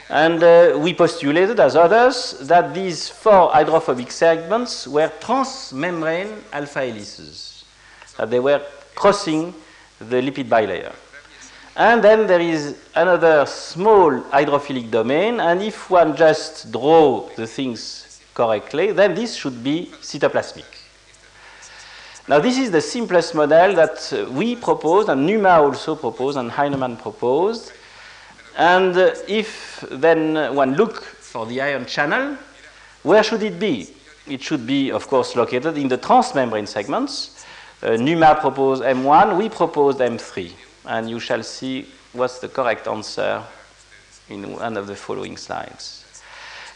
And 0.10 0.42
uh, 0.42 0.80
we 0.80 0.96
postulated, 0.96 1.60
as 1.60 1.76
others, 1.76 2.40
that 2.48 2.74
these 2.74 3.10
four 3.10 3.52
hydrophobic 3.52 4.12
segments 4.12 4.88
were 4.88 5.12
transmembrane 5.22 6.42
alpha 6.52 6.80
helices, 6.80 7.64
that 8.18 8.32
they 8.32 8.40
were 8.40 8.60
crossing 8.96 9.54
the 10.00 10.20
lipid 10.20 10.50
bilayer. 10.50 10.94
And 11.76 12.04
then 12.04 12.26
there 12.26 12.42
is 12.42 12.76
another 12.96 13.46
small 13.46 14.22
hydrophilic 14.32 14.90
domain, 14.90 15.40
and 15.40 15.62
if 15.62 15.92
one 15.92 16.16
just 16.16 16.72
draw 16.72 17.30
the 17.36 17.46
things 17.46 18.20
correctly, 18.34 18.94
then 18.94 19.14
this 19.14 19.36
should 19.36 19.64
be 19.64 19.92
cytoplasmic. 20.02 20.79
Now, 22.30 22.38
this 22.38 22.60
is 22.60 22.70
the 22.70 22.80
simplest 22.80 23.34
model 23.34 23.74
that 23.74 24.14
uh, 24.14 24.32
we 24.32 24.56
proposed, 24.56 25.10
and 25.10 25.26
Numa 25.26 25.64
also 25.64 25.96
proposed, 25.96 26.38
and 26.38 26.52
Heinemann 26.52 26.96
proposed. 26.96 27.72
And 28.56 28.96
uh, 28.96 29.16
if 29.28 29.84
then 29.90 30.54
one 30.54 30.76
look 30.76 31.02
for 31.02 31.48
the 31.48 31.60
ion 31.60 31.88
channel, 31.88 32.38
where 33.02 33.24
should 33.24 33.42
it 33.42 33.60
be? 33.60 33.90
It 34.28 34.44
should 34.44 34.68
be, 34.68 34.92
of 34.92 35.08
course, 35.08 35.36
located 35.36 35.76
in 35.80 35.88
the 35.88 35.98
transmembrane 35.98 36.68
segments. 36.68 37.48
Uh, 37.82 37.98
Numa 37.98 38.36
proposed 38.36 38.84
M1, 38.84 39.36
we 39.36 39.50
proposed 39.50 39.98
M3. 39.98 40.52
And 40.86 41.10
you 41.10 41.20
shall 41.20 41.42
see 41.42 41.88
what's 42.14 42.38
the 42.38 42.48
correct 42.48 42.88
answer 42.88 43.42
in 44.30 44.54
one 44.54 44.78
of 44.78 44.86
the 44.86 44.96
following 44.96 45.36
slides. 45.36 46.06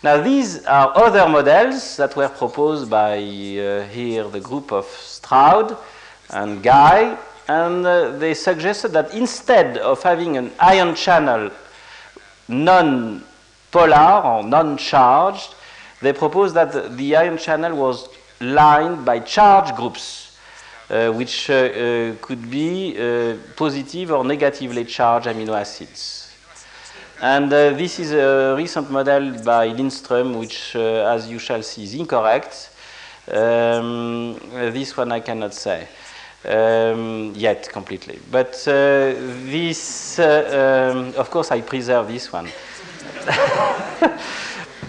Now, 0.01 0.19
these 0.21 0.65
are 0.65 0.97
other 0.97 1.29
models 1.29 1.95
that 1.97 2.15
were 2.15 2.27
proposed 2.27 2.89
by 2.89 3.17
uh, 3.17 3.87
here 3.87 4.27
the 4.27 4.41
group 4.41 4.73
of 4.73 4.85
Stroud 5.23 5.77
and 6.31 6.62
Guy, 6.62 7.17
and 7.47 7.86
uh, 7.86 8.12
they 8.17 8.33
suggested 8.33 8.91
that 8.91 9.13
instead 9.13 9.77
of 9.77 10.03
having 10.03 10.38
an 10.38 10.51
ion 10.59 10.95
channel 10.95 11.49
non-polar 12.47 14.21
or 14.25 14.43
non-charged, 14.43 15.55
they 16.01 16.13
proposed 16.13 16.55
that 16.55 16.97
the 16.97 17.15
ion 17.15 17.38
channel 17.38 17.75
was 17.75 18.09
lined 18.41 19.05
by 19.05 19.19
charge 19.19 19.73
groups, 19.75 20.38
uh, 20.89 21.12
which 21.12 21.49
uh, 21.49 21.53
uh, 21.53 22.15
could 22.21 22.49
be 22.51 22.97
uh, 22.97 23.38
positive 23.55 24.12
or 24.12 24.25
negatively 24.25 24.83
charged 24.83 25.27
amino 25.27 25.57
acids. 25.57 26.31
And 27.21 27.45
uh, 27.53 27.71
this 27.71 27.99
is 27.99 28.12
a 28.12 28.53
recent 28.57 28.91
model 28.91 29.31
by 29.43 29.69
Lindström, 29.69 30.38
which, 30.38 30.75
uh, 30.75 31.13
as 31.15 31.29
you 31.29 31.39
shall 31.39 31.63
see, 31.63 31.83
is 31.83 31.93
incorrect. 31.93 32.71
Um, 33.31 34.38
this 34.51 34.97
one 34.97 35.12
I 35.12 35.21
cannot 35.21 35.53
say 35.53 35.88
um, 36.45 37.33
yet 37.36 37.69
completely. 37.69 38.19
But 38.29 38.55
uh, 38.67 39.13
this, 39.45 40.19
uh, 40.19 40.91
um, 40.93 41.13
of 41.17 41.29
course, 41.29 41.51
I 41.51 41.62
preserve 41.62 42.07
this 42.07 42.31
one. 42.31 42.49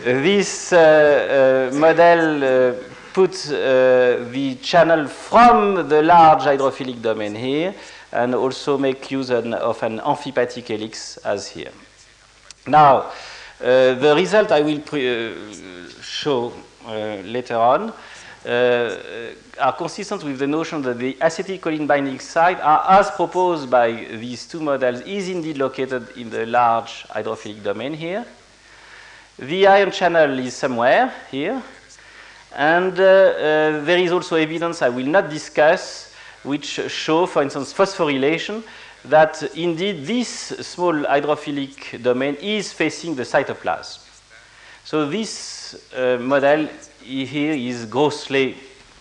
this 0.05 0.73
uh, 0.73 1.71
uh, 1.73 1.77
model 1.77 2.77
puts 3.13 3.49
the 3.49 4.59
channel 4.61 5.07
from 5.07 5.89
the 5.89 6.03
large 6.03 6.43
hydrophilic 6.43 7.01
domain 7.01 7.35
here 7.35 7.75
and 8.11 8.35
also 8.35 8.77
make 8.79 9.11
use 9.11 9.31
of 9.31 9.83
an 9.83 10.01
amphipathic 10.01 10.67
helix 10.67 11.17
as 11.19 11.49
here. 11.49 11.71
Now, 12.67 13.13
uh, 13.61 13.95
the 13.95 14.15
result 14.17 14.51
I 14.53 14.63
will 14.63 14.81
uh, 14.81 15.89
show 16.03 16.53
uh, 16.87 17.23
later 17.25 17.57
on 17.57 17.91
uh, 17.91 17.93
are 18.47 19.73
consistent 19.77 20.23
with 20.25 20.39
the 20.39 20.47
notion 20.47 20.83
that 20.83 20.99
the 20.99 21.15
acetylcholine 21.15 21.87
binding 21.87 22.19
site 22.21 22.61
are, 22.61 23.01
as 23.01 23.11
proposed 23.11 23.71
by 23.71 23.91
these 23.93 24.47
two 24.47 24.61
models, 24.61 25.01
is 25.03 25.29
indeed 25.29 25.59
located 25.59 26.17
in 26.17 26.31
the 26.31 26.47
large 26.47 27.05
hydrophilic 27.09 27.63
domain 27.63 27.95
here. 27.95 28.25
The 29.39 29.67
ion 29.67 29.91
channel 29.91 30.39
is 30.39 30.55
somewhere 30.55 31.13
here. 31.31 31.63
And 32.55 32.99
uh, 33.01 33.03
uh, 33.03 33.85
there 33.85 33.99
is 33.99 34.13
also 34.13 34.37
evidence 34.37 34.81
I 34.81 34.89
will 34.89 35.07
not 35.07 35.29
discuss 35.29 36.15
which 36.45 36.81
show, 36.89 37.27
for 37.27 37.43
instance, 37.43 37.73
phosphorylation, 37.73 38.63
that 39.07 39.43
indeed 39.57 40.07
this 40.07 40.29
small 40.61 40.93
hydrophilic 40.93 42.03
domain 42.03 42.37
is 42.37 42.73
facing 42.73 43.15
the 43.17 43.23
cytoplasm. 43.25 44.01
So 44.85 45.09
this 45.09 45.64
uh, 45.97 46.19
model 46.19 46.69
here 47.03 47.53
is 47.53 47.87
grossly 47.87 48.57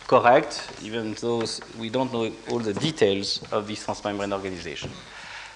correct, 0.07 0.69
even 0.83 1.13
though 1.15 1.43
we 1.79 1.89
don't 1.89 2.11
know 2.11 2.31
all 2.49 2.59
the 2.59 2.73
details 2.73 3.41
of 3.51 3.67
this 3.67 3.85
transmembrane 3.85 4.33
organization. 4.33 4.91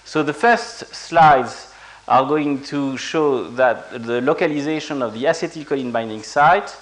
So 0.04 0.22
the 0.22 0.32
first 0.32 0.94
slides 0.94 1.72
are 2.06 2.26
going 2.26 2.62
to 2.64 2.96
show 2.96 3.48
that 3.50 4.02
the 4.04 4.20
localization 4.22 5.02
of 5.02 5.12
the 5.12 5.24
acetylcholine 5.24 5.92
binding 5.92 6.22
site, 6.22 6.74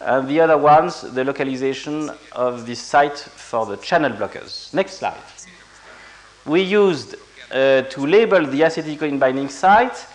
and 0.00 0.28
the 0.28 0.40
other 0.40 0.58
ones, 0.58 1.00
the 1.00 1.24
localization 1.24 2.10
of 2.32 2.66
the 2.66 2.74
site 2.74 3.18
for 3.18 3.64
the 3.64 3.78
channel 3.78 4.12
blockers. 4.12 4.74
Next 4.74 4.98
slide. 4.98 5.16
We 6.44 6.60
used 6.60 7.16
uh, 7.50 7.82
to 7.82 8.06
label 8.06 8.44
the 8.44 8.60
acetylcholine 8.60 9.18
binding 9.18 9.48
site 9.48 10.06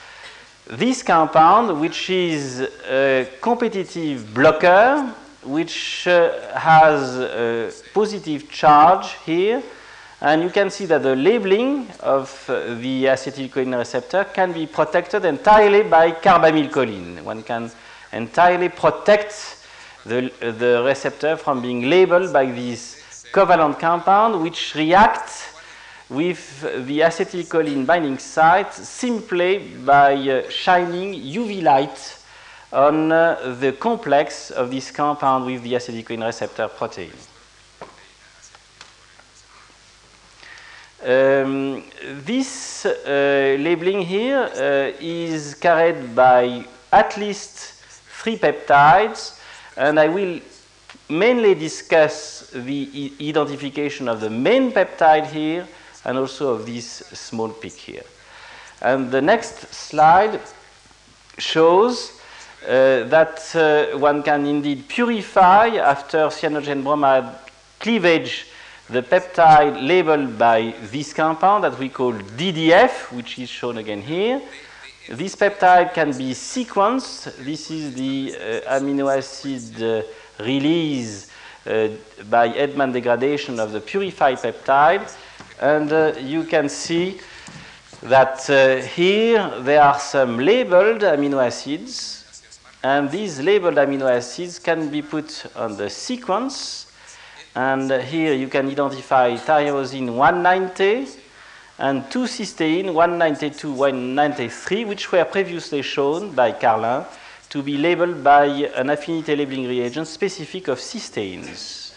this 0.72 1.04
compound, 1.04 1.82
which 1.82 2.10
is 2.10 2.62
a 2.90 3.28
competitive 3.42 4.34
blocker, 4.34 5.14
which 5.44 6.08
uh, 6.08 6.58
has 6.58 7.18
a 7.18 7.72
positive 7.94 8.50
charge 8.50 9.18
here, 9.26 9.62
and 10.22 10.42
you 10.42 10.50
can 10.50 10.70
see 10.70 10.86
that 10.86 11.04
the 11.04 11.16
labeling 11.16 11.88
of 12.00 12.46
uh, 12.48 12.76
the 12.76 13.06
acetylcholine 13.06 13.78
receptor 13.78 14.24
can 14.24 14.54
be 14.54 14.66
protected 14.66 15.26
entirely 15.26 15.84
by 15.84 16.12
carbamylcholine. 16.12 17.22
One 17.22 17.44
can 17.44 17.70
entirely 18.14 18.70
protect 18.70 19.58
the, 20.06 20.32
the 20.40 20.84
receptor 20.86 21.36
from 21.36 21.62
being 21.62 21.90
labeled 21.90 22.32
by 22.32 22.46
this 22.46 23.26
covalent 23.34 23.78
compound 23.80 24.42
which 24.42 24.76
reacts 24.76 25.51
with 26.12 26.62
the 26.86 27.00
acetylcholine 27.00 27.86
binding 27.86 28.18
site 28.18 28.74
simply 28.74 29.60
by 29.86 30.14
uh, 30.14 30.50
shining 30.50 31.14
UV 31.14 31.64
light 31.64 32.18
on 32.74 33.14
uh, 33.14 33.56
the 33.62 33.72
complex 33.72 34.52
of 34.52 34.70
this 34.70 34.92
compound 34.92 35.46
with 35.46 35.64
the 35.64 35.72
acetylcholine 35.72 36.26
receptor 36.26 36.68
protein. 36.68 37.12
Um, 41.02 41.86
this 42.26 42.86
uh, 42.86 43.56
labeling 43.58 44.02
here 44.02 44.50
uh, 44.54 44.98
is 45.00 45.56
carried 45.56 46.14
by 46.14 46.66
at 46.92 47.16
least 47.16 47.58
three 48.22 48.38
peptides, 48.38 49.40
and 49.78 49.98
I 49.98 50.10
will 50.10 50.42
mainly 51.08 51.56
discuss 51.56 52.52
the 52.54 53.14
identification 53.22 54.10
of 54.10 54.20
the 54.20 54.30
main 54.30 54.74
peptide 54.74 55.28
here 55.28 55.66
and 56.06 56.18
also 56.18 56.54
of 56.54 56.66
this 56.66 56.86
small 57.14 57.50
peak 57.50 57.74
here. 57.74 58.04
And 58.82 59.12
the 59.12 59.22
next 59.22 59.74
slide 59.74 60.40
shows 61.38 62.20
uh, 62.64 63.04
that 63.06 63.56
uh, 63.56 63.98
one 63.98 64.24
can 64.24 64.46
indeed 64.46 64.88
purify 64.88 65.68
after 65.78 66.28
cyanogen 66.28 66.84
bromide 66.84 67.36
cleavage 67.80 68.48
the 68.92 69.02
peptide 69.02 69.88
labeled 69.88 70.38
by 70.38 70.76
this 70.92 71.14
compound 71.14 71.64
that 71.64 71.80
we 71.80 71.88
call 71.88 72.12
DDF, 72.12 73.12
which 73.14 73.40
is 73.40 73.48
shown 73.50 73.78
again 73.78 74.02
here. 74.02 74.42
This 75.10 75.36
peptide 75.36 75.94
can 75.94 76.12
be 76.12 76.32
sequenced. 76.34 77.38
This 77.38 77.72
is 77.72 77.96
the 77.96 78.36
uh, 78.36 78.80
amino 78.80 79.16
acid 79.16 79.82
uh, 79.82 80.44
release 80.44 81.32
uh, 81.66 81.88
by 82.30 82.50
Edman 82.50 82.92
degradation 82.92 83.60
of 83.60 83.72
the 83.72 83.80
purified 83.80 84.38
peptide. 84.38 85.10
And 85.62 85.92
uh, 85.92 86.14
you 86.20 86.44
can 86.44 86.68
see 86.68 87.20
that 88.02 88.50
uh, 88.50 88.78
here 88.78 89.62
there 89.62 89.82
are 89.82 90.00
some 90.00 90.40
labeled 90.40 91.02
amino 91.02 91.46
acids. 91.46 92.44
And 92.84 93.12
these 93.12 93.40
labeled 93.40 93.76
amino 93.76 94.10
acids 94.10 94.60
can 94.60 94.90
be 94.90 95.02
put 95.02 95.46
on 95.56 95.78
the 95.78 95.90
sequence 95.90 96.92
and 97.56 97.92
here 97.92 98.34
you 98.34 98.48
can 98.48 98.70
identify 98.70 99.36
tyrosine 99.36 100.16
190 100.16 101.08
and 101.80 102.10
two 102.10 102.24
cysteine 102.24 102.94
192, 102.94 103.74
193, 103.74 104.86
which 104.86 105.12
were 105.12 105.26
previously 105.26 105.82
shown 105.82 106.32
by 106.32 106.52
Karlin 106.52 107.06
to 107.50 107.62
be 107.62 107.78
labeled 107.78 108.24
by 108.24 108.46
an 108.46 108.90
affinity 108.90 109.36
labeling 109.36 109.68
reagent 109.68 110.08
specific 110.08 110.70
of 110.70 110.78
cysteines. 110.78 111.94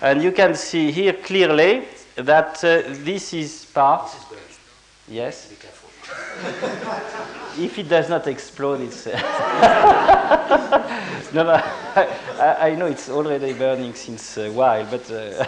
And 0.00 0.22
you 0.22 0.30
can 0.32 0.54
see 0.54 0.92
here 0.92 1.14
clearly 1.14 1.84
that 2.16 2.64
uh, 2.64 2.82
this 3.04 3.34
is 3.34 3.66
part. 3.66 4.10
Yes? 5.08 5.52
if 7.58 7.78
it 7.78 7.88
does 7.88 8.08
not 8.08 8.26
explode, 8.26 8.80
it's. 8.80 9.06
Uh, 9.06 9.16
no, 11.34 11.44
no, 11.44 11.52
I, 11.54 12.70
I, 12.70 12.74
know 12.74 12.86
it's 12.86 13.08
already 13.08 13.52
burning 13.52 13.94
since 13.94 14.38
a 14.38 14.50
while, 14.50 14.86
but. 14.90 15.10
Uh, 15.10 15.44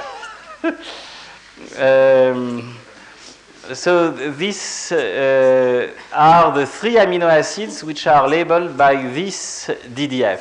um, 1.79 2.77
so 3.73 4.11
these 4.11 4.93
uh, 4.93 5.91
are 6.13 6.53
the 6.53 6.67
three 6.67 6.95
amino 6.95 7.31
acids 7.31 7.85
which 7.85 8.07
are 8.07 8.29
labeled 8.29 8.77
by 8.77 8.97
this 8.97 9.69
DDF. 9.95 10.41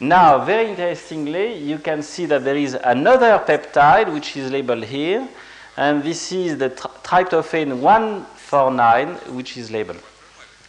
Now, 0.00 0.44
very 0.44 0.70
interestingly, 0.70 1.56
you 1.56 1.78
can 1.78 2.02
see 2.02 2.26
that 2.26 2.44
there 2.44 2.56
is 2.56 2.74
another 2.74 3.42
peptide 3.46 4.12
which 4.12 4.36
is 4.36 4.50
labeled 4.50 4.84
here, 4.84 5.28
and 5.76 6.02
this 6.02 6.32
is 6.32 6.58
the 6.58 6.70
tryptophan 6.70 7.78
149, 7.80 9.08
which 9.36 9.56
is 9.56 9.70
labeled. 9.70 10.02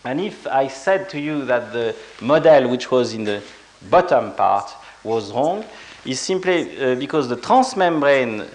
And 0.04 0.20
if 0.22 0.46
I 0.48 0.68
said 0.68 1.10
to 1.10 1.20
you 1.20 1.46
that 1.46 1.74
the 1.74 1.96
model 2.22 2.70
which 2.70 2.92
was 2.92 3.14
in 3.14 3.24
the 3.24 3.42
bottom 3.90 4.34
part 4.34 4.72
was 5.04 5.32
wrong, 5.32 5.66
is 6.06 6.20
simply 6.20 6.80
uh, 6.80 6.96
because 6.96 7.28
the 7.28 7.38
transmembrane 7.38 8.48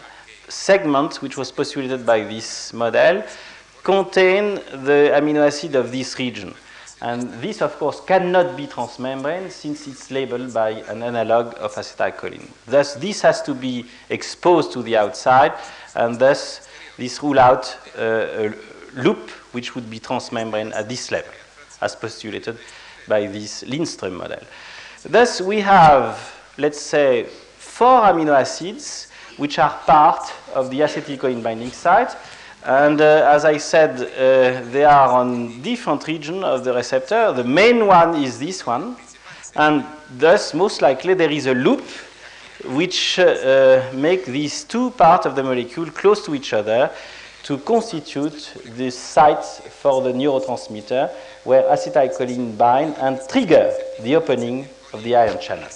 segment, 0.49 1.23
which 1.23 1.37
was 1.37 1.51
postulated 1.51 2.05
by 2.05 2.25
this 2.25 2.73
model, 2.73 3.23
contain 3.83 4.55
the 4.55 5.11
amino 5.15 5.47
acid 5.47 5.75
of 5.75 5.91
this 5.91 6.19
region. 6.19 6.55
And 7.03 7.33
this, 7.43 7.61
of 7.63 7.77
course, 7.79 8.01
cannot 8.01 8.57
be 8.57 8.69
transmembrane 8.69 9.51
since 9.51 9.89
it's 9.89 10.13
labeled 10.13 10.55
by 10.55 10.71
an 10.71 11.03
analog 11.03 11.55
of 11.59 11.75
acetylcholine. 11.75 12.49
Thus, 12.65 12.95
this 12.95 13.23
has 13.23 13.43
to 13.43 13.55
be 13.55 13.87
exposed 14.09 14.73
to 14.75 14.83
the 14.83 14.97
outside, 14.97 15.53
and 15.95 16.19
thus, 16.19 16.69
this 16.97 17.23
rule 17.23 17.39
out 17.39 17.77
uh, 17.97 18.03
a 18.03 18.55
loop 18.95 19.31
which 19.53 19.75
would 19.75 19.89
be 19.91 19.99
transmembrane 19.99 20.75
at 20.75 20.89
this 20.89 21.11
level 21.11 21.33
as 21.81 21.97
postulated 21.97 22.59
by 23.09 23.27
this 23.27 23.65
Lindström 23.65 24.13
model. 24.13 24.41
Thus, 25.05 25.41
we 25.41 25.61
have, 25.61 26.33
let's 26.59 26.81
say, 26.81 27.25
four 27.59 28.03
amino 28.03 28.39
acids 28.39 29.09
which 29.37 29.59
are 29.59 29.71
part 29.87 30.33
of 30.55 30.71
the 30.71 30.81
acetylcholine 30.81 31.43
binding 31.43 31.73
site. 31.73 32.15
And 32.65 33.01
uh, 33.01 33.29
as 33.29 33.45
I 33.45 33.57
said, 33.57 34.01
uh, 34.01 34.71
they 34.71 34.85
are 34.85 35.09
on 35.09 35.61
different 35.63 36.07
regions 36.07 36.45
of 36.45 36.63
the 36.63 36.73
receptor. 36.73 37.33
The 37.33 37.43
main 37.43 37.87
one 37.87 38.15
is 38.23 38.39
this 38.39 38.65
one. 38.65 38.97
And 39.57 39.85
thus, 40.17 40.55
most 40.55 40.81
likely, 40.81 41.15
there 41.15 41.31
is 41.31 41.47
a 41.47 41.55
loop 41.55 41.83
which 42.65 43.19
uh, 43.19 43.83
make 43.93 44.25
these 44.25 44.65
two 44.65 44.91
parts 44.93 45.27
of 45.27 45.35
the 45.35 45.43
molecule 45.43 45.87
close 45.91 46.25
to 46.25 46.35
each 46.35 46.53
other 46.53 46.91
to 47.43 47.59
constitute 47.59 48.55
the 48.77 48.91
site 48.91 49.45
for 49.45 50.03
the 50.03 50.13
neurotransmitter 50.13 51.11
where 51.45 51.63
acetylcholine 51.65 52.57
bind 52.57 52.95
and 52.99 53.21
trigger 53.29 53.73
the 54.01 54.15
opening 54.15 54.67
of 54.93 55.03
the 55.03 55.17
ion 55.17 55.41
channel. 55.41 55.69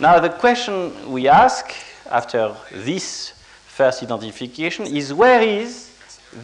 Now, 0.00 0.18
the 0.18 0.30
question 0.30 1.12
we 1.12 1.28
ask 1.28 1.72
after 2.10 2.56
this 2.72 3.32
first 3.66 4.02
identification 4.02 4.86
is 4.86 5.14
where 5.14 5.42
is 5.42 5.90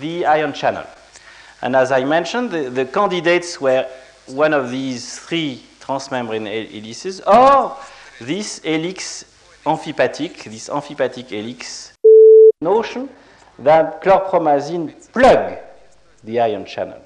the 0.00 0.26
ion 0.26 0.52
channel? 0.52 0.86
And 1.62 1.74
as 1.74 1.90
I 1.90 2.04
mentioned, 2.04 2.50
the, 2.50 2.70
the 2.70 2.84
candidates 2.84 3.60
were 3.60 3.88
one 4.26 4.52
of 4.52 4.70
these 4.70 5.18
three 5.18 5.62
transmembrane 5.80 6.46
helices 6.70 7.20
or 7.20 7.76
this 8.20 8.60
helix 8.62 9.24
amphipathic, 9.64 10.44
this 10.44 10.68
amphipathic 10.68 11.28
helix 11.28 11.92
notion 12.60 13.08
that 13.58 14.02
chlorpromazine 14.02 14.92
plug 15.12 15.58
the 16.24 16.40
ion 16.40 16.64
channel 16.64 17.00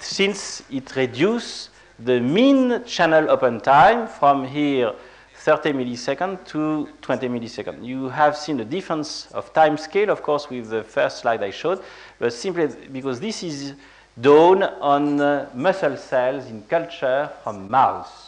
since 0.00 0.62
it 0.70 0.94
reduces 0.96 1.70
the 1.98 2.20
mean 2.20 2.84
channel 2.84 3.30
open 3.30 3.60
time 3.60 4.06
from 4.06 4.46
here 4.46 4.92
30 5.36 5.72
milliseconds 5.72 6.44
to 6.46 6.88
20 7.00 7.28
milliseconds. 7.28 7.84
You 7.84 8.08
have 8.08 8.36
seen 8.36 8.56
the 8.56 8.64
difference 8.64 9.30
of 9.32 9.52
time 9.52 9.76
scale, 9.78 10.10
of 10.10 10.22
course, 10.22 10.50
with 10.50 10.68
the 10.68 10.82
first 10.82 11.18
slide 11.18 11.42
I 11.42 11.50
showed, 11.50 11.82
but 12.18 12.32
simply 12.32 12.68
because 12.92 13.20
this 13.20 13.42
is 13.42 13.74
done 14.20 14.62
on 14.62 15.20
uh, 15.20 15.48
muscle 15.54 15.96
cells 15.96 16.46
in 16.46 16.62
culture 16.62 17.30
from 17.42 17.70
mouse. 17.70 18.27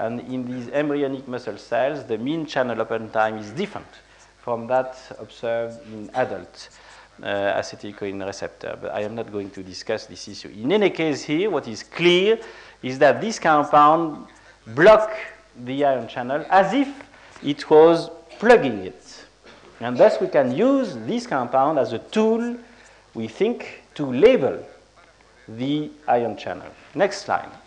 And 0.00 0.20
in 0.32 0.46
these 0.50 0.70
embryonic 0.70 1.28
muscle 1.28 1.58
cells, 1.58 2.04
the 2.04 2.16
mean 2.16 2.46
channel 2.46 2.80
open 2.80 3.10
time 3.10 3.36
is 3.36 3.50
different 3.50 3.92
from 4.38 4.66
that 4.68 4.96
observed 5.18 5.78
in 5.92 6.08
adult 6.14 6.70
uh, 7.22 7.26
acetylcholine 7.60 8.24
receptor. 8.24 8.78
But 8.80 8.94
I 8.94 9.02
am 9.02 9.14
not 9.14 9.30
going 9.30 9.50
to 9.50 9.62
discuss 9.62 10.06
this 10.06 10.26
issue. 10.26 10.48
In 10.48 10.72
any 10.72 10.88
case 10.88 11.22
here, 11.22 11.50
what 11.50 11.68
is 11.68 11.82
clear 11.82 12.40
is 12.82 12.98
that 12.98 13.20
this 13.20 13.38
compound 13.38 14.26
block 14.68 15.10
the 15.66 15.84
ion 15.84 16.08
channel 16.08 16.46
as 16.48 16.72
if 16.72 16.88
it 17.42 17.68
was 17.68 18.08
plugging 18.38 18.78
it. 18.78 19.26
And 19.80 19.98
thus 19.98 20.18
we 20.18 20.28
can 20.28 20.56
use 20.56 20.96
this 20.96 21.26
compound 21.26 21.78
as 21.78 21.92
a 21.92 21.98
tool, 21.98 22.56
we 23.12 23.28
think, 23.28 23.82
to 23.96 24.06
label 24.06 24.66
the 25.46 25.90
ion 26.08 26.38
channel. 26.38 26.70
Next 26.94 27.26
slide. 27.26 27.59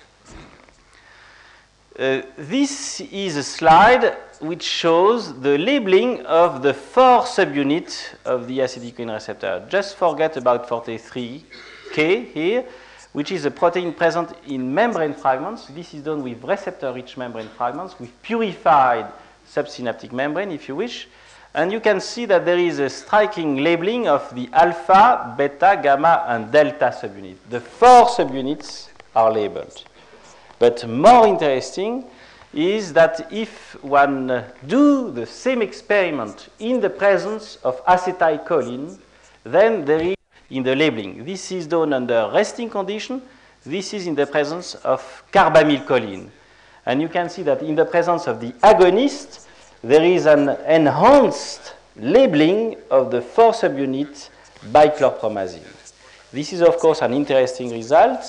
Uh, 1.98 2.24
this 2.38 3.02
is 3.02 3.38
a 3.38 3.44
slide 3.44 4.18
which 4.40 4.64
shows 4.64 5.40
the 5.42 5.60
labeling 5.60 6.26
of 6.26 6.64
the 6.64 6.74
four 6.74 7.22
subunits 7.22 8.16
of 8.26 8.48
the 8.48 8.58
acetylcholine 8.58 9.14
receptor. 9.14 9.64
Just 9.70 9.96
forget 9.96 10.36
about 10.36 10.68
43K 10.68 12.32
here, 12.34 12.66
which 13.12 13.32
is 13.32 13.46
a 13.46 13.52
protein 13.52 13.94
present 13.94 14.34
in 14.48 14.74
membrane 14.74 15.14
fragments. 15.14 15.68
This 15.68 15.94
is 15.94 16.02
done 16.02 16.24
with 16.24 16.44
receptor-rich 16.44 17.16
membrane 17.16 17.50
fragments, 17.50 18.00
with 18.00 18.10
purified 18.24 19.14
subsynaptic 19.48 20.12
membrane, 20.12 20.50
if 20.50 20.68
you 20.68 20.76
wish. 20.76 21.08
And 21.54 21.72
you 21.72 21.80
can 21.80 22.02
see 22.02 22.26
that 22.26 22.44
there 22.44 22.58
is 22.58 22.80
a 22.80 22.90
striking 22.90 23.58
labeling 23.58 24.08
of 24.08 24.34
the 24.34 24.50
alpha, 24.52 25.36
beta, 25.38 25.80
gamma, 25.84 26.26
and 26.28 26.52
delta 26.52 26.86
subunit. 26.86 27.38
The 27.52 27.62
four 27.62 28.08
subunits 28.08 28.88
are 29.16 29.32
labeled. 29.32 29.84
But 30.64 30.88
more 30.88 31.28
interesting 31.28 32.06
is 32.54 32.94
that 32.94 33.28
if 33.34 33.76
one 33.84 34.32
uh, 34.32 34.50
do 34.66 35.12
the 35.12 35.26
same 35.26 35.62
experiment 35.62 36.48
in 36.58 36.80
the 36.80 36.90
presence 36.90 37.58
of 37.66 37.86
acetylcholine, 37.86 38.98
then 39.44 39.84
there 39.84 40.00
is 40.02 40.16
in 40.50 40.64
the 40.64 40.74
labeling. 40.74 41.26
This 41.26 41.52
is 41.52 41.68
done 41.68 41.92
under 41.92 42.32
resting 42.34 42.70
condition. 42.70 43.22
This 43.66 43.94
is 43.94 44.08
in 44.08 44.16
the 44.16 44.26
presence 44.26 44.76
of 44.76 45.02
carbamylcholine. 45.34 46.30
And 46.86 47.02
you 47.02 47.10
can 47.10 47.28
see 47.30 47.44
that 47.44 47.62
in 47.62 47.76
the 47.76 47.84
presence 47.84 48.26
of 48.28 48.40
the 48.40 48.54
agonist, 48.64 49.46
there 49.84 50.06
is 50.06 50.26
an 50.28 50.48
enhanced 50.66 51.74
labeling 51.98 52.78
of 52.90 53.12
the 53.12 53.22
four 53.22 53.52
subunit 53.52 54.30
by 54.72 54.88
chlorpromazine. 54.88 55.68
This 56.32 56.54
is, 56.54 56.62
of 56.62 56.78
course, 56.78 57.02
an 57.02 57.14
interesting 57.14 57.70
result 57.70 58.24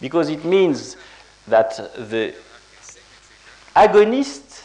because 0.00 0.28
it 0.28 0.44
means 0.44 0.96
that 1.48 1.76
the 2.10 2.34
agonist, 3.74 4.62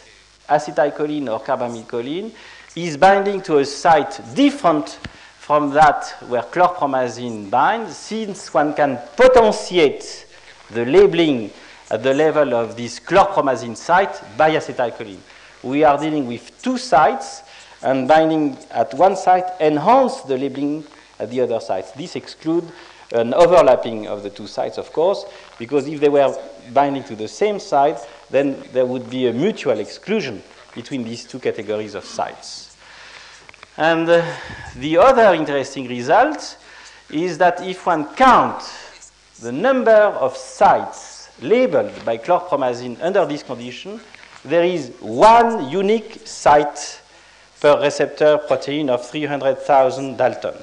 acetylcholine 0.49 1.29
or 1.29 1.39
carbamylcholine, 1.39 2.31
is 2.75 2.97
binding 2.97 3.41
to 3.41 3.57
a 3.57 3.65
site 3.65 4.19
different 4.35 4.99
from 5.39 5.71
that 5.71 6.15
where 6.27 6.43
chlorpromazine 6.43 7.49
binds, 7.49 7.95
since 7.95 8.53
one 8.53 8.73
can 8.73 8.99
potentiate 9.15 10.25
the 10.71 10.85
labeling 10.85 11.49
at 11.89 12.03
the 12.03 12.13
level 12.13 12.53
of 12.53 12.75
this 12.75 12.99
chlorpromazine 12.99 13.75
site 13.75 14.21
by 14.37 14.51
acetylcholine. 14.51 15.19
We 15.63 15.83
are 15.83 15.97
dealing 15.97 16.27
with 16.27 16.61
two 16.61 16.77
sites, 16.77 17.43
and 17.81 18.07
binding 18.07 18.57
at 18.71 18.93
one 18.93 19.15
site 19.15 19.45
enhance 19.59 20.21
the 20.21 20.37
labeling 20.37 20.83
at 21.19 21.29
the 21.29 21.41
other 21.41 21.59
site. 21.59 21.93
This 21.95 22.15
excludes 22.15 22.71
an 23.11 23.33
overlapping 23.33 24.07
of 24.07 24.23
the 24.23 24.29
two 24.29 24.47
sites, 24.47 24.77
of 24.77 24.91
course, 24.91 25.25
because 25.57 25.87
if 25.87 25.99
they 25.99 26.09
were 26.09 26.37
binding 26.73 27.03
to 27.03 27.15
the 27.15 27.27
same 27.27 27.59
site, 27.59 27.99
then 28.29 28.61
there 28.73 28.85
would 28.85 29.09
be 29.09 29.27
a 29.27 29.33
mutual 29.33 29.79
exclusion 29.79 30.43
between 30.75 31.03
these 31.03 31.23
two 31.25 31.39
categories 31.39 31.95
of 31.95 32.03
sites. 32.03 32.75
And 33.77 34.09
uh, 34.09 34.25
the 34.75 34.97
other 34.97 35.33
interesting 35.33 35.87
result 35.87 36.57
is 37.09 37.37
that 37.37 37.61
if 37.61 37.85
one 37.85 38.13
counts 38.15 39.11
the 39.39 39.51
number 39.51 39.91
of 39.91 40.35
sites 40.35 41.29
labeled 41.41 41.93
by 42.03 42.17
chlorpromazine 42.17 42.97
under 43.01 43.25
this 43.25 43.43
condition, 43.43 43.99
there 44.43 44.63
is 44.63 44.91
one 44.99 45.69
unique 45.69 46.27
site 46.27 47.01
per 47.59 47.79
receptor 47.81 48.37
protein 48.39 48.89
of 48.89 49.07
300,000 49.07 50.17
Dalton. 50.17 50.55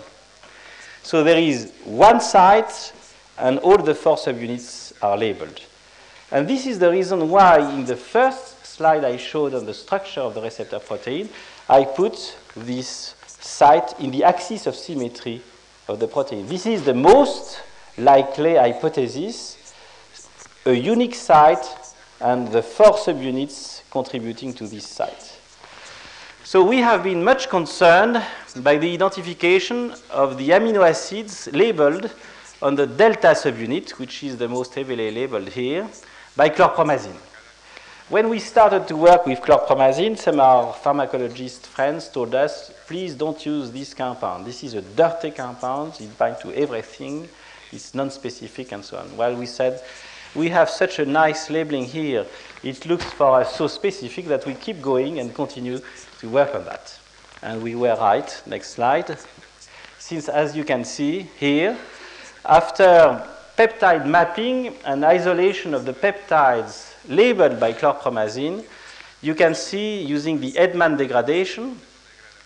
So 1.04 1.22
there 1.22 1.38
is 1.38 1.70
one 1.84 2.18
site 2.18 2.94
and 3.36 3.58
all 3.58 3.76
the 3.76 3.94
four 3.94 4.16
subunits 4.16 4.94
are 5.02 5.18
labeled. 5.18 5.60
And 6.30 6.48
this 6.48 6.66
is 6.66 6.78
the 6.78 6.90
reason 6.90 7.28
why 7.28 7.58
in 7.74 7.84
the 7.84 7.94
first 7.94 8.64
slide 8.64 9.04
I 9.04 9.18
showed 9.18 9.52
on 9.54 9.66
the 9.66 9.74
structure 9.74 10.22
of 10.22 10.32
the 10.32 10.40
receptor 10.40 10.78
protein, 10.78 11.28
I 11.68 11.84
put 11.84 12.38
this 12.56 13.14
site 13.26 14.00
in 14.00 14.12
the 14.12 14.24
axis 14.24 14.66
of 14.66 14.74
symmetry 14.74 15.42
of 15.88 16.00
the 16.00 16.08
protein. 16.08 16.46
This 16.46 16.64
is 16.64 16.84
the 16.84 16.94
most 16.94 17.60
likely 17.98 18.54
hypothesis, 18.54 19.74
a 20.64 20.72
unique 20.72 21.14
site 21.14 21.66
and 22.18 22.48
the 22.48 22.62
four 22.62 22.92
subunits 22.92 23.82
contributing 23.90 24.54
to 24.54 24.66
this 24.66 24.86
site. 24.86 25.33
So 26.46 26.62
we 26.62 26.76
have 26.80 27.02
been 27.02 27.24
much 27.24 27.48
concerned 27.48 28.22
by 28.56 28.76
the 28.76 28.92
identification 28.92 29.94
of 30.10 30.36
the 30.36 30.50
amino 30.50 30.86
acids 30.86 31.48
labeled 31.54 32.12
on 32.60 32.74
the 32.74 32.86
delta 32.86 33.28
subunit, 33.28 33.92
which 33.92 34.22
is 34.22 34.36
the 34.36 34.46
most 34.46 34.74
heavily 34.74 35.10
labeled 35.10 35.48
here, 35.48 35.88
by 36.36 36.50
chlorpromazine. 36.50 37.16
When 38.10 38.28
we 38.28 38.40
started 38.40 38.86
to 38.88 38.96
work 38.96 39.24
with 39.24 39.40
chlorpromazine, 39.40 40.18
some 40.18 40.34
of 40.34 40.40
our 40.40 40.74
pharmacologist 40.74 41.60
friends 41.60 42.10
told 42.10 42.34
us, 42.34 42.70
please 42.86 43.14
don't 43.14 43.44
use 43.46 43.70
this 43.70 43.94
compound. 43.94 44.44
This 44.44 44.62
is 44.64 44.74
a 44.74 44.82
dirty 44.82 45.30
compound, 45.30 45.98
it 45.98 46.18
binds 46.18 46.40
to 46.42 46.52
everything, 46.52 47.26
it's 47.72 47.94
non-specific 47.94 48.70
and 48.72 48.84
so 48.84 48.98
on. 48.98 49.16
Well, 49.16 49.34
we 49.34 49.46
said, 49.46 49.82
we 50.34 50.50
have 50.50 50.68
such 50.68 50.98
a 50.98 51.06
nice 51.06 51.48
labeling 51.48 51.86
here, 51.86 52.26
it 52.62 52.84
looks 52.84 53.06
for 53.06 53.40
us 53.40 53.56
so 53.56 53.66
specific 53.66 54.26
that 54.26 54.44
we 54.44 54.52
keep 54.52 54.82
going 54.82 55.20
and 55.20 55.34
continue 55.34 55.80
to 56.24 56.30
work 56.30 56.54
on 56.54 56.64
that. 56.64 56.98
And 57.42 57.62
we 57.62 57.74
were 57.74 57.94
right. 57.96 58.42
Next 58.46 58.70
slide. 58.70 59.16
Since, 59.98 60.28
as 60.28 60.56
you 60.56 60.64
can 60.64 60.84
see 60.84 61.28
here, 61.38 61.76
after 62.44 63.22
peptide 63.56 64.06
mapping 64.06 64.74
and 64.84 65.04
isolation 65.04 65.74
of 65.74 65.84
the 65.84 65.92
peptides 65.92 66.94
labeled 67.08 67.60
by 67.60 67.72
chlorpromazine, 67.72 68.64
you 69.22 69.34
can 69.34 69.54
see 69.54 70.02
using 70.02 70.40
the 70.40 70.52
Edman 70.52 70.96
degradation 70.96 71.78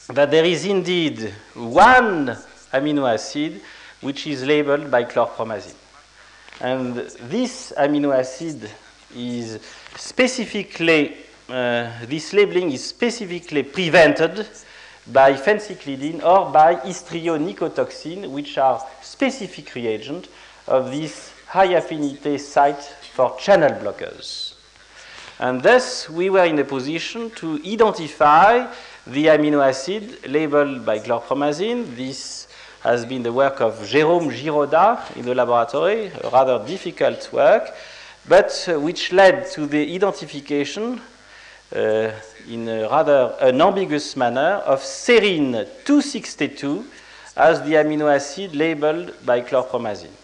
that 0.09 0.31
there 0.31 0.45
is 0.45 0.65
indeed 0.65 1.33
one 1.55 2.37
amino 2.73 3.13
acid 3.13 3.61
which 4.01 4.27
is 4.27 4.45
labeled 4.45 4.91
by 4.91 5.05
chlorpromazine. 5.05 5.75
And 6.61 6.97
this 6.97 7.73
amino 7.77 8.17
acid 8.17 8.69
is 9.15 9.61
specifically, 9.97 11.17
this 11.49 12.33
labeling 12.33 12.73
is 12.73 12.85
specifically 12.85 13.63
prevented 13.63 14.47
by 15.07 15.33
phencyclidine 15.33 16.23
or 16.23 16.53
by 16.53 16.77
histrionicotoxin, 16.77 18.31
which 18.31 18.59
are 18.59 18.85
specific 19.01 19.75
reagents 19.75 20.29
of 20.67 20.91
this 20.91 21.33
high 21.47 21.73
affinity 21.73 22.37
site 22.39 22.83
for 23.15 23.37
channel 23.39 23.71
blockers. 23.71 24.55
And 25.41 25.63
thus, 25.63 26.11
we 26.11 26.31
were 26.31 26.45
in 26.45 26.59
a 26.59 26.65
position 26.65 27.31
to 27.37 27.61
identify 27.65 28.67
the 29.07 29.27
amino 29.27 29.67
acid 29.67 30.27
labeled 30.29 30.85
by 30.85 30.99
chlorpromazine. 30.99 31.97
This 31.97 32.49
has 32.81 33.07
been 33.07 33.23
the 33.23 33.33
work 33.33 33.61
of 33.61 33.75
Jérôme 33.79 34.31
Giraudat 34.31 35.17
in 35.17 35.25
the 35.25 35.35
laboratory, 35.35 36.09
a 36.23 36.31
rather 36.31 36.65
difficult 36.67 37.33
work, 37.33 37.73
but 38.29 38.69
uh, 38.69 38.79
which 38.79 39.13
led 39.13 39.51
to 39.53 39.67
the 39.67 39.95
identification 39.95 41.01
uh, 41.75 42.11
in 42.49 42.69
a 42.69 42.89
rather 42.89 43.35
an 43.41 43.61
ambiguous 43.61 44.17
manner 44.17 44.63
of 44.65 44.81
serine 44.81 45.67
262 45.85 46.85
as 47.37 47.63
the 47.63 47.75
amino 47.75 48.13
acid 48.15 48.55
labeled 48.55 49.15
by 49.25 49.41
chlorpromazine. 49.41 50.17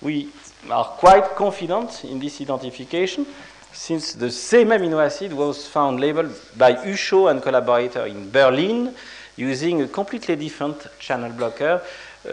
We 0.00 0.30
are 0.70 0.84
quite 0.84 1.34
confident 1.34 2.04
in 2.04 2.18
this 2.18 2.40
identification 2.40 3.26
since 3.72 4.14
the 4.14 4.30
same 4.30 4.68
amino 4.68 5.04
acid 5.04 5.32
was 5.32 5.66
found 5.66 6.00
labeled 6.00 6.32
by 6.56 6.74
Hucho 6.74 7.30
and 7.30 7.42
collaborator 7.42 8.06
in 8.06 8.30
Berlin 8.30 8.94
using 9.36 9.82
a 9.82 9.88
completely 9.88 10.36
different 10.36 10.86
channel 10.98 11.32
blocker, 11.32 11.82
uh, 12.24 12.30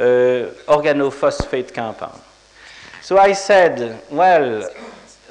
organophosphate 0.72 1.74
compound. 1.74 2.22
So 3.01 3.18
I 3.18 3.34
said, 3.34 4.03
well, 4.12 4.70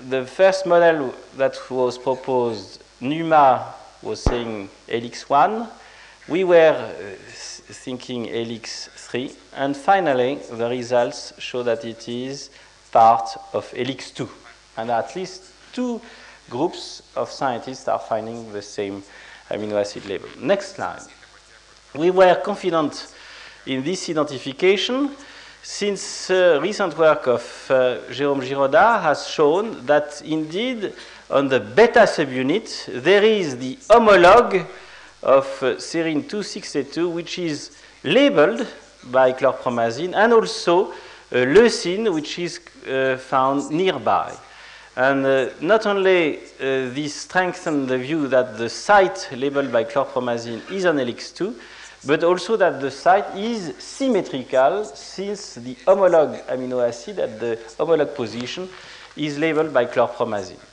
the 0.09 0.26
first 0.26 0.66
model 0.66 1.14
that 1.37 1.57
was 1.70 1.97
proposed, 1.97 2.83
Numa 3.01 3.74
was 4.03 4.22
saying 4.22 4.68
helix 4.86 5.28
1. 5.28 5.68
We 6.28 6.44
were 6.44 6.72
uh, 6.72 7.16
thinking 7.28 8.24
helix 8.24 8.88
3. 8.94 9.32
And 9.57 9.76
finally, 9.76 10.36
the 10.51 10.68
results 10.68 11.32
show 11.38 11.62
that 11.62 11.84
it 11.84 12.09
is 12.09 12.51
part 12.92 13.28
of 13.53 13.70
helix 13.72 14.11
2. 14.11 14.28
And 14.76 14.90
at 14.90 15.14
least 15.16 15.44
two 15.72 16.01
groups 16.48 17.03
of 17.16 17.30
scientists 17.30 17.88
are 17.88 17.98
finding 17.98 18.53
the 18.53 18.62
same 18.62 19.03
amino 19.51 19.80
acid 19.80 20.07
label. 20.07 20.28
Next 20.38 20.76
slide. 20.76 21.03
we 21.94 22.11
were 22.11 22.34
confident 22.36 23.12
in 23.66 23.82
this 23.82 24.09
identification 24.09 25.11
since 25.62 26.30
uh, 26.30 26.59
recent 26.62 26.96
work 26.96 27.26
of 27.26 27.42
uh, 27.70 27.98
Jérôme 28.11 28.42
Giraudat 28.42 29.03
has 29.03 29.26
shown 29.26 29.84
that 29.86 30.22
indeed 30.24 30.92
on 31.31 31.49
the 31.49 31.61
beta 31.61 32.01
subunit 32.01 33.03
there 33.03 33.22
is 33.22 33.57
the 33.59 33.76
homologue 33.89 34.66
of 35.22 35.47
uh, 35.62 35.76
serine 35.76 36.28
262 36.28 37.09
which 37.09 37.39
is 37.39 37.70
labeled 38.03 38.66
by 39.05 39.33
chlorpromazine 39.33 40.14
and 40.14 40.33
also 40.33 40.91
uh, 40.91 40.95
leucine 41.31 42.12
which 42.12 42.39
is 42.39 42.61
uh, 42.89 43.16
found 43.16 43.70
nearby. 43.70 44.35
And 44.97 45.24
uh, 45.24 45.51
not 45.61 45.87
only 45.87 46.39
uh, 46.39 46.41
this 46.59 47.14
strengthens 47.14 47.89
the 47.89 47.99
view 47.99 48.26
that 48.28 48.59
the 48.59 48.68
site 48.68 49.28
labeled 49.33 49.70
by 49.70 49.85
chlorpromazine 49.85 50.68
is 50.70 50.85
on 50.85 50.99
helix 50.99 51.31
2, 51.31 51.55
but 52.07 52.24
also 52.24 52.57
that 52.57 52.81
the 52.81 52.91
site 52.91 53.37
is 53.37 53.74
symmetrical 53.78 54.85
since 54.85 55.55
the 55.55 55.76
homologue 55.87 56.45
amino 56.47 56.87
acid 56.87 57.20
at 57.20 57.39
the 57.39 57.57
homologue 57.78 58.16
position 58.16 58.68
is 59.16 59.39
labeled 59.39 59.72
by 59.72 59.85
chlorpromazine. 59.85 60.70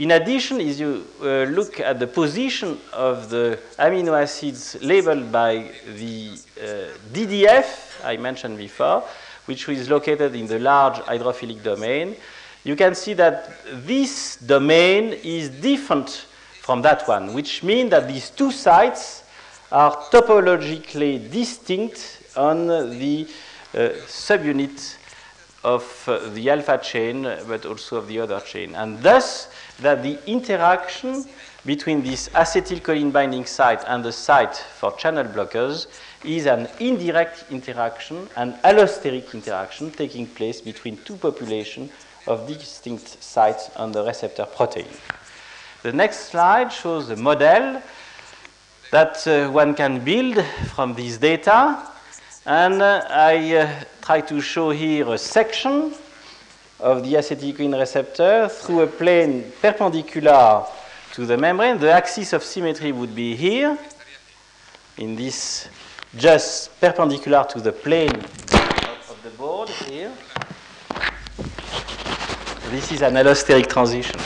In 0.00 0.12
addition, 0.12 0.62
as 0.62 0.80
you 0.80 1.04
uh, 1.20 1.44
look 1.50 1.78
at 1.78 1.98
the 1.98 2.06
position 2.06 2.78
of 2.90 3.28
the 3.28 3.58
amino 3.78 4.18
acids 4.18 4.78
labeled 4.80 5.30
by 5.30 5.70
the 5.94 6.30
uh, 6.58 6.96
DDF 7.12 8.02
I 8.02 8.16
mentioned 8.16 8.56
before, 8.56 9.04
which 9.44 9.68
is 9.68 9.90
located 9.90 10.34
in 10.34 10.46
the 10.46 10.58
large 10.58 11.00
hydrophilic 11.00 11.62
domain, 11.62 12.16
you 12.64 12.76
can 12.76 12.94
see 12.94 13.12
that 13.12 13.52
this 13.86 14.36
domain 14.36 15.12
is 15.22 15.50
different 15.50 16.08
from 16.62 16.80
that 16.80 17.06
one, 17.06 17.34
which 17.34 17.62
means 17.62 17.90
that 17.90 18.08
these 18.08 18.30
two 18.30 18.50
sites 18.50 19.24
are 19.70 19.94
topologically 20.10 21.30
distinct 21.30 22.22
on 22.36 22.68
the 22.68 23.28
uh, 23.74 23.78
subunit 24.06 24.96
of 25.62 26.08
uh, 26.08 26.20
the 26.30 26.48
alpha 26.48 26.78
chain, 26.78 27.22
but 27.46 27.66
also 27.66 27.96
of 27.96 28.08
the 28.08 28.18
other 28.18 28.40
chain. 28.40 28.74
And 28.74 29.02
thus, 29.02 29.48
that 29.80 30.02
the 30.02 30.18
interaction 30.26 31.24
between 31.66 32.02
this 32.02 32.28
acetylcholine 32.30 33.12
binding 33.12 33.44
site 33.44 33.82
and 33.86 34.04
the 34.04 34.12
site 34.12 34.56
for 34.56 34.92
channel 34.96 35.24
blockers 35.24 35.86
is 36.24 36.46
an 36.46 36.68
indirect 36.78 37.44
interaction, 37.50 38.28
an 38.36 38.54
allosteric 38.64 39.34
interaction 39.34 39.90
taking 39.90 40.26
place 40.26 40.60
between 40.60 40.96
two 41.04 41.16
populations 41.16 41.90
of 42.26 42.46
distinct 42.46 43.22
sites 43.22 43.70
on 43.76 43.92
the 43.92 44.04
receptor 44.04 44.46
protein. 44.46 44.86
The 45.82 45.92
next 45.92 46.30
slide 46.30 46.72
shows 46.72 47.10
a 47.10 47.16
model 47.16 47.82
that 48.90 49.26
uh, 49.26 49.50
one 49.50 49.74
can 49.74 50.04
build 50.04 50.44
from 50.74 50.94
these 50.94 51.18
data. 51.18 51.78
And 52.44 52.82
uh, 52.82 53.06
I 53.08 53.56
uh, 53.56 53.84
try 54.02 54.20
to 54.22 54.40
show 54.40 54.70
here 54.70 55.08
a 55.12 55.18
section 55.18 55.94
of 56.82 57.02
the 57.02 57.14
acetylcholine 57.14 57.78
receptor 57.78 58.48
through 58.48 58.82
a 58.82 58.86
plane 58.86 59.52
perpendicular 59.60 60.64
to 61.12 61.26
the 61.26 61.36
membrane. 61.36 61.78
The 61.78 61.92
axis 61.92 62.32
of 62.32 62.42
symmetry 62.42 62.92
would 62.92 63.14
be 63.14 63.36
here, 63.36 63.78
in 64.96 65.16
this 65.16 65.68
just 66.16 66.80
perpendicular 66.80 67.44
to 67.44 67.60
the 67.60 67.72
plane 67.72 68.14
of 68.14 69.20
the 69.22 69.30
board 69.36 69.68
here. 69.68 70.12
This 72.70 72.92
is 72.92 73.02
an 73.02 73.14
allosteric 73.14 73.68
transition. 73.68 74.18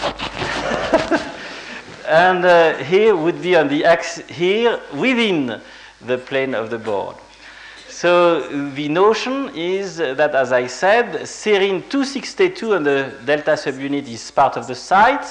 and 2.07 2.45
uh, 2.45 2.77
here 2.79 3.17
would 3.17 3.41
be 3.41 3.57
on 3.57 3.69
the 3.69 3.85
axis 3.85 4.29
here 4.29 4.81
within 4.95 5.61
the 6.01 6.19
plane 6.19 6.55
of 6.55 6.71
the 6.71 6.79
board. 6.79 7.17
So 7.89 8.71
the 8.71 8.89
notion 8.89 9.51
is 9.55 9.97
that, 9.99 10.35
as 10.35 10.53
I 10.53 10.67
said, 10.67 11.23
serine 11.23 11.89
262 11.89 12.75
on 12.75 12.83
the 12.83 13.13
delta 13.25 13.53
subunit 13.53 14.09
is 14.09 14.31
part 14.31 14.57
of 14.57 14.67
the 14.67 14.75
site, 14.75 15.27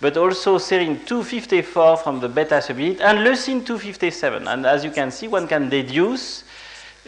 but 0.00 0.16
also 0.16 0.58
serine 0.58 1.04
254 1.06 1.96
from 1.96 2.20
the 2.20 2.28
beta 2.28 2.56
subunit 2.56 3.00
and 3.00 3.18
leucine 3.20 3.64
257. 3.64 4.46
And 4.46 4.66
as 4.66 4.84
you 4.84 4.90
can 4.90 5.10
see, 5.10 5.26
one 5.26 5.48
can 5.48 5.68
deduce 5.68 6.44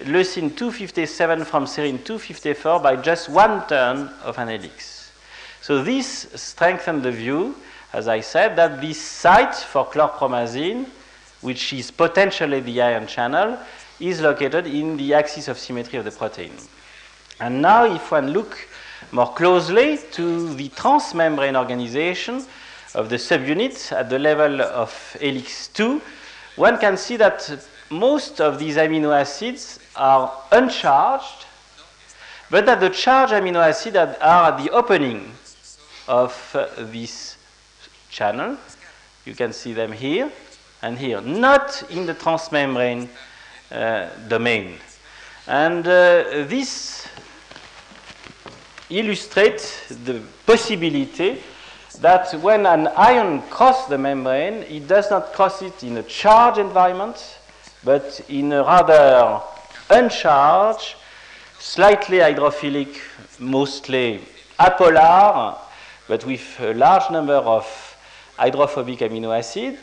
leucine 0.05 0.57
257 0.57 1.45
from 1.45 1.65
serine 1.67 2.05
254 2.05 2.81
by 2.81 2.97
just 2.97 3.29
one 3.29 3.67
turn 3.67 4.11
of 4.23 4.39
an 4.39 4.49
helix. 4.49 5.13
So 5.61 5.83
this 5.83 6.29
strengthens 6.35 7.03
the 7.03 7.13
view, 7.13 7.57
as 7.93 8.09
I 8.09 8.21
said, 8.21 8.57
that 8.57 8.81
this 8.81 9.01
site 9.01 9.55
for 9.55 9.87
chlorpromazine, 9.87 10.87
which 11.41 11.73
is 11.73 11.91
potentially 11.91 12.61
the 12.61 12.81
ion 12.81 13.07
channel, 13.07 13.59
is 14.01 14.21
located 14.21 14.67
in 14.67 14.97
the 14.97 15.15
axis 15.15 15.49
of 15.49 15.59
symmetry 15.59 15.99
of 15.99 16.05
the 16.05 16.11
protein. 16.11 16.53
And 17.41 17.63
now 17.63 17.85
if 17.85 18.11
one 18.11 18.29
look 18.29 18.69
more 19.13 19.33
closely 19.33 19.99
to 20.13 20.55
the 20.55 20.69
transmembrane 20.71 21.57
organization 21.57 22.45
of 22.95 23.09
the 23.09 23.17
subunit 23.17 23.93
at 23.93 24.11
the 24.11 24.19
level 24.19 24.61
of 24.63 25.17
helix 25.21 25.69
2, 25.69 26.01
one 26.57 26.79
can 26.79 26.97
see 26.97 27.17
that 27.17 27.67
most 27.91 28.41
of 28.41 28.59
these 28.59 28.77
amino 28.77 29.19
acids 29.19 29.79
are 29.97 30.33
uncharged, 30.53 31.47
but 32.51 32.67
that 32.67 32.81
the 32.81 32.91
charged 32.91 33.33
amino 33.33 33.67
acids 33.67 33.97
are 33.97 34.53
at 34.53 34.63
the 34.63 34.71
opening 34.71 35.31
of 36.09 36.51
uh, 36.55 36.67
this 36.79 37.37
channel. 38.11 38.57
You 39.25 39.35
can 39.35 39.53
see 39.53 39.73
them 39.73 39.93
here 39.93 40.33
and 40.83 40.99
here, 40.99 41.21
not 41.21 41.85
in 41.91 42.07
the 42.07 42.15
transmembrane 42.15 43.09
domain. 44.29 44.77
And 45.47 45.87
uh, 45.87 46.45
this 46.47 47.07
illustrates 48.91 49.89
the 50.05 50.23
possibility 50.47 51.39
that 52.01 52.33
when 52.43 52.67
an 52.67 52.89
ion 52.89 53.43
crosses 53.51 53.89
the 53.89 53.99
membrane, 53.99 54.63
it 54.65 54.87
does 54.87 55.11
not 55.11 55.33
cross 55.33 55.63
it 55.63 55.83
in 55.83 55.97
a 55.97 56.03
charged 56.03 56.59
environment, 56.59 57.39
but 57.85 58.21
in 58.29 58.53
a 58.53 58.63
rather 58.63 59.41
uncharged, 59.91 60.95
slightly 61.59 62.19
hydrophilic, 62.19 62.99
mostly 63.39 64.21
apolar 64.59 65.59
but 66.09 66.25
with 66.25 66.59
a 66.61 66.73
large 66.73 67.11
number 67.11 67.35
of 67.35 67.65
hydrophobic 68.37 69.01
amino 69.01 69.39
acids, 69.39 69.79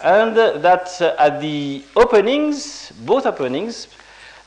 and 0.00 0.36
that 0.36 1.00
uh, 1.00 1.14
at 1.18 1.40
the 1.40 1.84
openings, 1.94 2.92
both 3.04 3.26
openings, 3.26 3.88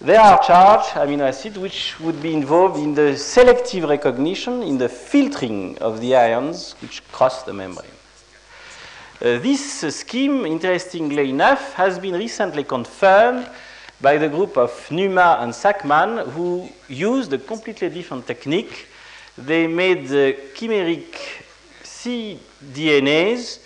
there 0.01 0.19
are 0.19 0.41
charged 0.41 0.89
amino 0.89 1.27
acids 1.27 1.57
which 1.57 1.99
would 1.99 2.21
be 2.21 2.33
involved 2.33 2.77
in 2.77 2.93
the 2.93 3.17
selective 3.17 3.83
recognition, 3.83 4.61
in 4.63 4.77
the 4.77 4.87
filtering 4.87 5.77
of 5.79 5.99
the 5.99 6.15
ions 6.15 6.73
which 6.81 7.03
cross 7.11 7.43
the 7.43 7.53
membrane. 7.53 7.89
Uh, 9.21 9.39
this 9.39 9.83
uh, 9.83 9.91
scheme, 9.91 10.45
interestingly 10.45 11.29
enough, 11.29 11.73
has 11.73 11.99
been 11.99 12.13
recently 12.13 12.63
confirmed 12.63 13.49
by 13.99 14.17
the 14.17 14.29
group 14.29 14.57
of 14.57 14.71
Numa 14.91 15.39
and 15.41 15.51
Sakmann, 15.53 16.29
who 16.31 16.69
used 16.87 17.33
a 17.33 17.37
completely 17.37 17.89
different 17.89 18.25
technique 18.25 18.87
they 19.45 19.67
made 19.67 20.07
the 20.07 20.35
chimeric 20.53 21.15
cDNAs 21.83 23.59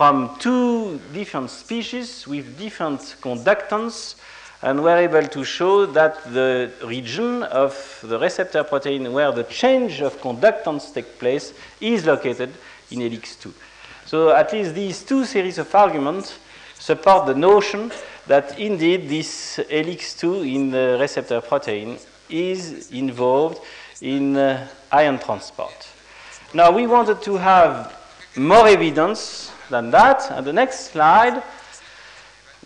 from 0.00 0.34
two 0.38 0.98
different 1.12 1.50
species 1.50 2.26
with 2.26 2.58
different 2.58 3.00
conductance 3.20 4.14
and 4.62 4.78
we 4.78 4.84
were 4.84 4.96
able 4.96 5.28
to 5.28 5.44
show 5.44 5.84
that 5.84 6.24
the 6.32 6.72
region 6.86 7.42
of 7.42 8.02
the 8.04 8.18
receptor 8.18 8.64
protein 8.64 9.12
where 9.12 9.30
the 9.30 9.44
change 9.44 10.00
of 10.00 10.18
conductance 10.22 10.94
takes 10.94 11.10
place 11.18 11.52
is 11.82 12.06
located 12.06 12.48
in 12.90 13.00
helix 13.00 13.36
2. 13.36 13.52
So 14.06 14.34
at 14.34 14.50
least 14.54 14.74
these 14.74 15.02
two 15.02 15.26
series 15.26 15.58
of 15.58 15.74
arguments 15.74 16.38
support 16.78 17.26
the 17.26 17.34
notion 17.34 17.92
that 18.26 18.58
indeed 18.58 19.06
this 19.06 19.56
helix 19.68 20.14
2 20.14 20.44
in 20.44 20.70
the 20.70 20.96
receptor 20.98 21.42
protein 21.42 21.98
is 22.30 22.90
involved 22.90 23.60
in 24.00 24.34
uh, 24.34 24.66
ion 24.92 25.18
transport. 25.18 25.88
Now 26.54 26.70
we 26.70 26.86
wanted 26.86 27.20
to 27.20 27.36
have 27.36 27.94
more 28.34 28.66
evidence 28.66 29.49
than 29.70 29.90
that, 29.92 30.30
and 30.30 30.46
the 30.46 30.52
next 30.52 30.90
slide 30.90 31.42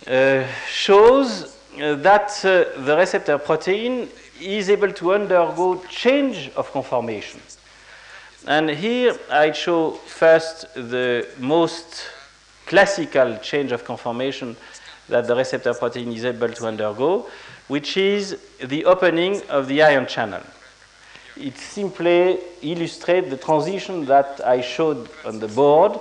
uh, 0.07 0.45
shows 0.67 1.55
uh, 1.79 1.95
that 1.95 2.29
uh, 2.43 2.83
the 2.83 2.95
receptor 2.97 3.37
protein 3.37 4.09
is 4.41 4.69
able 4.69 4.91
to 4.91 5.13
undergo 5.13 5.81
change 5.89 6.51
of 6.55 6.71
conformation. 6.71 7.39
And 8.47 8.69
here 8.69 9.17
I 9.31 9.51
show 9.53 9.91
first 9.91 10.73
the 10.75 11.27
most 11.39 12.03
classical 12.65 13.37
change 13.37 13.71
of 13.71 13.83
conformation 13.83 14.55
that 15.09 15.27
the 15.27 15.35
receptor 15.35 15.73
protein 15.73 16.11
is 16.11 16.25
able 16.25 16.49
to 16.49 16.67
undergo, 16.67 17.27
which 17.67 17.97
is 17.97 18.37
the 18.63 18.85
opening 18.85 19.41
of 19.49 19.67
the 19.67 19.81
ion 19.81 20.05
channel. 20.07 20.41
It 21.37 21.57
simply 21.57 22.39
illustrates 22.61 23.29
the 23.29 23.37
transition 23.37 24.05
that 24.05 24.41
I 24.45 24.61
showed 24.61 25.09
on 25.25 25.39
the 25.39 25.47
board 25.47 25.99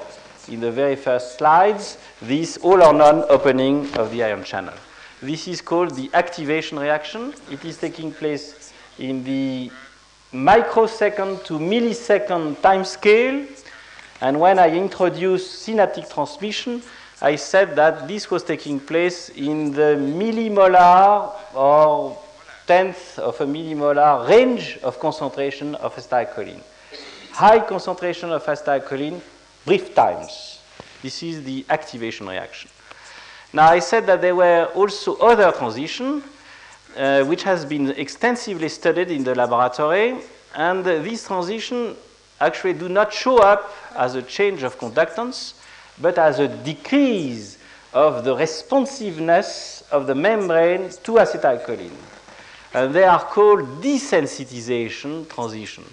in 0.48 0.60
the 0.60 0.70
very 0.70 0.96
first 0.96 1.38
slides, 1.38 1.98
this 2.20 2.56
all 2.58 2.82
or 2.82 2.92
none 2.92 3.24
opening 3.28 3.92
of 3.96 4.10
the 4.10 4.22
ion 4.22 4.44
channel. 4.44 4.74
This 5.22 5.48
is 5.48 5.60
called 5.60 5.94
the 5.94 6.10
activation 6.12 6.78
reaction. 6.78 7.34
It 7.50 7.64
is 7.64 7.78
taking 7.78 8.12
place 8.12 8.72
in 8.98 9.24
the 9.24 9.70
microsecond 10.32 11.44
to 11.44 11.58
millisecond 11.58 12.60
time 12.60 12.84
scale. 12.84 13.46
And 14.20 14.38
when 14.38 14.58
I 14.58 14.70
introduced 14.70 15.62
synaptic 15.62 16.10
transmission, 16.10 16.82
I 17.22 17.36
said 17.36 17.76
that 17.76 18.06
this 18.06 18.30
was 18.30 18.44
taking 18.44 18.80
place 18.80 19.30
in 19.30 19.72
the 19.72 19.96
millimolar 19.96 21.32
or 21.54 22.18
tenth 22.66 23.18
of 23.18 23.40
a 23.40 23.46
millimolar 23.46 24.28
range 24.28 24.78
of 24.82 24.98
concentration 24.98 25.74
of 25.76 25.94
acetylcholine. 25.96 26.62
High 27.32 27.60
concentration 27.60 28.30
of 28.30 28.44
acetylcholine, 28.44 29.20
brief 29.64 29.94
times. 29.94 30.60
This 31.02 31.22
is 31.22 31.42
the 31.44 31.64
activation 31.68 32.26
reaction. 32.26 32.70
Now, 33.52 33.68
I 33.68 33.78
said 33.78 34.06
that 34.06 34.20
there 34.20 34.34
were 34.34 34.64
also 34.74 35.16
other 35.16 35.52
transitions, 35.52 36.24
uh, 36.96 37.24
which 37.24 37.42
has 37.44 37.64
been 37.64 37.90
extensively 37.90 38.68
studied 38.68 39.10
in 39.10 39.24
the 39.24 39.34
laboratory, 39.34 40.16
and 40.54 40.86
uh, 40.86 40.98
these 40.98 41.26
transitions 41.26 41.96
actually 42.40 42.74
do 42.74 42.88
not 42.88 43.12
show 43.12 43.38
up 43.38 43.72
as 43.96 44.14
a 44.14 44.22
change 44.22 44.62
of 44.62 44.78
conductance, 44.78 45.54
but 46.00 46.18
as 46.18 46.38
a 46.40 46.48
decrease 46.48 47.58
of 47.92 48.24
the 48.24 48.34
responsiveness 48.34 49.84
of 49.92 50.06
the 50.06 50.14
membrane 50.14 50.90
to 51.04 51.12
acetylcholine. 51.12 51.96
And 52.72 52.92
they 52.92 53.04
are 53.04 53.20
called 53.20 53.80
desensitization 53.80 55.28
transition. 55.28 55.84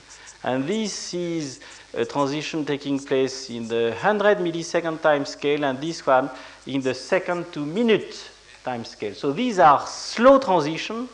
And 0.44 0.68
this 0.68 1.14
is 1.14 1.60
a 1.94 2.06
transition 2.06 2.66
taking 2.66 3.00
place 3.00 3.50
in 3.50 3.68
the 3.68 3.90
100 3.90 4.38
millisecond 4.38 5.02
time 5.02 5.26
scale, 5.26 5.64
and 5.66 5.80
this 5.80 6.06
one 6.06 6.30
in 6.68 6.82
the 6.82 6.94
second 6.94 7.52
to 7.52 7.66
minute 7.66 8.30
time 8.64 8.86
scale. 8.86 9.14
So 9.14 9.34
these 9.34 9.60
are 9.60 9.86
slow 9.88 10.40
transitions 10.40 11.10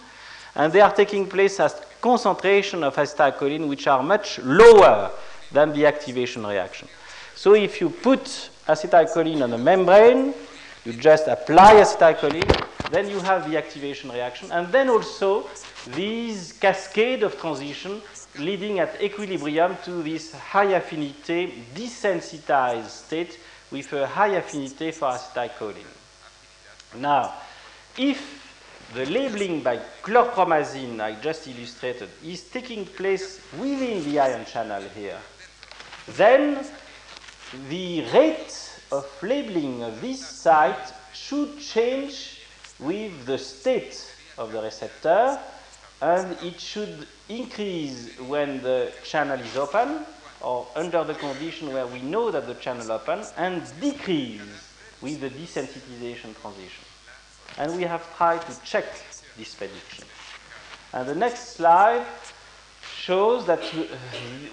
and 0.56 0.74
they 0.74 0.82
are 0.82 0.92
taking 0.92 1.28
place 1.28 1.60
at 1.60 2.02
concentration 2.02 2.84
of 2.84 2.96
acetylcholine 2.96 3.68
which 3.68 3.88
are 3.88 4.04
much 4.04 4.40
lower 4.40 5.12
than 5.52 5.74
the 5.74 5.86
activation 5.86 6.46
reaction. 6.46 6.88
So 7.36 7.54
if 7.54 7.80
you 7.80 7.90
put 7.90 8.50
acetylcholine 8.68 9.44
on 9.44 9.54
a 9.54 9.58
membrane, 9.58 10.34
you 10.86 10.94
just 10.94 11.28
apply 11.28 11.76
acetylcholine, 11.76 12.66
then 12.92 13.10
you 13.10 13.20
have 13.20 13.50
the 13.50 13.58
activation 13.58 14.12
reaction, 14.12 14.52
and 14.52 14.68
then 14.72 14.90
also 14.90 15.48
these 15.96 16.54
cascade 16.54 17.24
of 17.24 17.40
transition 17.40 18.02
leading 18.40 18.80
at 18.80 19.02
equilibrium 19.02 19.78
to 19.84 20.04
this 20.04 20.34
high 20.34 20.72
affinity 20.76 21.64
desensitized 21.74 22.90
state 22.90 23.40
with 23.72 23.92
a 23.94 24.08
high 24.08 24.36
affinity 24.36 24.92
for 24.92 25.10
acetylcholine. 25.10 25.86
Now, 26.96 27.34
if 27.98 28.46
the 28.94 29.06
labeling 29.06 29.62
by 29.62 29.80
chlorpromazine 30.02 31.00
I 31.02 31.16
just 31.22 31.48
illustrated 31.48 32.10
is 32.24 32.44
taking 32.44 32.86
place 32.86 33.42
within 33.60 34.04
the 34.04 34.20
ion 34.20 34.46
channel 34.46 34.84
here, 34.96 35.18
then 36.16 36.66
the 37.70 38.06
rate 38.14 38.82
of 38.92 39.06
labeling 39.22 39.84
of 39.84 40.00
this 40.00 40.26
site 40.26 40.94
should 41.14 41.60
change 41.60 42.42
with 42.80 43.26
the 43.26 43.38
state 43.38 44.14
of 44.38 44.52
the 44.52 44.62
receptor 44.62 45.40
and 46.02 46.38
it 46.44 46.60
should 46.60 47.08
increase 47.30 48.18
when 48.20 48.62
the 48.62 48.92
channel 49.04 49.40
is 49.40 49.56
open 49.58 50.06
or 50.42 50.68
under 50.76 51.04
the 51.04 51.14
condition 51.16 51.74
where 51.74 51.88
we 51.88 52.02
know 52.02 52.32
that 52.32 52.48
the 52.48 52.54
channel 52.56 52.92
open 52.92 53.24
and 53.38 53.64
decrease 53.82 54.42
with 55.02 55.20
the 55.22 55.30
desensitization 55.30 56.40
transition. 56.42 56.84
And 57.58 57.76
we 57.76 57.84
have 57.84 58.16
tried 58.18 58.42
to 58.42 58.62
check 58.64 58.86
this 59.38 59.56
prediction. 59.56 60.06
And 60.94 61.08
the 61.08 61.16
next 61.16 61.56
slide 61.56 62.06
shows 62.96 63.46
that 63.46 63.62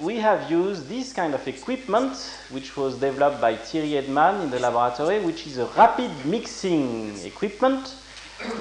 we 0.00 0.16
have 0.16 0.50
used 0.50 0.88
this 0.88 1.12
kind 1.12 1.34
of 1.34 1.46
equipment, 1.46 2.16
which 2.50 2.76
was 2.76 2.98
developed 2.98 3.40
by 3.40 3.56
Thierry 3.56 3.90
Heidmann 3.90 4.42
in 4.44 4.50
the 4.50 4.58
laboratory, 4.58 5.20
which 5.20 5.46
is 5.46 5.58
a 5.58 5.66
rapid 5.76 6.10
mixing 6.24 7.18
equipment, 7.24 7.88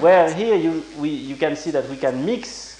where 0.00 0.32
here 0.32 0.56
you, 0.56 0.84
we, 0.98 1.10
you 1.10 1.36
can 1.36 1.56
see 1.56 1.70
that 1.70 1.88
we 1.88 1.96
can 1.96 2.24
mix 2.24 2.73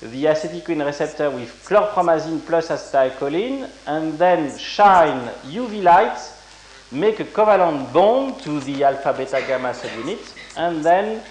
the 0.00 0.24
acetylcholine 0.24 0.84
receptor 0.86 1.30
with 1.30 1.50
chlorpromazine 1.68 2.44
plus 2.46 2.68
acetylcholine, 2.68 3.68
and 3.86 4.18
then 4.18 4.56
shine 4.58 5.28
UV 5.44 5.82
light, 5.82 6.18
make 6.90 7.20
a 7.20 7.24
covalent 7.24 7.92
bond 7.92 8.40
to 8.40 8.60
the 8.60 8.82
alpha 8.82 9.12
beta 9.12 9.42
gamma 9.46 9.72
subunit, 9.72 10.32
and 10.56 10.82
then 10.82 11.22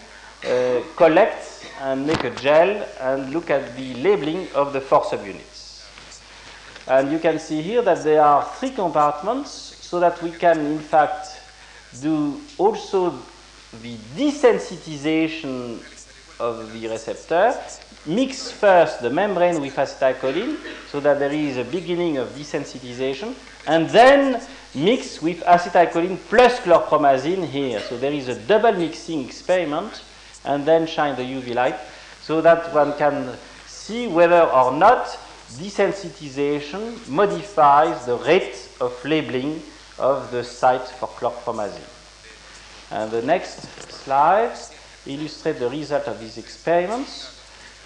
uh, 0.45 0.81
collect 0.95 1.65
and 1.81 2.05
make 2.05 2.23
a 2.23 2.29
gel 2.31 2.85
and 3.01 3.33
look 3.33 3.49
at 3.49 3.75
the 3.75 3.93
labeling 3.95 4.47
of 4.53 4.71
the 4.73 4.81
four 4.81 5.01
subunits. 5.01 5.85
And 6.87 7.11
you 7.11 7.19
can 7.19 7.39
see 7.39 7.61
here 7.61 7.81
that 7.81 8.03
there 8.03 8.21
are 8.21 8.43
three 8.43 8.71
compartments 8.71 9.51
so 9.51 9.99
that 9.99 10.21
we 10.21 10.31
can 10.31 10.59
in 10.59 10.79
fact 10.79 11.41
do 12.01 12.39
also 12.57 13.11
the 13.81 13.95
desensitization 14.15 15.79
of 16.39 16.71
the 16.73 16.87
receptor 16.87 17.53
mix 18.05 18.51
first 18.51 19.01
the 19.01 19.09
membrane 19.09 19.59
with 19.61 19.75
acetylcholine 19.75 20.57
so 20.89 20.99
that 20.99 21.19
there 21.19 21.31
is 21.31 21.57
a 21.57 21.63
beginning 21.63 22.17
of 22.17 22.29
desensitization, 22.29 23.35
and 23.67 23.89
then 23.89 24.41
mix 24.73 25.21
with 25.21 25.41
acetylcholine 25.41 26.17
plus 26.29 26.59
chlorpromazine 26.59 27.45
here. 27.45 27.79
So 27.79 27.97
there 27.97 28.13
is 28.13 28.27
a 28.27 28.35
double 28.35 28.73
mixing 28.73 29.25
experiment, 29.25 30.01
and 30.45 30.65
then 30.65 30.87
shine 30.87 31.15
the 31.15 31.23
UV 31.23 31.53
light 31.53 31.75
so 32.21 32.41
that 32.41 32.73
one 32.73 32.97
can 32.97 33.35
see 33.67 34.07
whether 34.07 34.41
or 34.41 34.71
not 34.71 35.05
desensitization 35.53 37.07
modifies 37.09 38.05
the 38.05 38.15
rate 38.17 38.69
of 38.79 38.93
labeling 39.03 39.61
of 39.97 40.31
the 40.31 40.43
site 40.43 40.87
for 40.87 41.09
chlorpromazine. 41.09 41.81
And 42.91 43.11
the 43.11 43.21
next 43.21 43.61
slide 43.91 44.57
illustrates 45.05 45.59
the 45.59 45.69
result 45.69 46.07
of 46.07 46.19
these 46.19 46.37
experiments. 46.37 47.38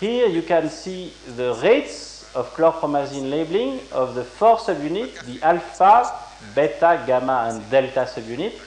Here 0.04 0.28
you 0.28 0.41
can 0.41 0.70
see 0.70 1.14
the 1.38 1.58
rates 1.64 2.26
of 2.36 2.54
chlorpromazine 2.56 3.30
labeling 3.30 3.80
of 3.93 4.16
the 4.16 4.26
four 4.26 4.58
subunits, 4.58 5.24
the 5.24 5.41
alpha, 5.41 6.12
beta, 6.54 7.01
gamma, 7.08 7.47
and 7.49 7.72
delta 7.72 8.01
subunit. 8.01 8.60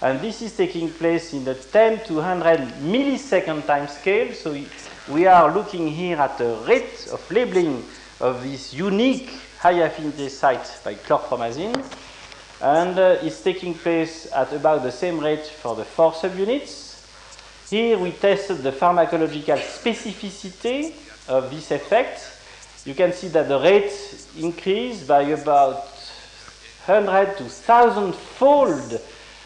And 0.00 0.20
this 0.20 0.42
is 0.42 0.56
taking 0.56 0.88
place 0.90 1.32
in 1.32 1.42
the 1.42 1.56
10 1.56 2.04
to 2.04 2.14
100 2.14 2.60
millisecond 2.84 3.66
time 3.66 3.88
scale. 3.88 4.32
So 4.32 4.56
we, 5.08 5.26
are 5.26 5.52
looking 5.52 5.88
here 5.88 6.18
at 6.18 6.38
the 6.38 6.56
rate 6.68 7.08
of 7.10 7.20
labeling 7.32 7.82
of 8.20 8.44
this 8.44 8.72
unique 8.72 9.30
high 9.58 9.82
affinity 9.82 10.28
site 10.28 10.70
by 10.84 10.94
chlorpromazine. 10.94 11.84
And 12.60 12.96
uh, 12.96 13.18
it's 13.22 13.42
taking 13.42 13.74
place 13.74 14.30
at 14.32 14.52
about 14.52 14.84
the 14.84 14.92
same 14.92 15.18
rate 15.18 15.46
for 15.46 15.74
the 15.74 15.84
four 15.84 16.12
subunits. 16.12 16.85
Here 17.68 17.98
we 17.98 18.12
tested 18.12 18.58
the 18.58 18.70
pharmacological 18.70 19.58
specificity 19.58 20.94
of 21.26 21.50
this 21.50 21.72
effect. 21.72 22.20
You 22.84 22.94
can 22.94 23.12
see 23.12 23.26
that 23.28 23.48
the 23.48 23.58
rate 23.58 23.92
increased 24.38 25.08
by 25.08 25.22
about 25.22 25.84
100 26.86 27.38
to 27.38 27.42
1000 27.42 28.14
fold 28.14 29.00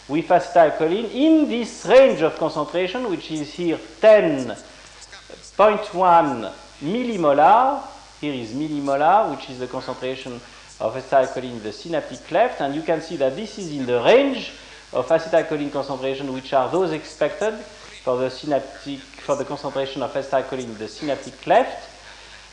with 0.06 0.28
acetylcholine 0.28 1.10
in 1.14 1.48
this 1.48 1.86
range 1.86 2.20
of 2.20 2.36
concentration, 2.36 3.08
which 3.08 3.30
is 3.30 3.54
here 3.54 3.78
10.1 3.78 6.52
millimolar. 6.82 7.82
Here 8.20 8.34
is 8.34 8.50
millimolar, 8.50 9.30
which 9.30 9.48
is 9.48 9.60
the 9.60 9.66
concentration 9.66 10.38
of 10.78 10.94
acetylcholine 10.94 11.52
in 11.52 11.62
the 11.62 11.72
synaptic 11.72 12.26
cleft. 12.26 12.60
And 12.60 12.74
you 12.74 12.82
can 12.82 13.00
see 13.00 13.16
that 13.16 13.34
this 13.34 13.58
is 13.58 13.72
in 13.72 13.86
the 13.86 14.02
range 14.02 14.52
of 14.92 15.08
acetylcholine 15.08 15.72
concentration, 15.72 16.34
which 16.34 16.52
are 16.52 16.68
those 16.70 16.92
expected 16.92 17.54
for 18.02 18.18
the 18.18 18.30
synaptic 18.30 19.00
for 19.00 19.36
the 19.36 19.44
concentration 19.44 20.02
of 20.02 20.12
acetylcholine 20.12 20.64
in 20.64 20.78
the 20.78 20.88
synaptic 20.88 21.40
cleft. 21.42 21.88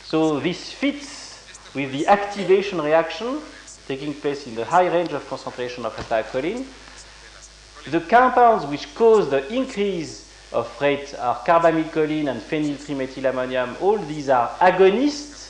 So 0.04 0.40
this 0.40 0.72
fits 0.72 1.44
with 1.74 1.92
the 1.92 2.06
activation 2.06 2.80
reaction 2.80 3.40
taking 3.86 4.12
place 4.12 4.46
in 4.46 4.54
the 4.54 4.64
high 4.64 4.86
range 4.88 5.12
of 5.12 5.26
concentration 5.28 5.86
of 5.86 5.96
acetylcholine. 5.96 6.66
The 7.90 8.00
compounds 8.00 8.66
which 8.66 8.94
cause 8.94 9.30
the 9.30 9.50
increase 9.52 10.30
of 10.52 10.68
rate 10.80 11.14
are 11.18 11.36
carbamylcholine 11.36 12.28
and 12.28 12.40
phenyltrimethylammonium. 12.40 13.80
All 13.80 13.98
these 13.98 14.28
are 14.28 14.48
agonists. 14.58 15.48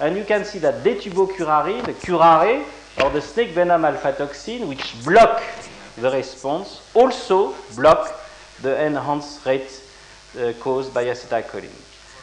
And 0.00 0.16
you 0.16 0.24
can 0.24 0.44
see 0.44 0.60
that 0.60 0.84
detubocurare, 0.84 1.84
the 1.84 1.94
curare, 1.94 2.64
or 3.02 3.10
the 3.10 3.20
snake 3.20 3.50
venom 3.50 3.84
alpha 3.84 4.12
toxin, 4.12 4.68
which 4.68 4.94
block 5.04 5.42
the 5.96 6.10
response, 6.10 6.80
also 6.94 7.54
block 7.74 8.19
the 8.62 8.84
enhanced 8.84 9.44
rate 9.46 9.82
uh, 10.38 10.52
caused 10.60 10.92
by 10.92 11.04
acetylcholine. 11.04 11.70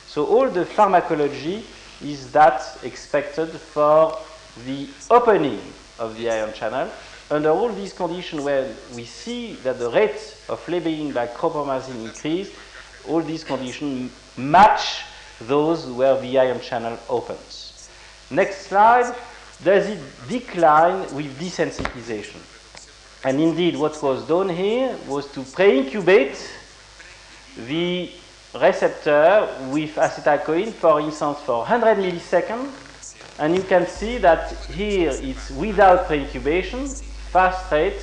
So 0.08 0.26
all 0.26 0.50
the 0.50 0.66
pharmacology 0.66 1.64
is 2.02 2.32
that 2.32 2.78
expected 2.84 3.50
for 3.50 4.18
the 4.66 4.88
opening 5.10 5.62
of 6.00 6.18
the 6.18 6.30
ion 6.30 6.54
channel. 6.54 6.90
Under 7.30 7.50
all 7.50 7.70
these 7.70 7.94
conditions 7.94 8.42
where 8.42 8.74
we 8.96 9.04
see 9.04 9.54
that 9.64 9.80
the 9.80 9.90
rate 9.90 10.38
of 10.48 10.66
labeling 10.70 11.12
by 11.12 11.28
chlorpromazine 11.28 12.06
increase, 12.06 12.52
all 13.08 13.22
these 13.22 13.44
conditions 13.44 14.12
match 14.38 15.04
those 15.42 15.86
where 15.88 16.20
the 16.22 16.40
ion 16.40 16.62
channel 16.62 16.98
opens. 17.10 17.90
Next 18.32 18.68
slide, 18.68 19.14
does 19.64 19.88
it 19.88 20.00
decline 20.30 21.02
with 21.16 21.38
desensitization? 21.40 22.40
And 23.24 23.42
indeed, 23.42 23.76
what 23.76 24.02
was 24.02 24.28
done 24.28 24.50
here 24.50 24.96
was 25.08 25.26
to 25.34 25.44
pre-incubate 25.44 26.38
the 27.68 28.12
receptor 28.54 29.48
with 29.72 29.96
acetylcholine, 29.96 30.72
for 30.72 31.02
instance, 31.02 31.40
for 31.40 31.60
100 31.60 31.98
milliseconds. 31.98 32.70
And 33.40 33.56
you 33.56 33.64
can 33.64 33.88
see 33.88 34.18
that 34.20 34.52
here 34.66 35.12
it's 35.14 35.50
without 35.52 36.08
pre-incubation, 36.08 36.88
fast 36.88 37.72
rate. 37.72 38.02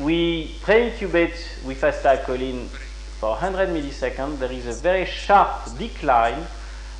We 0.00 0.56
pre-incubate 0.62 1.58
with 1.64 1.80
acetylcholine 1.80 2.66
for 3.20 3.30
100 3.30 3.68
milliseconds. 3.68 4.38
There 4.38 4.52
is 4.52 4.66
a 4.66 4.80
very 4.80 5.06
sharp 5.06 5.78
decline 5.78 6.46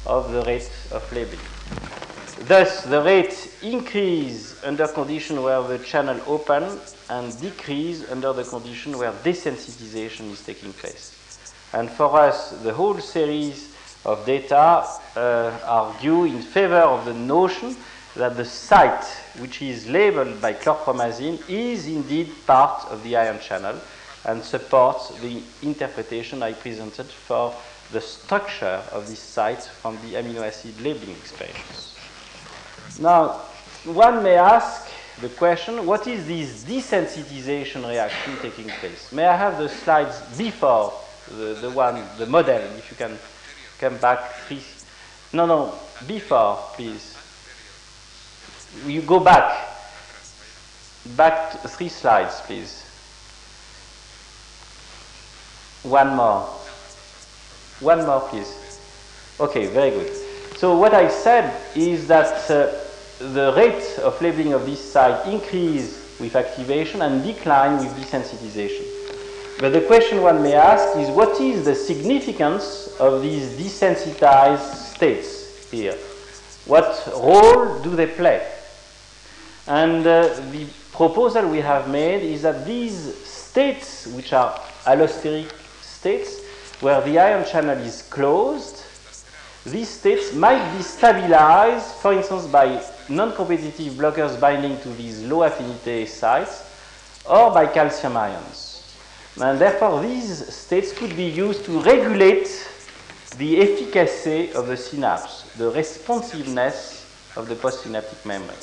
of 0.07 0.33
the 0.33 0.43
rate 0.43 0.71
of 0.93 1.13
labeling. 1.13 1.52
Thus, 2.47 2.83
the 2.83 3.01
rate 3.01 3.53
increase 3.63 4.63
under 4.65 4.89
condition 4.89 5.43
where 5.45 5.63
the 5.63 5.79
channel 5.79 6.21
open 6.27 6.81
and 7.09 7.41
decrease 7.41 8.11
under 8.11 8.33
the 8.33 8.43
condition 8.43 8.99
where 8.99 9.13
desensitization 9.13 10.33
is 10.33 10.45
taking 10.45 10.73
place. 10.73 11.17
And 11.73 11.89
for 11.89 12.19
us, 12.19 12.51
the 12.63 12.75
whole 12.75 12.99
series 12.99 13.73
of 14.05 14.27
data 14.27 14.85
uh, 15.15 15.57
argue 15.65 16.25
in 16.25 16.43
favor 16.43 16.81
of 16.81 17.05
the 17.05 17.15
notion 17.15 17.77
that 18.17 18.37
the 18.37 18.45
site 18.45 19.05
which 19.39 19.63
is 19.63 19.89
labeled 19.89 20.41
by 20.41 20.53
chlorpromazine 20.53 21.41
is 21.49 21.87
indeed 21.87 22.33
part 22.45 22.85
of 22.91 23.05
the 23.05 23.17
ion 23.17 23.39
channel 23.39 23.79
and 24.25 24.43
supports 24.43 25.11
the 25.21 25.41
interpretation 25.63 26.43
I 26.43 26.55
presented 26.55 27.07
for 27.07 27.55
the 27.93 28.01
structure 28.01 28.83
of 28.91 29.09
this 29.09 29.21
site 29.21 29.63
from 29.63 29.95
the 30.03 30.15
amino 30.15 30.43
acid 30.43 30.81
labeling 30.81 31.17
experiments. 31.17 31.92
Now, 33.01 33.41
one 33.85 34.23
may 34.23 34.37
ask 34.37 34.89
the 35.21 35.29
question, 35.29 35.87
what 35.87 36.07
is 36.07 36.27
this 36.27 36.65
desensitization 36.65 37.89
reaction 37.89 38.37
taking 38.41 38.69
place? 38.69 39.13
May 39.13 39.27
I 39.27 39.37
have 39.37 39.59
the 39.59 39.69
slides 39.69 40.21
before 40.37 40.93
the, 41.29 41.55
the 41.61 41.71
one, 41.71 42.03
the 42.19 42.27
model, 42.27 42.61
if 42.79 42.91
you 42.91 42.97
can 42.97 43.19
come 43.79 43.97
back 43.99 44.33
three. 44.47 44.63
No, 45.33 45.47
no, 45.47 45.75
before, 46.07 46.59
please. 46.75 47.17
You 48.87 49.03
go 49.03 49.21
back. 49.21 49.69
Back 51.17 51.53
three 51.63 51.89
slides, 51.89 52.41
please. 52.43 52.85
One 55.83 56.15
more. 56.15 56.43
One 57.81 58.07
more, 58.07 58.21
please. 58.21 58.81
Okay, 59.41 59.67
very 59.67 59.91
good. 59.91 60.17
So 60.57 60.77
what 60.77 60.95
I 60.95 61.09
said 61.09 61.61
is 61.75 62.07
that 62.07 62.49
uh, 62.51 62.82
the 63.31 63.53
rate 63.57 63.99
of 64.01 64.21
labeling 64.21 64.53
of 64.53 64.67
this 64.67 64.93
site 64.93 65.27
increase 65.27 66.19
with 66.19 66.35
activation 66.35 67.03
and 67.03 67.23
decline 67.23 67.79
with 67.79 67.95
desensitization. 67.97 68.85
But 69.61 69.73
the 69.73 69.83
question 69.83 70.23
one 70.23 70.43
may 70.43 70.55
ask 70.55 70.99
is 70.99 71.09
what 71.09 71.41
is 71.41 71.65
the 71.65 71.75
significance 71.75 72.89
of 72.99 73.23
these 73.23 73.51
desensitized 73.53 74.75
states 74.75 75.71
here? 75.71 75.97
What 76.67 77.09
role 77.15 77.81
do 77.81 77.95
they 77.95 78.09
play? 78.09 78.47
And 79.69 80.05
uh, 80.05 80.29
the 80.51 80.67
proposal 80.93 81.49
we 81.49 81.59
have 81.59 81.89
made 81.89 82.23
is 82.23 82.43
that 82.43 82.67
these 82.67 83.17
states, 83.25 84.09
which 84.09 84.33
are 84.33 84.59
allosteric 84.85 85.53
states, 85.81 86.41
where 86.81 87.01
the 87.01 87.19
ion 87.19 87.47
channel 87.47 87.79
is 87.79 88.03
closed, 88.03 88.83
these 89.65 89.89
states 89.89 90.35
might 90.35 90.77
be 90.77 90.83
stabilized, 90.83 91.87
for 91.87 92.13
instance, 92.13 92.47
by 92.47 92.83
non-competitive 93.15 93.95
blockers 93.95 94.41
binding 94.41 94.81
to 94.81 94.89
these 94.95 95.23
low 95.25 95.43
affinity 95.43 96.07
sites, 96.07 96.65
or 97.25 97.51
by 97.53 97.67
calcium 97.67 98.17
ions. 98.17 98.97
And 99.41 99.59
therefore, 99.59 100.03
these 100.03 100.55
states 100.55 100.93
could 100.93 101.17
be 101.17 101.25
used 101.25 101.65
to 101.65 101.81
regulate 101.81 102.69
the 103.39 103.61
efficacy 103.61 104.53
of 104.53 104.67
the 104.67 104.77
synapse, 104.77 105.43
the 105.57 105.71
responsiveness 105.71 107.07
of 107.37 107.49
the 107.49 107.55
postsynaptic 107.55 108.27
membrane. 108.27 108.59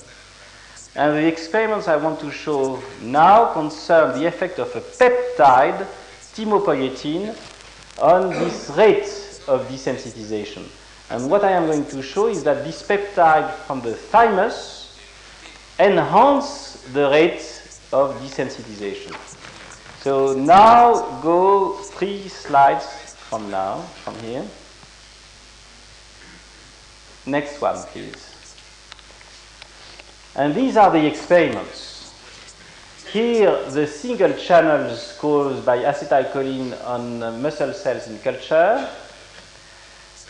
And 0.96 1.18
the 1.18 1.28
experiments 1.28 1.88
I 1.88 1.96
want 1.96 2.20
to 2.20 2.32
show 2.32 2.82
now 3.02 3.54
concern 3.54 4.20
the 4.20 4.26
effect 4.26 4.60
of 4.60 4.76
a 4.76 4.82
peptide, 4.82 5.88
thymopoietin, 6.34 7.36
on 8.00 8.30
this 8.30 8.70
rate 8.76 9.42
of 9.48 9.68
desensitization. 9.70 10.68
And 11.10 11.30
what 11.30 11.44
I 11.44 11.52
am 11.52 11.66
going 11.66 11.86
to 11.86 12.02
show 12.04 12.28
is 12.28 12.44
that 12.44 12.64
this 12.64 12.84
peptide 12.84 13.52
from 13.66 13.82
the 13.82 13.96
thymus 13.96 14.98
enhance 15.80 16.84
the 16.94 17.10
rate 17.10 17.62
of 17.92 18.16
desensitization. 18.22 19.16
So 20.02 20.34
now 20.34 21.20
go 21.22 21.74
three 21.74 22.28
slides 22.28 23.16
from 23.30 23.50
now, 23.50 23.82
from 24.04 24.16
here. 24.20 24.46
Next 27.26 27.60
one, 27.60 27.78
please. 27.88 28.56
And 30.36 30.54
these 30.54 30.78
are 30.78 30.92
the 30.92 31.06
experiments. 31.06 32.14
Here, 33.12 33.70
the 33.72 33.88
single 33.88 34.34
channels 34.34 35.18
caused 35.20 35.66
by 35.66 35.80
acetylcholine 35.80 36.74
on 36.86 37.24
uh, 37.24 37.32
muscle 37.32 37.74
cells 37.74 38.08
in 38.08 38.20
culture. 38.20 38.88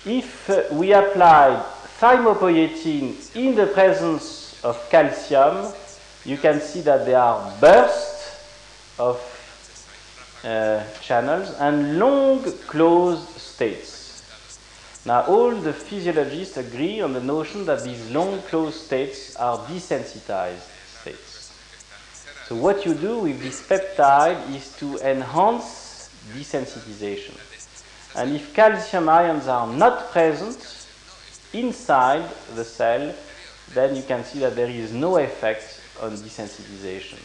If 0.05 0.71
we 0.71 0.93
apply 0.93 1.63
thymopoietin 1.99 3.35
in 3.35 3.55
the 3.55 3.67
presence 3.67 4.63
of 4.63 4.89
calcium, 4.89 5.73
you 6.23 6.37
can 6.37 6.61
see 6.61 6.81
that 6.81 7.05
there 7.05 7.19
are 7.19 7.51
bursts 7.59 8.95
of 8.97 9.17
uh, 10.43 10.83
channels 11.01 11.51
and 11.59 11.99
long 11.99 12.43
closed 12.67 13.27
states. 13.37 14.23
Now, 15.05 15.23
all 15.23 15.51
the 15.51 15.73
physiologists 15.73 16.57
agree 16.57 17.01
on 17.01 17.13
the 17.13 17.21
notion 17.21 17.65
that 17.65 17.83
these 17.83 18.11
long 18.11 18.41
closed 18.43 18.79
states 18.79 19.35
are 19.35 19.57
desensitized 19.67 20.67
states. 21.01 21.53
So, 22.47 22.55
what 22.55 22.85
you 22.85 22.93
do 22.93 23.19
with 23.19 23.41
this 23.41 23.61
peptide 23.67 24.55
is 24.55 24.75
to 24.77 24.97
enhance 24.99 26.09
desensitization. 26.33 27.48
And 28.15 28.35
if 28.35 28.53
calcium 28.53 29.09
ions 29.09 29.47
are 29.47 29.67
not 29.67 30.11
present 30.11 30.87
inside 31.53 32.29
the 32.55 32.65
cell, 32.65 33.13
then 33.73 33.95
you 33.95 34.03
can 34.03 34.23
see 34.23 34.39
that 34.39 34.55
there 34.55 34.69
is 34.69 34.91
no 34.91 35.17
effect 35.17 35.81
on 36.01 36.11
desensitization. 36.11 37.19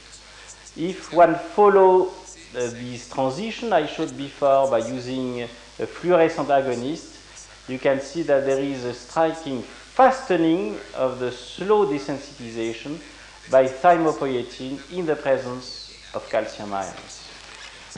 If 0.77 1.13
one 1.13 1.37
follow 1.37 2.07
uh, 2.07 2.13
this 2.53 3.09
transition 3.09 3.73
I 3.73 3.87
showed 3.87 4.17
before 4.17 4.71
by 4.71 4.79
using 4.79 5.43
a 5.43 5.87
fluorescent 5.87 6.49
agonist, 6.49 7.69
you 7.69 7.79
can 7.79 8.01
see 8.01 8.23
that 8.23 8.45
there 8.45 8.61
is 8.61 8.85
a 8.85 8.93
striking 8.93 9.63
fastening 9.63 10.77
of 10.95 11.19
the 11.19 11.31
slow 11.33 11.87
desensitization 11.87 12.99
by 13.51 13.67
thymopoietin 13.67 14.93
in 14.93 15.07
the 15.07 15.17
presence 15.17 15.95
of 16.15 16.29
calcium 16.29 16.73
ions. 16.75 17.29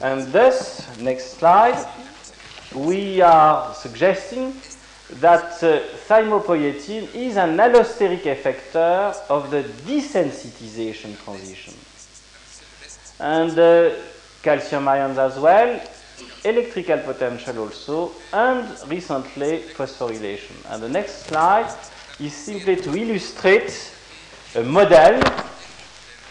And 0.02 0.30
thus, 0.32 0.98
next 0.98 1.38
slide, 1.38 1.86
we 2.76 3.20
are 3.22 3.74
suggesting 3.74 4.54
that 5.20 5.62
uh, 5.62 5.80
thymopoietin 6.08 7.14
is 7.14 7.36
an 7.36 7.56
allosteric 7.56 8.22
effector 8.22 9.16
of 9.30 9.50
the 9.50 9.62
desensitization 9.62 11.16
transition. 11.24 11.74
And 13.18 13.58
uh, 13.58 13.94
calcium 14.42 14.86
ions 14.88 15.16
as 15.16 15.38
well, 15.38 15.80
electrical 16.44 16.98
potential 16.98 17.58
also, 17.60 18.12
and 18.32 18.68
recently 18.88 19.60
phosphorylation. 19.74 20.54
And 20.68 20.82
the 20.82 20.88
next 20.88 21.26
slide 21.26 21.74
is 22.20 22.34
simply 22.34 22.76
to 22.76 22.94
illustrate 22.94 23.92
a 24.54 24.62
model 24.62 25.22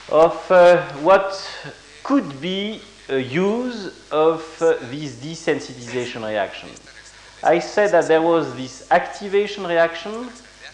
of 0.10 0.52
uh, 0.52 0.82
what 1.02 1.34
could 2.04 2.40
be 2.40 2.82
use 3.10 4.10
of 4.12 4.42
uh, 4.62 4.76
this 4.90 5.16
desensitization 5.16 6.26
reaction. 6.28 6.70
I 7.44 7.60
said 7.60 7.92
that 7.92 8.08
there 8.08 8.22
was 8.22 8.56
this 8.56 8.92
activation 8.92 9.66
reaction 9.68 10.30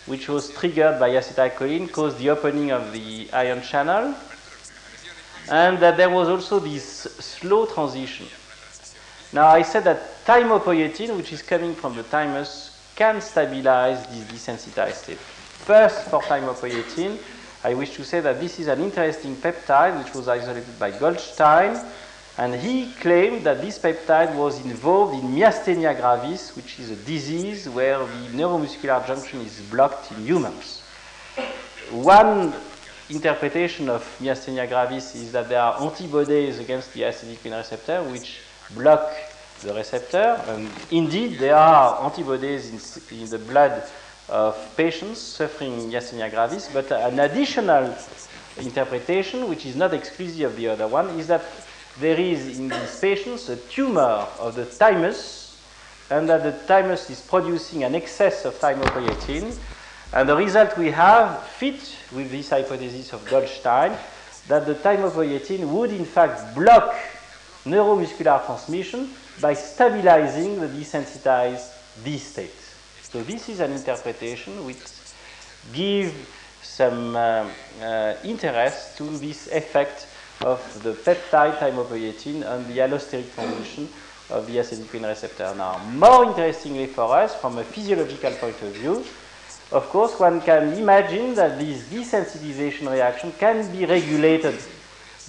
which 0.05 0.27
was 0.27 0.51
triggered 0.53 0.99
by 0.99 1.09
acetylcholine, 1.09 1.91
caused 1.91 2.17
the 2.17 2.29
opening 2.29 2.71
of 2.71 2.91
the 2.91 3.29
ion 3.33 3.61
channel, 3.61 4.15
and 5.49 5.77
that 5.79 5.97
there 5.97 6.09
was 6.09 6.27
also 6.27 6.59
this 6.59 6.83
slow 6.85 7.65
transition. 7.65 8.25
Now, 9.33 9.47
I 9.47 9.61
said 9.61 9.83
that 9.83 10.25
thymopoietin, 10.25 11.15
which 11.15 11.33
is 11.33 11.41
coming 11.41 11.75
from 11.75 11.95
the 11.95 12.03
thymus, 12.03 12.77
can 12.95 13.21
stabilize 13.21 14.05
this 14.07 14.25
desensitized 14.25 15.03
state. 15.03 15.17
First, 15.17 16.09
for 16.09 16.21
thymopoietin, 16.21 17.17
I 17.63 17.73
wish 17.75 17.91
to 17.95 18.03
say 18.03 18.19
that 18.21 18.39
this 18.39 18.59
is 18.59 18.67
an 18.67 18.81
interesting 18.81 19.35
peptide 19.35 20.03
which 20.03 20.13
was 20.15 20.27
isolated 20.27 20.77
by 20.79 20.91
Goldstein, 20.91 21.79
And 22.41 22.55
he 22.55 22.91
claimed 22.99 23.43
that 23.43 23.61
this 23.61 23.77
peptide 23.77 24.35
was 24.35 24.65
involved 24.65 25.13
in 25.13 25.29
myasthenia 25.29 25.95
gravis, 25.95 26.55
which 26.55 26.79
is 26.79 26.89
a 26.89 26.95
disease 26.95 27.69
where 27.69 27.99
the 27.99 28.29
neuromuscular 28.33 29.05
junction 29.05 29.41
is 29.41 29.59
blocked 29.69 30.11
in 30.11 30.25
humans. 30.25 30.81
One 31.91 32.51
interpretation 33.11 33.89
of 33.89 34.01
myasthenia 34.19 34.67
gravis 34.67 35.13
is 35.13 35.31
that 35.33 35.49
there 35.49 35.61
are 35.61 35.83
antibodies 35.83 36.57
against 36.57 36.91
the 36.93 37.01
acetylcholine 37.01 37.59
receptor 37.59 38.01
which 38.09 38.39
block 38.71 39.13
the 39.61 39.75
receptor. 39.75 40.41
And 40.47 40.67
indeed, 40.89 41.37
there 41.37 41.55
are 41.55 42.03
antibodies 42.03 42.71
in, 42.71 43.19
in 43.19 43.29
the 43.29 43.37
blood 43.37 43.83
of 44.29 44.57
patients 44.75 45.19
suffering 45.19 45.91
myasthenia 45.91 46.31
gravis, 46.31 46.69
but 46.73 46.91
an 46.91 47.19
additional 47.19 47.95
interpretation, 48.57 49.47
which 49.47 49.67
is 49.67 49.75
not 49.75 49.93
exclusive 49.93 50.49
of 50.49 50.57
the 50.57 50.69
other 50.69 50.87
one, 50.87 51.07
is 51.19 51.27
that 51.27 51.43
there 52.01 52.19
is 52.19 52.59
in 52.59 52.67
these 52.67 52.99
patients 52.99 53.47
a 53.49 53.55
tumor 53.55 54.27
of 54.39 54.55
the 54.55 54.65
thymus, 54.65 55.61
and 56.09 56.27
that 56.27 56.43
the 56.43 56.51
thymus 56.51 57.09
is 57.09 57.21
producing 57.21 57.83
an 57.83 57.95
excess 57.95 58.43
of 58.43 58.55
thymopoietin. 58.55 59.55
And 60.13 60.27
the 60.27 60.35
result 60.35 60.77
we 60.77 60.91
have 60.91 61.43
fits 61.43 61.95
with 62.11 62.31
this 62.31 62.49
hypothesis 62.49 63.13
of 63.13 63.25
Goldstein 63.29 63.95
that 64.47 64.65
the 64.65 64.75
thymopoietin 64.75 65.65
would 65.71 65.91
in 65.91 66.03
fact 66.03 66.53
block 66.53 66.93
neuromuscular 67.63 68.45
transmission 68.45 69.09
by 69.39 69.53
stabilizing 69.53 70.59
the 70.59 70.67
desensitized 70.67 71.69
D 72.03 72.17
state. 72.17 72.51
So 73.03 73.21
this 73.23 73.47
is 73.47 73.59
an 73.59 73.71
interpretation 73.71 74.65
which 74.65 74.81
gives 75.71 76.13
some 76.61 77.15
uh, 77.15 77.47
uh, 77.81 78.15
interest 78.23 78.97
to 78.97 79.03
this 79.17 79.47
effect 79.47 80.07
of 80.43 80.83
the 80.83 80.93
peptide 80.93 81.57
thymopoietin 81.57 82.43
and 82.43 82.65
the 82.67 82.79
allosteric 82.79 83.33
condition 83.35 83.87
of 84.29 84.47
the 84.47 84.57
acetylcholine 84.57 85.07
receptor. 85.07 85.53
Now, 85.55 85.77
more 85.93 86.25
interestingly 86.25 86.87
for 86.87 87.15
us, 87.15 87.35
from 87.35 87.57
a 87.57 87.63
physiological 87.63 88.31
point 88.31 88.61
of 88.61 88.73
view, 88.73 89.03
of 89.71 89.87
course, 89.89 90.19
one 90.19 90.41
can 90.41 90.73
imagine 90.73 91.33
that 91.35 91.57
this 91.57 91.83
desensitization 91.83 92.91
reaction 92.91 93.31
can 93.39 93.71
be 93.71 93.85
regulated 93.85 94.59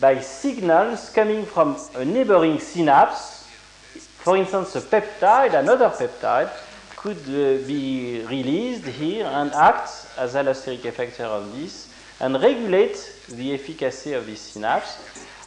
by 0.01 0.21
signals 0.21 1.11
coming 1.11 1.45
from 1.45 1.77
a 1.95 2.05
neighboring 2.05 2.59
synapse. 2.59 3.47
For 4.25 4.37
instance, 4.37 4.75
a 4.77 4.81
peptide, 4.81 5.55
another 5.55 5.91
peptide, 5.91 6.51
could 6.97 7.19
uh, 7.19 7.67
be 7.67 8.25
released 8.29 8.87
here 8.87 9.27
and 9.27 9.53
act 9.53 9.91
as 10.17 10.35
allosteric 10.35 10.81
effector 10.81 11.29
on 11.29 11.53
this 11.53 11.92
and 12.21 12.41
regulate 12.41 12.97
the 13.29 13.55
efficacy 13.55 14.13
of 14.13 14.27
this 14.27 14.41
synapse, 14.41 14.99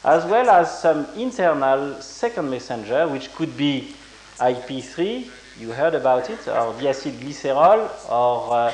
as 0.03 0.25
well 0.25 0.49
as 0.49 0.81
some 0.81 1.07
internal 1.15 2.01
second 2.01 2.49
messenger, 2.49 3.07
which 3.07 3.33
could 3.33 3.55
be 3.57 3.95
IP3, 4.37 5.27
you 5.59 5.71
heard 5.71 5.95
about 5.95 6.29
it, 6.29 6.39
or 6.47 6.73
diacylglycerol, 6.73 7.89
or 8.11 8.53
uh, 8.53 8.73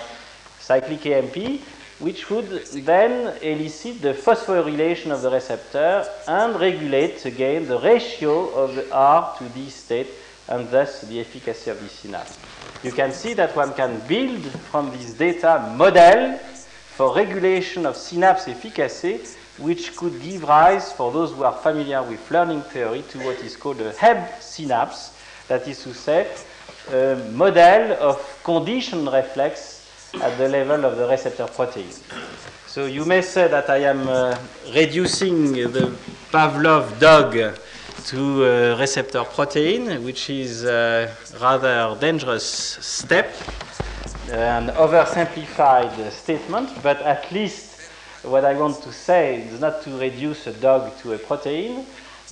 cyclic 0.59 1.05
AMP, 1.05 1.61
which 1.99 2.29
would 2.31 2.49
then 2.73 3.37
elicit 3.43 4.01
the 4.01 4.13
phosphorylation 4.13 5.11
of 5.11 5.21
the 5.21 5.29
receptor 5.29 6.03
and 6.27 6.59
regulate 6.59 7.23
again 7.25 7.67
the 7.67 7.79
ratio 7.79 8.49
of 8.55 8.75
the 8.75 8.91
R 8.91 9.35
to 9.37 9.43
D 9.49 9.69
state 9.69 10.07
and 10.47 10.69
thus 10.71 11.01
the 11.01 11.19
efficacy 11.19 11.69
of 11.69 11.79
the 11.79 11.87
synapse. 11.87 12.39
You 12.83 12.91
can 12.91 13.11
see 13.11 13.33
that 13.35 13.55
one 13.55 13.73
can 13.73 13.99
build 14.07 14.43
from 14.71 14.91
this 14.91 15.13
data 15.13 15.73
model 15.77 16.39
for 16.95 17.15
regulation 17.15 17.85
of 17.85 17.95
synapse 17.95 18.47
efficacy, 18.47 19.19
which 19.57 19.95
could 19.95 20.21
give 20.21 20.43
rise, 20.43 20.91
for 20.91 21.11
those 21.11 21.31
who 21.31 21.43
are 21.43 21.53
familiar 21.53 22.03
with 22.03 22.29
learning 22.31 22.61
theory, 22.63 23.03
to 23.09 23.19
what 23.19 23.39
is 23.39 23.55
called 23.55 23.79
a 23.81 23.91
Hebb 23.93 24.41
synapse, 24.41 25.17
that 25.47 25.67
is 25.67 25.81
to 25.83 25.93
say, 25.93 26.27
a 26.91 27.15
model 27.31 27.93
of 27.93 28.41
conditioned 28.43 29.07
reflex 29.11 29.87
at 30.21 30.37
the 30.37 30.49
level 30.49 30.85
of 30.85 30.97
the 30.97 31.07
receptor 31.07 31.47
protein. 31.47 31.89
So 32.67 32.85
you 32.85 33.05
may 33.05 33.21
say 33.21 33.47
that 33.47 33.69
I 33.69 33.77
am 33.77 34.07
uh, 34.07 34.37
reducing 34.73 35.53
the 35.53 35.95
Pavlov 36.31 36.99
dog 36.99 37.57
to 38.05 38.45
a 38.45 38.77
receptor 38.77 39.23
protein, 39.23 40.03
which 40.03 40.29
is 40.29 40.63
a 40.63 41.13
rather 41.39 41.97
dangerous 41.99 42.45
step, 42.45 43.33
an 44.31 44.67
oversimplified 44.69 46.09
statement, 46.11 46.69
but 46.81 47.01
at 47.01 47.29
least 47.31 47.81
what 48.23 48.45
I 48.45 48.53
want 48.53 48.81
to 48.83 48.93
say 48.93 49.41
is 49.41 49.59
not 49.59 49.81
to 49.83 49.97
reduce 49.97 50.47
a 50.47 50.53
dog 50.53 50.97
to 50.99 51.13
a 51.13 51.17
protein, 51.17 51.85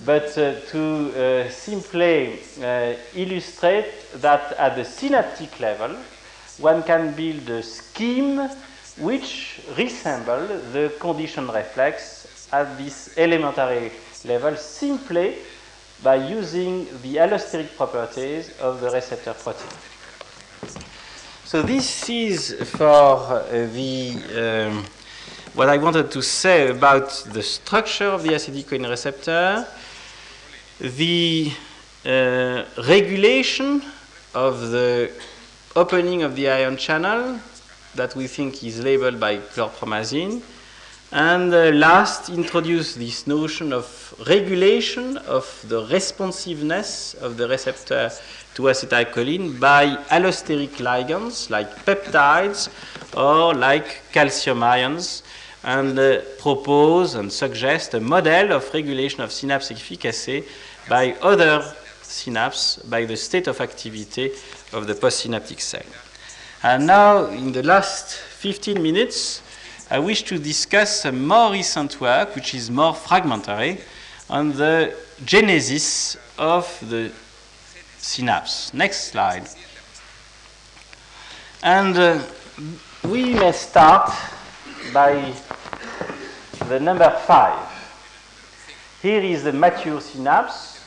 but 0.05 0.37
uh, 0.37 0.59
to 0.69 1.45
uh, 1.45 1.49
simply 1.49 2.39
uh, 2.61 2.93
illustrate 3.15 3.91
that 4.15 4.53
at 4.53 4.77
the 4.77 4.85
synaptic 4.85 5.59
level, 5.59 5.97
one 6.59 6.83
can 6.83 7.13
build 7.15 7.49
a 7.49 7.61
scheme 7.63 8.49
which 8.97 9.61
resembles 9.77 10.49
the 10.71 10.93
conditioned 10.99 11.53
reflex 11.53 12.47
at 12.53 12.77
this 12.77 13.17
elementary 13.17 13.91
level 14.23 14.55
simply 14.55 15.35
by 16.01 16.15
using 16.15 16.85
the 17.01 17.17
allosteric 17.17 17.75
properties 17.75 18.57
of 18.59 18.79
the 18.79 18.89
receptor 18.89 19.33
protein. 19.33 19.88
So 21.49 21.63
this 21.63 22.07
is 22.11 22.53
for 22.77 22.85
uh, 22.85 23.41
the 23.73 24.69
um, 24.69 24.85
what 25.55 25.67
I 25.67 25.79
wanted 25.79 26.11
to 26.11 26.21
say 26.21 26.69
about 26.69 27.09
the 27.33 27.41
structure 27.41 28.05
of 28.05 28.21
the 28.21 28.33
acetylcholine 28.33 28.87
receptor, 28.87 29.65
the 30.79 31.51
uh, 32.05 32.65
regulation 32.87 33.81
of 34.35 34.69
the 34.69 35.09
opening 35.75 36.21
of 36.21 36.35
the 36.35 36.51
ion 36.51 36.77
channel 36.77 37.39
that 37.95 38.15
we 38.15 38.27
think 38.27 38.63
is 38.63 38.83
labeled 38.83 39.19
by 39.19 39.37
chlorpromazine. 39.37 40.43
And 41.11 41.51
uh, 41.51 41.71
last, 41.71 42.29
introduce 42.29 42.93
this 42.93 43.25
notion 43.25 43.73
of 43.73 44.13
regulation 44.27 45.17
of 45.17 45.65
the 45.67 45.83
responsiveness 45.87 47.15
of 47.15 47.37
the 47.37 47.47
receptor 47.47 48.11
to 48.59 48.65
acetylcholine 48.65 49.57
by 49.57 49.85
allosteric 50.11 50.81
ligands 50.83 51.49
like 51.49 51.69
peptides 51.85 52.67
or 53.15 53.53
like 53.53 54.01
calcium 54.11 54.61
ions 54.61 55.23
and 55.63 55.97
uh, 55.97 56.19
propose 56.39 57.15
and 57.15 57.31
suggest 57.31 57.93
a 57.93 58.01
model 58.01 58.51
of 58.51 58.69
regulation 58.73 59.21
of 59.21 59.31
synapse 59.31 59.71
efficacy 59.71 60.43
by 60.89 61.13
other 61.21 61.63
synapse 62.01 62.75
by 62.89 63.05
the 63.05 63.15
state 63.15 63.47
of 63.47 63.61
activity 63.61 64.29
of 64.73 64.87
the 64.87 64.93
postsynaptic 64.93 65.61
cell. 65.61 65.89
And 66.61 66.85
now, 66.85 67.27
in 67.27 67.53
the 67.53 67.63
last 67.63 68.13
15 68.13 68.83
minutes, 68.83 69.41
I 69.89 69.99
wish 69.99 70.23
to 70.23 70.37
discuss 70.37 71.05
a 71.05 71.13
more 71.13 71.53
recent 71.53 72.01
work, 72.01 72.35
which 72.35 72.53
is 72.53 72.69
more 72.69 72.93
fragmentary, 72.93 73.79
on 74.29 74.51
the 74.51 74.93
genesis 75.23 76.17
of 76.37 76.65
the 76.89 77.09
synapse. 77.99 78.73
Next 78.73 79.11
slide. 79.11 79.47
And 81.61 81.97
uh, 81.97 82.21
we 83.03 83.33
may 83.33 83.51
start 83.51 84.11
by 84.93 85.33
the 86.67 86.79
number 86.79 87.09
five. 87.25 87.67
Here 89.01 89.21
is 89.21 89.43
the 89.43 89.53
mature 89.53 90.01
synapse, 90.01 90.83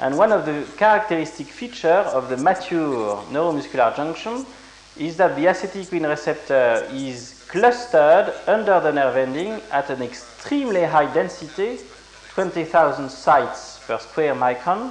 and 0.00 0.16
one 0.18 0.32
of 0.32 0.44
the 0.44 0.66
characteristic 0.76 1.46
features 1.46 2.06
of 2.08 2.28
the 2.28 2.36
mature 2.36 3.22
neuromuscular 3.30 3.94
junction 3.96 4.44
is 4.96 5.16
that 5.16 5.34
the 5.36 5.46
acetylcholine 5.46 6.08
receptor 6.08 6.86
is 6.92 7.44
clustered 7.48 8.32
under 8.46 8.80
the 8.80 8.92
nerve 8.92 9.16
ending 9.16 9.60
at 9.70 9.90
an 9.90 10.02
extremely 10.02 10.84
high 10.84 11.12
density, 11.12 11.78
20,000 12.34 13.08
sites 13.10 13.80
per 13.86 13.98
square 13.98 14.34
micron, 14.34 14.90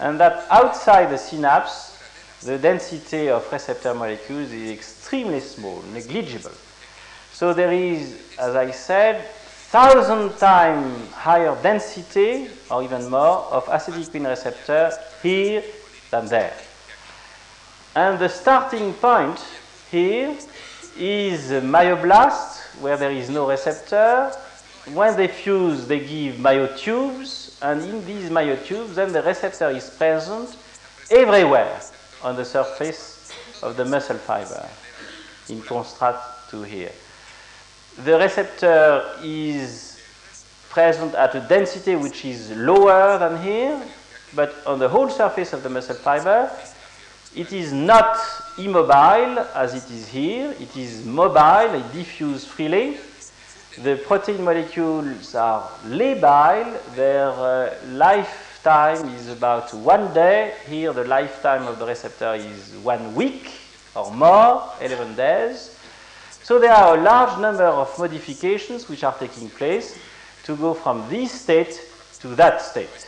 and 0.00 0.18
that 0.20 0.46
outside 0.50 1.10
the 1.10 1.16
synapse, 1.16 1.98
the 2.42 2.58
density 2.58 3.28
of 3.28 3.50
receptor 3.52 3.94
molecules 3.94 4.52
is 4.52 4.70
extremely 4.70 5.40
small, 5.40 5.82
negligible. 5.92 6.52
So 7.32 7.52
there 7.52 7.72
is, 7.72 8.16
as 8.38 8.54
I 8.54 8.70
said, 8.70 9.24
thousand 9.70 10.36
times 10.38 11.10
higher 11.12 11.56
density 11.62 12.48
or 12.70 12.82
even 12.82 13.10
more 13.10 13.44
of 13.50 13.64
acetylcholine 13.66 14.28
receptor 14.28 14.92
here 15.22 15.62
than 16.10 16.26
there. 16.26 16.54
And 17.94 18.18
the 18.18 18.28
starting 18.28 18.94
point 18.94 19.44
here 19.90 20.36
is 20.96 21.50
myoblast, 21.50 22.80
where 22.80 22.96
there 22.96 23.10
is 23.10 23.28
no 23.28 23.48
receptor. 23.48 24.32
When 24.92 25.16
they 25.16 25.28
fuse, 25.28 25.86
they 25.86 26.00
give 26.00 26.36
myotubes, 26.36 27.47
and 27.62 27.82
in 27.82 28.04
these 28.06 28.30
myotubes, 28.30 28.94
then 28.94 29.12
the 29.12 29.22
receptor 29.22 29.70
is 29.70 29.90
present 29.90 30.56
everywhere 31.10 31.80
on 32.22 32.36
the 32.36 32.44
surface 32.44 33.32
of 33.62 33.76
the 33.76 33.84
muscle 33.84 34.16
fiber, 34.16 34.68
in 35.48 35.60
contrast 35.62 36.50
to 36.50 36.62
here 36.62 36.92
the 38.04 38.16
receptor 38.16 39.04
is 39.22 40.00
present 40.68 41.14
at 41.14 41.34
a 41.34 41.40
density 41.40 41.96
which 41.96 42.24
is 42.24 42.50
lower 42.52 43.18
than 43.18 43.42
here, 43.42 43.82
but 44.34 44.54
on 44.66 44.78
the 44.78 44.88
whole 44.88 45.08
surface 45.08 45.52
of 45.52 45.62
the 45.62 45.68
muscle 45.68 45.96
fiber, 45.96 46.50
it 47.34 47.52
is 47.52 47.72
not 47.72 48.16
immobile 48.56 49.38
as 49.54 49.74
it 49.74 49.90
is 49.90 50.08
here. 50.08 50.54
It 50.60 50.76
is 50.76 51.04
mobile, 51.04 51.74
it 51.74 51.92
diffuses 51.92 52.44
freely. 52.44 52.98
The 53.82 53.94
protein 53.94 54.42
molecules 54.42 55.36
are 55.36 55.62
labile. 55.86 56.80
Their 56.96 57.28
uh, 57.28 57.76
lifetime 57.86 59.08
is 59.14 59.28
about 59.28 59.72
one 59.72 60.12
day. 60.12 60.54
Here, 60.66 60.92
the 60.92 61.04
lifetime 61.04 61.64
of 61.68 61.78
the 61.78 61.86
receptor 61.86 62.34
is 62.34 62.74
one 62.82 63.14
week 63.14 63.52
or 63.94 64.10
more, 64.10 64.64
11 64.80 65.14
days. 65.14 65.78
So 66.42 66.58
there 66.58 66.72
are 66.72 66.98
a 66.98 67.00
large 67.00 67.38
number 67.40 67.66
of 67.66 67.96
modifications 67.96 68.88
which 68.88 69.04
are 69.04 69.14
taking 69.16 69.48
place 69.48 69.96
to 70.42 70.56
go 70.56 70.74
from 70.74 71.08
this 71.08 71.30
state 71.30 71.80
to 72.18 72.34
that 72.34 72.60
state. 72.60 73.06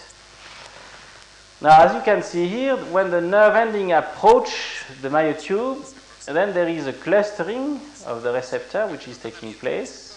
Now, 1.60 1.82
as 1.82 1.94
you 1.96 2.00
can 2.02 2.22
see 2.22 2.46
here, 2.46 2.76
when 2.76 3.10
the 3.10 3.20
nerve 3.20 3.56
ending 3.56 3.90
approach 3.90 4.84
the 5.02 5.08
myotube, 5.08 5.92
then 6.26 6.54
there 6.54 6.68
is 6.68 6.86
a 6.86 6.92
clustering 6.92 7.80
of 8.06 8.22
the 8.22 8.32
receptor 8.32 8.86
which 8.86 9.08
is 9.08 9.18
taking 9.18 9.52
place 9.54 10.09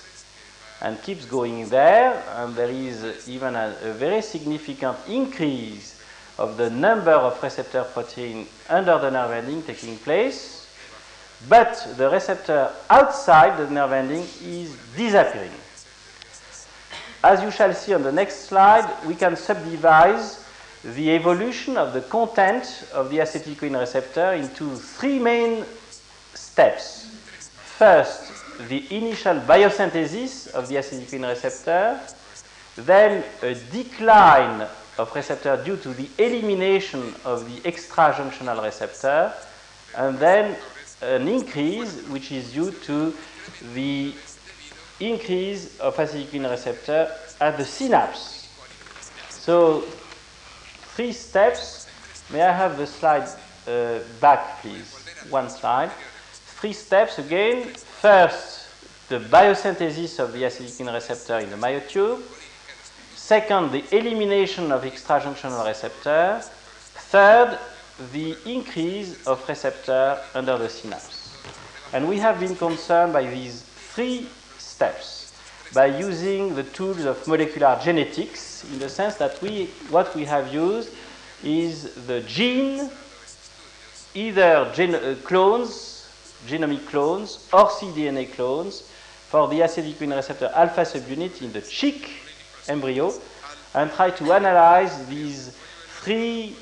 and 0.84 1.02
keeps 1.02 1.26
going 1.26 1.68
there, 1.70 2.22
and 2.36 2.56
there 2.56 2.70
is 2.70 3.28
even 3.28 3.56
a, 3.56 3.76
a 3.84 3.94
very 3.94 4.22
significant 4.22 4.98
increase 5.08 6.02
of 6.38 6.58
the 6.58 6.70
number 6.70 7.12
of 7.12 7.42
receptor 7.42 7.84
protein 7.84 8.48
under 8.70 9.00
the 9.00 9.10
nerve 9.10 9.32
ending 9.32 9.64
taking 9.64 9.98
place, 9.98 10.68
but 11.48 11.96
the 11.98 12.10
receptor 12.10 12.70
outside 12.90 13.58
the 13.58 13.70
nerve 13.70 13.94
ending 13.94 14.26
is 14.44 14.76
disappearing. 14.96 15.52
As 17.24 17.42
you 17.42 17.52
shall 17.52 17.74
see 17.74 17.94
on 17.94 18.04
the 18.04 18.12
next 18.12 18.48
slide, 18.48 18.90
we 19.06 19.16
can 19.16 19.38
subdivide 19.38 20.22
the 20.84 21.12
evolution 21.12 21.78
of 21.78 21.94
the 21.94 22.02
content 22.02 22.86
of 22.94 23.10
the 23.10 23.20
acetylcholine 23.20 23.80
receptor 23.80 24.34
into 24.34 24.76
three 24.76 25.18
main 25.20 25.64
steps. 26.34 27.06
First, 27.78 28.33
the 28.70 28.86
initial 28.96 29.40
biosynthesis 29.42 30.48
of 30.52 30.68
the 30.68 30.76
acetylcholine 30.76 31.30
receptor, 31.30 32.00
then 32.76 33.24
a 33.42 33.56
decline 33.72 34.68
of 34.98 35.14
receptor 35.16 35.62
due 35.64 35.78
to 35.78 35.94
the 35.94 36.08
elimination 36.18 37.14
of 37.26 37.46
the 37.46 37.70
extrajunctional 37.70 38.64
receptor, 38.64 39.34
and 39.96 40.18
then 40.20 40.56
an 41.02 41.28
increase 41.28 42.02
which 42.08 42.32
is 42.32 42.54
due 42.54 42.72
to 42.72 43.14
the 43.74 44.14
increase 45.00 45.80
of 45.80 45.96
acetylcholine 45.96 46.50
receptor 46.50 47.12
at 47.42 47.58
the 47.58 47.66
synapse. 47.66 48.50
So, 49.30 49.82
three 50.96 51.12
steps. 51.12 51.88
May 52.32 52.42
I 52.42 52.54
have 52.54 52.78
the 52.78 52.88
slide 52.88 53.28
uh, 53.68 54.00
back, 54.22 54.62
please? 54.62 54.96
One 55.30 55.50
slide. 55.50 55.92
Three 56.62 56.74
steps 56.74 57.20
again. 57.20 57.74
First, 58.04 58.68
the 59.08 59.18
biosynthesis 59.18 60.20
of 60.20 60.34
the 60.34 60.40
acetylcholine 60.40 60.94
receptor 60.94 61.40
in 61.40 61.50
the 61.50 61.56
myotube. 61.56 62.22
Second, 63.16 63.72
the 63.72 63.86
elimination 63.96 64.74
of 64.74 64.84
extrajunctional 64.84 65.66
receptor. 65.66 66.42
Third, 66.44 67.58
the 68.12 68.36
increase 68.46 69.26
of 69.26 69.48
receptor 69.48 70.20
under 70.36 70.58
the 70.58 70.68
synapse. 70.68 71.34
And 71.94 72.10
we 72.10 72.18
have 72.18 72.42
been 72.42 72.58
concerned 72.58 73.14
by 73.14 73.24
these 73.24 73.62
three 73.62 74.28
steps 74.58 75.32
by 75.74 75.86
using 75.86 76.56
the 76.56 76.64
tools 76.64 77.06
of 77.06 77.26
molecular 77.26 77.80
genetics 77.82 78.66
in 78.66 78.80
the 78.80 78.90
sense 78.90 79.16
that 79.16 79.42
we, 79.42 79.68
what 79.90 80.14
we 80.14 80.26
have 80.26 80.54
used 80.54 80.90
is 81.42 81.94
the 82.06 82.20
gene, 82.20 82.90
either 84.14 84.70
gen, 84.76 84.94
uh, 84.94 85.16
clones, 85.24 86.03
genomic 86.48 86.86
clones, 86.88 87.48
or 87.54 87.68
cDNA 87.68 88.32
clones 88.34 88.82
for 89.30 89.48
the 89.48 89.60
acetylcholine 89.62 90.16
receptor 90.16 90.52
alpha 90.54 90.82
subunit 90.82 91.42
in 91.42 91.52
the 91.52 91.62
chick 91.62 92.10
embryo 92.68 93.14
and 93.74 93.92
try 93.92 94.10
to 94.10 94.32
analyze 94.32 95.06
these 95.08 95.56
three 96.02 96.56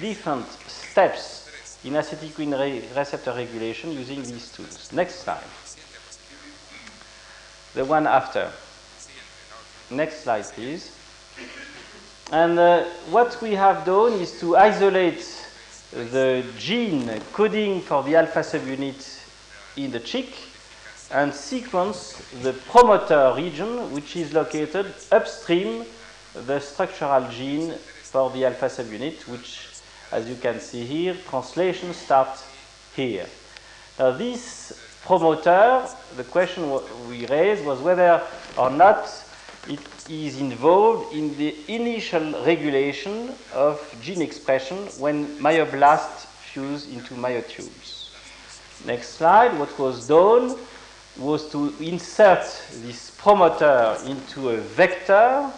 different 0.00 0.46
steps 0.68 1.48
in 1.84 1.94
acetylcholine 1.94 2.58
re 2.58 2.82
receptor 2.96 3.32
regulation 3.32 3.92
using 3.92 4.22
these 4.22 4.50
tools. 4.52 4.92
Next 4.92 5.20
slide 5.20 5.44
the 7.74 7.84
one 7.84 8.06
after. 8.06 8.50
Next 9.90 10.22
slide, 10.22 10.44
please. 10.44 10.96
And 12.32 12.58
uh, 12.58 12.84
what 13.10 13.40
we 13.42 13.52
have 13.52 13.84
done 13.84 14.12
is 14.14 14.38
to 14.40 14.56
isolate 14.56 15.24
the 15.92 16.44
gene 16.56 17.20
coding 17.32 17.80
for 17.80 18.02
the 18.02 18.14
alpha 18.14 18.40
subunit 18.40 19.20
in 19.76 19.90
the 19.90 20.00
chick 20.00 20.32
and 21.12 21.34
sequence 21.34 22.22
the 22.42 22.52
promoter 22.52 23.34
region, 23.36 23.92
which 23.92 24.14
is 24.16 24.32
located 24.32 24.86
upstream 25.10 25.84
the 26.34 26.60
structural 26.60 27.28
gene 27.30 27.72
for 28.02 28.30
the 28.30 28.44
alpha 28.44 28.66
subunit, 28.66 29.26
which, 29.26 29.68
as 30.12 30.28
you 30.28 30.36
can 30.36 30.60
see 30.60 30.84
here, 30.84 31.16
translation 31.28 31.92
starts 31.92 32.44
here. 32.94 33.26
Now, 33.98 34.12
this 34.12 34.72
promoter, 35.04 35.86
the 36.16 36.24
question 36.24 36.70
we 37.08 37.26
raised 37.26 37.64
was 37.64 37.80
whether 37.80 38.22
or 38.56 38.70
not 38.70 39.08
it 39.68 39.80
is 40.08 40.40
involved 40.40 41.14
in 41.14 41.36
the 41.36 41.54
initial 41.68 42.44
regulation 42.44 43.32
of 43.52 43.78
gene 44.02 44.22
expression 44.22 44.78
when 44.98 45.26
myoblasts 45.38 46.26
fuse 46.52 46.88
into 46.88 47.14
myotubes. 47.14 48.00
Next 48.86 49.10
slide, 49.10 49.58
what 49.58 49.78
was 49.78 50.06
done 50.08 50.56
was 51.18 51.50
to 51.50 51.74
insert 51.80 52.44
this 52.82 53.10
promoter 53.10 53.96
into 54.06 54.50
a 54.50 54.56
vector 54.56 55.50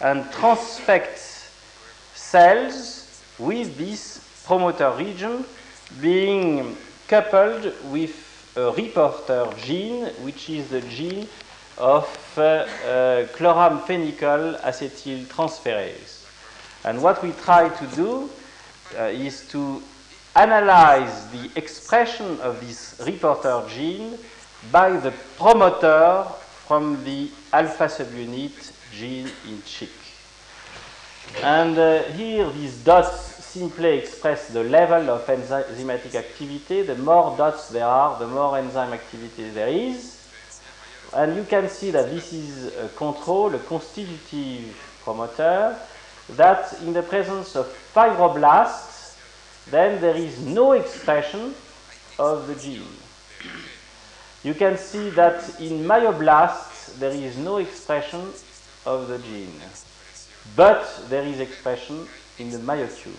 and 0.00 0.24
transfect 0.26 1.50
cells 2.14 3.22
with 3.38 3.76
this 3.78 4.20
promoter 4.44 4.90
region 4.98 5.44
being 6.00 6.76
coupled 7.08 7.72
with 7.90 8.14
a 8.56 8.70
reporter 8.72 9.48
gene, 9.64 10.06
which 10.22 10.50
is 10.50 10.68
the 10.68 10.80
gene 10.82 11.26
of 11.80 12.06
uh, 12.36 12.42
uh, 12.42 13.26
chloramphenicol 13.28 14.60
acetyltransferase. 14.60 16.26
And 16.84 17.02
what 17.02 17.22
we 17.22 17.32
try 17.32 17.68
to 17.68 17.86
do 17.96 18.30
uh, 18.98 19.04
is 19.04 19.48
to 19.48 19.82
analyze 20.36 21.26
the 21.28 21.50
expression 21.56 22.38
of 22.40 22.60
this 22.60 23.00
reporter 23.04 23.62
gene 23.68 24.18
by 24.70 24.90
the 24.90 25.12
promoter 25.38 26.24
from 26.66 27.02
the 27.04 27.30
alpha 27.52 27.86
subunit 27.86 28.72
gene 28.92 29.30
in 29.48 29.62
chick. 29.64 29.90
And 31.42 31.78
uh, 31.78 32.02
here 32.12 32.50
these 32.50 32.76
dots 32.84 33.44
simply 33.44 33.98
express 33.98 34.48
the 34.48 34.62
level 34.64 35.10
of 35.10 35.26
enzymatic 35.26 36.14
activity. 36.14 36.82
The 36.82 36.96
more 36.96 37.36
dots 37.36 37.68
there 37.70 37.86
are, 37.86 38.18
the 38.18 38.26
more 38.26 38.58
enzyme 38.58 38.92
activity 38.92 39.50
there 39.50 39.68
is. 39.68 40.19
And 41.12 41.36
you 41.36 41.44
can 41.44 41.68
see 41.68 41.90
that 41.90 42.10
this 42.10 42.32
is 42.32 42.76
a 42.76 42.88
control, 42.90 43.54
a 43.54 43.58
constitutive 43.58 44.76
promoter, 45.02 45.76
that 46.30 46.80
in 46.82 46.92
the 46.92 47.02
presence 47.02 47.56
of 47.56 47.66
fibroblasts, 47.94 49.16
then 49.70 50.00
there 50.00 50.16
is 50.16 50.38
no 50.40 50.72
expression 50.72 51.54
of 52.18 52.46
the 52.46 52.54
gene. 52.54 52.86
You 54.44 54.54
can 54.54 54.78
see 54.78 55.10
that 55.10 55.60
in 55.60 55.84
myoblasts, 55.84 56.98
there 56.98 57.10
is 57.10 57.36
no 57.36 57.58
expression 57.58 58.20
of 58.86 59.08
the 59.08 59.18
gene, 59.18 59.60
but 60.56 60.86
there 61.08 61.24
is 61.24 61.40
expression 61.40 62.06
in 62.38 62.50
the 62.50 62.58
myotube. 62.58 63.18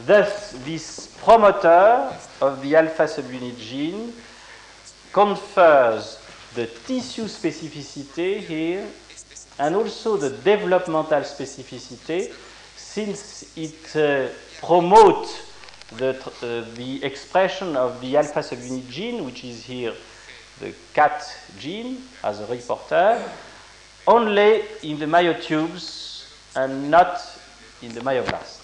Thus, 0.00 0.52
this 0.64 1.16
promoter 1.22 2.12
of 2.40 2.60
the 2.60 2.76
alpha 2.76 3.04
subunit 3.04 3.58
gene 3.58 4.12
confers 5.14 6.18
the 6.56 6.66
tissue 6.66 7.24
specificity 7.24 8.40
here 8.40 8.84
and 9.60 9.76
also 9.76 10.16
the 10.16 10.30
developmental 10.30 11.20
specificity 11.20 12.32
since 12.76 13.56
it 13.56 13.96
uh, 13.96 14.28
promotes 14.60 15.52
the, 15.96 16.10
uh, 16.42 16.74
the 16.74 17.04
expression 17.04 17.76
of 17.76 18.00
the 18.00 18.16
alpha 18.16 18.40
subunit 18.40 18.88
gene, 18.90 19.24
which 19.24 19.44
is 19.44 19.64
here 19.64 19.94
the 20.60 20.74
cat 20.92 21.22
gene 21.60 22.02
as 22.24 22.40
a 22.40 22.46
reporter, 22.46 23.22
only 24.08 24.62
in 24.82 24.98
the 24.98 25.06
myotubes 25.06 26.26
and 26.56 26.90
not 26.90 27.20
in 27.82 27.92
the 27.94 28.00
myoblasts. 28.00 28.63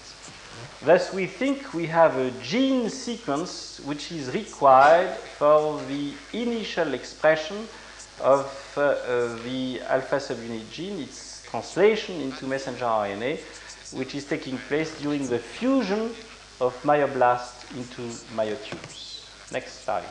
Thus, 0.83 1.13
we 1.13 1.27
think 1.27 1.75
we 1.75 1.85
have 1.85 2.17
a 2.17 2.31
gene 2.41 2.89
sequence 2.89 3.79
which 3.85 4.11
is 4.11 4.33
required 4.33 5.15
for 5.37 5.79
the 5.87 6.13
initial 6.33 6.95
expression 6.95 7.67
of 8.19 8.73
uh, 8.75 8.81
uh, 8.81 9.37
the 9.43 9.79
alpha 9.81 10.15
subunit 10.15 10.71
gene, 10.71 11.01
its 11.01 11.43
translation 11.51 12.19
into 12.21 12.47
messenger 12.47 12.85
RNA, 12.85 13.37
which 13.93 14.15
is 14.15 14.25
taking 14.25 14.57
place 14.57 14.99
during 14.99 15.27
the 15.27 15.37
fusion 15.37 16.15
of 16.59 16.75
myoblasts 16.81 17.69
into 17.77 18.01
myotubes. 18.35 19.29
Next 19.51 19.83
slide. 19.83 20.03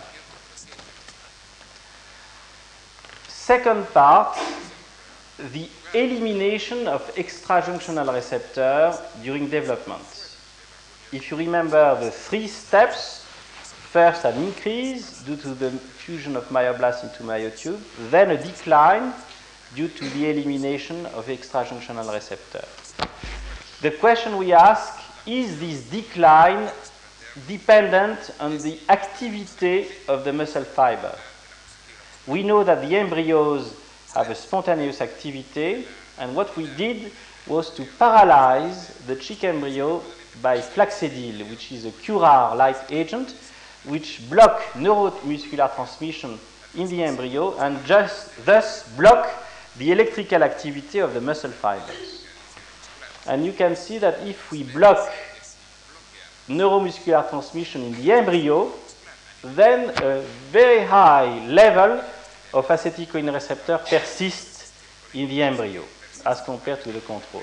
Second 3.26 3.88
part, 3.92 4.38
the 5.52 5.68
elimination 5.94 6.86
of 6.86 7.12
extrajunctional 7.16 8.14
receptor 8.14 8.96
during 9.24 9.50
development. 9.50 10.29
If 11.12 11.28
you 11.28 11.36
remember 11.36 11.98
the 11.98 12.12
three 12.12 12.46
steps, 12.46 13.24
first 13.90 14.24
an 14.24 14.40
increase 14.44 15.22
due 15.22 15.36
to 15.38 15.54
the 15.54 15.72
fusion 15.72 16.36
of 16.36 16.48
myoblasts 16.50 17.02
into 17.02 17.24
myotube, 17.24 17.80
then 18.10 18.30
a 18.30 18.40
decline 18.40 19.12
due 19.74 19.88
to 19.88 20.04
the 20.10 20.30
elimination 20.30 21.06
of 21.06 21.26
extrajunctional 21.26 22.14
receptor. 22.14 22.64
The 23.82 23.90
question 23.90 24.38
we 24.38 24.52
ask 24.52 25.00
is 25.26 25.58
this 25.58 25.82
decline 25.90 26.70
dependent 27.48 28.30
on 28.38 28.58
the 28.58 28.78
activity 28.88 29.88
of 30.06 30.24
the 30.24 30.32
muscle 30.32 30.62
fiber? 30.62 31.18
We 32.28 32.44
know 32.44 32.62
that 32.62 32.88
the 32.88 32.96
embryos 32.96 33.74
have 34.14 34.30
a 34.30 34.36
spontaneous 34.36 35.00
activity, 35.00 35.86
and 36.18 36.36
what 36.36 36.56
we 36.56 36.68
did 36.76 37.10
was 37.48 37.70
to 37.70 37.84
paralyze 37.98 38.94
the 39.08 39.16
chick 39.16 39.42
embryo 39.42 40.02
by 40.42 40.58
flaxedil, 40.58 41.48
which 41.50 41.72
is 41.72 41.84
a 41.84 41.90
curare-like 41.90 42.90
agent, 42.90 43.34
which 43.84 44.28
block 44.28 44.60
neuromuscular 44.74 45.74
transmission 45.74 46.38
in 46.76 46.88
the 46.88 47.02
embryo 47.02 47.56
and 47.58 47.84
just 47.84 48.44
thus 48.44 48.88
block 48.96 49.28
the 49.78 49.90
electrical 49.90 50.42
activity 50.42 50.98
of 50.98 51.14
the 51.14 51.20
muscle 51.20 51.50
fibers. 51.50 52.24
And 53.26 53.44
you 53.44 53.52
can 53.52 53.76
see 53.76 53.98
that 53.98 54.20
if 54.26 54.50
we 54.50 54.62
block 54.62 55.10
neuromuscular 56.48 57.28
transmission 57.28 57.82
in 57.82 57.92
the 57.94 58.12
embryo, 58.12 58.72
then 59.42 59.90
a 60.02 60.22
very 60.50 60.84
high 60.84 61.46
level 61.46 62.02
of 62.52 62.66
acetylcholine 62.66 63.32
receptor 63.32 63.78
persists 63.78 64.72
in 65.14 65.28
the 65.28 65.42
embryo 65.42 65.84
as 66.26 66.40
compared 66.42 66.82
to 66.82 66.92
the 66.92 67.00
control, 67.00 67.42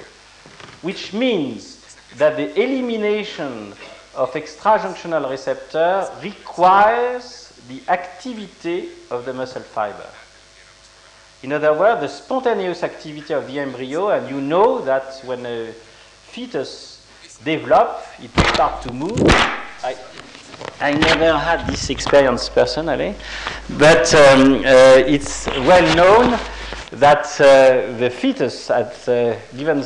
which 0.82 1.14
means 1.14 1.77
that 2.16 2.38
the 2.38 2.54
elimination 2.62 3.74
of 4.16 4.34
extrajunctional 4.34 5.30
receptor 5.30 6.10
requires 6.24 7.54
the 7.68 7.82
activity 7.90 8.90
of 9.12 9.26
the 9.26 9.34
muscle 9.34 9.62
fiber. 9.62 10.08
In 11.44 11.54
other 11.54 11.74
words, 11.74 12.02
the 12.02 12.08
spontaneous 12.08 12.82
activity 12.82 13.34
of 13.34 13.46
the 13.46 13.60
embryo, 13.60 14.10
and 14.10 14.28
you 14.28 14.42
know 14.42 14.82
that 14.82 15.22
when 15.24 15.46
a 15.46 15.72
fetus 16.24 17.06
develops, 17.44 18.08
it 18.20 18.32
starts 18.54 18.86
to 18.88 18.94
move. 18.94 19.22
I, 19.84 19.96
I 20.82 20.94
never 20.94 21.38
had 21.38 21.68
this 21.68 21.92
experience 21.92 22.50
personally, 22.50 23.14
but 23.78 24.14
um, 24.16 24.56
uh, 24.56 25.04
it's 25.06 25.46
well 25.48 25.96
known 25.96 26.40
that 26.92 27.26
uh, 27.40 27.98
the 27.98 28.10
fetus 28.10 28.72
at 28.72 29.08
a 29.08 29.38
given 29.56 29.84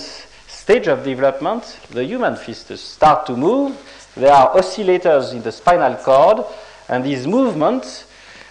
stage 0.61 0.85
of 0.85 1.03
development, 1.03 1.79
the 1.89 2.05
human 2.05 2.35
fetus, 2.35 2.81
start 2.81 3.25
to 3.25 3.35
move. 3.35 3.75
There 4.15 4.31
are 4.31 4.55
oscillators 4.55 5.33
in 5.33 5.41
the 5.41 5.51
spinal 5.51 5.95
cord, 5.95 6.45
and 6.87 7.03
these 7.03 7.25
movements, 7.25 8.05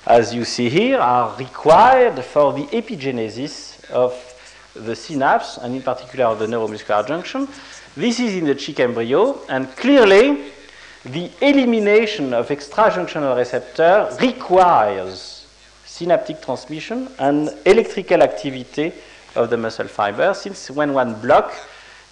as 0.06 0.34
you 0.34 0.44
see 0.44 0.68
here, 0.68 0.98
are 0.98 1.36
required 1.38 2.18
for 2.24 2.52
the 2.52 2.66
epigenesis 2.76 3.88
of 3.90 4.12
the 4.74 4.96
synapse, 4.96 5.58
and 5.58 5.76
in 5.76 5.82
particular 5.82 6.24
of 6.24 6.40
the 6.40 6.46
neuromuscular 6.46 7.06
junction. 7.06 7.46
This 7.96 8.18
is 8.18 8.34
in 8.34 8.44
the 8.44 8.56
chick 8.56 8.80
embryo, 8.80 9.38
and 9.48 9.68
clearly 9.76 10.50
the 11.04 11.30
elimination 11.40 12.34
of 12.34 12.48
extrajunctional 12.48 13.36
receptor 13.36 14.10
requires 14.20 15.46
synaptic 15.86 16.42
transmission 16.42 17.08
and 17.20 17.50
electrical 17.64 18.20
activity 18.20 18.92
of 19.36 19.48
the 19.48 19.56
muscle 19.56 19.86
fiber, 19.86 20.34
since 20.34 20.72
when 20.72 20.92
one 20.92 21.14
block, 21.20 21.52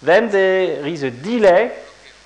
then 0.01 0.29
there 0.29 0.85
is 0.85 1.03
a 1.03 1.11
delay 1.11 1.77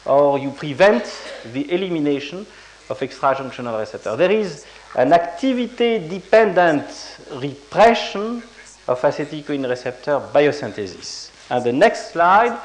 or 0.05 0.37
you 0.37 0.51
prevent 0.51 1.05
the 1.53 1.71
elimination 1.71 2.45
of 2.89 2.99
extrajunctional 2.99 3.79
receptor. 3.79 4.15
There 4.15 4.31
is 4.31 4.65
an 4.95 5.13
activity-dependent 5.13 7.17
repression 7.31 8.43
of 8.87 9.01
acetylcholine 9.01 9.67
receptor 9.67 10.19
biosynthesis. 10.33 11.31
And 11.49 11.63
the 11.63 11.73
next 11.73 12.11
slide 12.11 12.59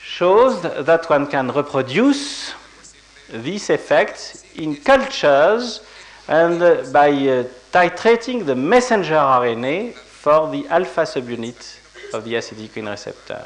shows 0.00 0.62
that 0.62 1.08
one 1.08 1.26
can 1.26 1.50
reproduce 1.50 2.52
this 3.30 3.70
effect 3.70 4.44
in 4.56 4.76
cultures 4.76 5.80
and 6.28 6.60
by 6.92 7.10
uh, 7.10 7.44
titrating 7.72 8.46
the 8.46 8.54
messenger 8.54 9.14
RNA 9.14 9.94
for 9.94 10.50
the 10.50 10.66
alpha 10.68 11.02
subunit 11.02 11.78
of 12.14 12.24
the 12.24 12.34
acetylcholine 12.34 12.90
receptor. 12.90 13.44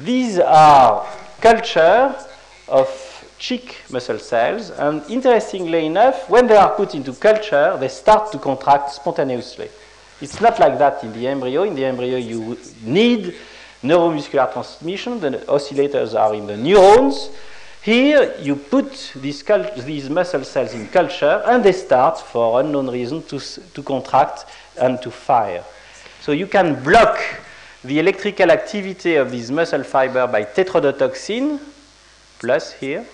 These 0.00 0.40
are 0.40 1.06
culture 1.40 2.14
of 2.68 2.88
chick 3.38 3.76
muscle 3.90 4.18
cells, 4.18 4.70
and 4.70 5.02
interestingly 5.08 5.86
enough, 5.86 6.28
when 6.28 6.46
they 6.46 6.56
are 6.56 6.70
put 6.70 6.94
into 6.94 7.12
culture, 7.12 7.76
they 7.78 7.88
start 7.88 8.32
to 8.32 8.38
contract 8.38 8.90
spontaneously. 8.90 9.68
It's 10.20 10.40
not 10.40 10.58
like 10.58 10.78
that 10.78 11.04
in 11.04 11.12
the 11.12 11.28
embryo. 11.28 11.64
In 11.64 11.74
the 11.74 11.84
embryo, 11.84 12.16
you 12.16 12.58
need 12.82 13.34
neuromuscular 13.82 14.52
transmission. 14.52 15.20
The 15.20 15.30
oscillators 15.46 16.18
are 16.18 16.34
in 16.34 16.46
the 16.46 16.56
neurons. 16.56 17.30
Here, 17.82 18.34
you 18.40 18.56
put 18.56 19.12
these, 19.16 19.44
these, 19.84 20.08
muscle 20.08 20.42
cells 20.42 20.72
in 20.72 20.88
culture, 20.88 21.42
and 21.44 21.62
they 21.62 21.72
start, 21.72 22.18
for 22.18 22.60
unknown 22.60 22.88
reason, 22.88 23.22
to, 23.24 23.38
to 23.38 23.82
contract 23.82 24.46
and 24.80 25.00
to 25.02 25.10
fire. 25.10 25.62
So 26.22 26.32
you 26.32 26.46
can 26.46 26.82
block 26.82 27.18
the 27.84 27.98
electrical 27.98 28.50
activity 28.50 29.16
of 29.16 29.30
these 29.30 29.50
muscle 29.50 29.84
fiber 29.84 30.26
by 30.26 30.44
tetrodotoxin, 30.44 31.60
plus 32.38 32.72
here, 32.72 33.06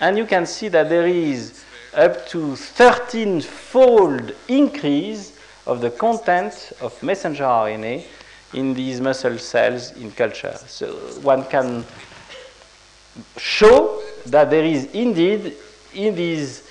and 0.00 0.18
you 0.18 0.26
can 0.26 0.44
see 0.44 0.68
that 0.68 0.88
there 0.88 1.06
is 1.06 1.64
up 1.94 2.26
to 2.26 2.38
13-fold 2.38 4.32
increase 4.48 5.38
of 5.66 5.80
the 5.80 5.90
content 5.90 6.72
of 6.80 7.00
messenger 7.02 7.44
RNA 7.44 8.04
in 8.54 8.74
these 8.74 9.00
muscle 9.00 9.38
cells 9.38 9.92
in 9.92 10.10
culture. 10.10 10.56
So 10.66 10.94
one 11.22 11.44
can 11.44 11.84
show 13.36 14.02
that 14.26 14.50
there 14.50 14.64
is 14.64 14.86
indeed 14.86 15.54
in 15.94 16.14
these 16.14 16.68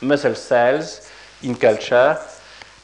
muscle 0.00 0.34
cells 0.34 1.10
in 1.42 1.54
culture 1.54 2.18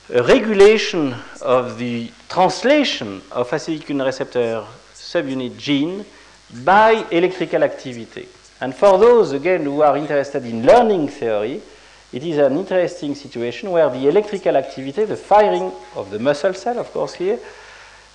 a 0.09 0.23
regulation 0.23 1.15
of 1.43 1.79
the 1.79 2.09
translation 2.29 3.21
of 3.33 3.51
acetylcholine 3.51 4.05
receptor 4.05 4.65
subunit 4.95 5.57
gene 5.59 6.05
by 6.63 7.05
electrical 7.11 7.65
activity. 7.65 8.29
And 8.61 8.73
for 8.73 8.99
those, 8.99 9.33
again, 9.33 9.65
who 9.65 9.83
are 9.83 9.97
interested 9.97 10.45
in 10.45 10.65
learning 10.65 11.09
theory, 11.09 11.61
it 12.13 12.23
is 12.23 12.39
an 12.39 12.57
interesting 12.57 13.17
situation 13.17 13.73
where 13.73 13.91
the 13.91 14.07
electrical 14.07 14.57
activity, 14.57 15.05
the 15.05 15.17
firing 15.17 15.73
of 15.97 16.11
the 16.11 16.21
muscle 16.21 16.55
cell, 16.55 16.79
of 16.79 16.93
course, 16.93 17.15
here, 17.15 17.41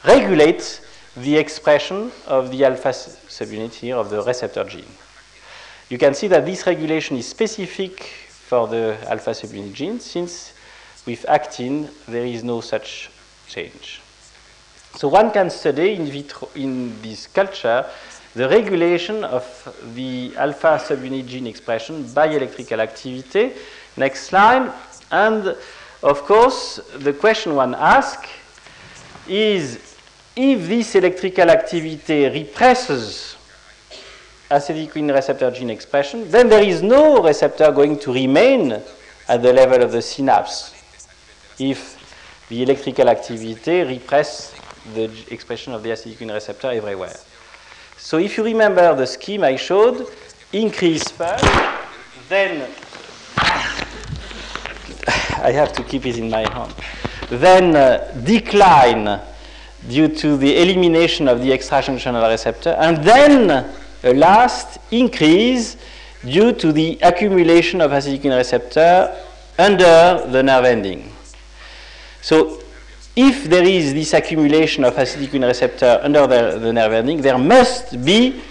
regulates 0.06 0.80
the 1.18 1.36
expression 1.36 2.10
of 2.26 2.50
the 2.52 2.64
alpha 2.64 2.90
subunit 2.90 3.74
here 3.74 3.98
of 3.98 4.10
the 4.10 4.24
receptor 4.24 4.64
gene. 4.64 4.86
You 5.90 5.98
can 5.98 6.14
see 6.14 6.28
that 6.30 6.46
this 6.46 6.66
regulation 6.66 7.18
is 7.18 7.28
specific 7.28 8.02
for 8.30 8.70
the 8.70 8.98
alpha 9.10 9.32
subunit 9.32 9.74
gene 9.74 10.00
since 10.00 10.54
with 11.06 11.26
actin 11.28 11.90
there 12.08 12.26
is 12.26 12.44
no 12.44 12.62
such 12.62 13.10
change. 13.48 14.02
So 14.96 15.08
one 15.08 15.32
can 15.32 15.50
study 15.50 15.94
in 15.94 16.06
vitro 16.06 16.50
in 16.56 17.02
this 17.02 17.28
culture 17.28 17.86
the 18.34 18.48
regulation 18.48 19.24
of 19.26 19.46
the 19.94 20.34
alpha 20.38 20.80
subunit 20.80 21.28
gene 21.28 21.48
expression 21.48 22.04
by 22.14 22.28
electrical 22.28 22.80
activity. 22.80 23.52
Next 23.98 24.24
slide. 24.28 24.72
And 25.12 25.58
of 26.02 26.22
course, 26.24 26.80
the 26.96 27.12
question 27.12 27.56
one 27.56 27.76
asks 27.76 28.30
is 29.28 29.96
if 30.36 30.68
this 30.68 30.96
electrical 30.96 31.50
activity 31.50 32.24
represses 32.30 33.36
acetylcholine 34.50 35.14
receptor 35.14 35.52
gene 35.52 35.70
expression, 35.70 36.30
then 36.32 36.48
there 36.48 36.64
is 36.64 36.82
no 36.82 37.22
receptor 37.22 37.70
going 37.72 38.00
to 38.00 38.14
remain 38.14 38.82
at 39.28 39.42
the 39.42 39.52
level 39.52 39.84
of 39.84 39.92
the 39.92 40.02
synapse 40.02 40.71
if 41.70 42.46
the 42.50 42.64
electrical 42.64 43.08
activity 43.10 43.82
represses 43.84 44.54
the 44.94 45.10
expression 45.30 45.74
of 45.74 45.84
the 45.84 45.90
acetylcholine 45.90 46.34
receptor 46.34 46.72
everywhere. 46.72 47.16
So 47.98 48.18
if 48.18 48.38
you 48.38 48.44
remember 48.44 48.96
the 48.96 49.06
scheme 49.06 49.44
I 49.44 49.56
showed, 49.56 50.08
increase 50.52 51.08
first, 51.10 51.46
then 52.28 52.70
I 55.38 55.52
have 55.52 55.72
to 55.74 55.84
keep 55.84 56.06
it 56.06 56.18
in 56.18 56.30
my 56.30 56.50
hand. 56.52 56.74
then 57.30 57.76
uh, 57.76 58.12
decline 58.26 59.22
due 59.88 60.08
to 60.08 60.38
the 60.38 60.62
elimination 60.62 61.28
of 61.28 61.42
the 61.42 61.52
extrajunctional 61.52 62.28
receptor, 62.30 62.72
and 62.80 62.98
then 63.04 63.72
a 64.04 64.14
last 64.14 64.80
increase 64.92 65.78
due 66.26 66.52
to 66.54 66.72
the 66.72 67.00
accumulation 67.02 67.82
of 67.82 67.92
acetylcholine 67.92 68.38
receptor 68.38 69.16
under 69.58 70.26
the 70.30 70.42
nerve 70.44 70.66
ending. 70.66 71.11
So 72.22 72.62
if 73.16 73.46
there 73.46 73.64
is 73.64 73.94
this 73.94 74.14
accumulation 74.14 74.84
of 74.84 74.96
acetylcholine 74.96 75.48
receptor 75.48 76.00
under 76.02 76.28
the, 76.28 76.60
the 76.60 76.72
nerve 76.72 76.94
ending, 76.94 77.22
there 77.22 77.38
must 77.38 78.04
be 78.06 78.42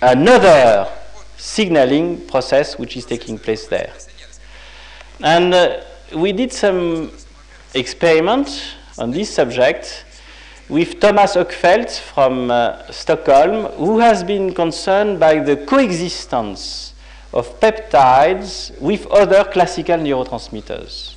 another 0.00 0.88
signaling 1.36 2.26
process 2.26 2.78
which 2.78 2.96
is 2.96 3.04
taking 3.06 3.38
place 3.38 3.66
there. 3.66 3.92
And 5.20 5.52
uh, 5.54 5.80
we 6.14 6.32
did 6.32 6.52
some 6.52 7.10
experiment 7.74 8.76
on 8.98 9.10
this 9.10 9.34
subject 9.34 10.04
with 10.68 11.00
Tomas 11.00 11.34
Hökfelt 11.34 11.98
from 11.98 12.50
uh, 12.50 12.90
Stockholm, 12.90 13.72
who 13.72 13.98
has 13.98 14.22
been 14.22 14.52
concerned 14.52 15.18
by 15.18 15.40
the 15.40 15.56
coexistence 15.56 16.92
of 17.32 17.58
peptides 17.58 18.78
with 18.80 19.06
other 19.06 19.44
classical 19.44 19.96
neurotransmitters. 19.96 21.14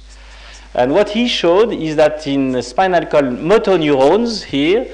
And 0.73 0.93
what 0.93 1.10
he 1.10 1.27
showed 1.27 1.73
is 1.73 1.95
that 1.98 2.26
in 2.27 2.61
spinal 2.61 3.06
cord 3.06 3.26
motoneurons 3.26 4.43
here, 4.43 4.88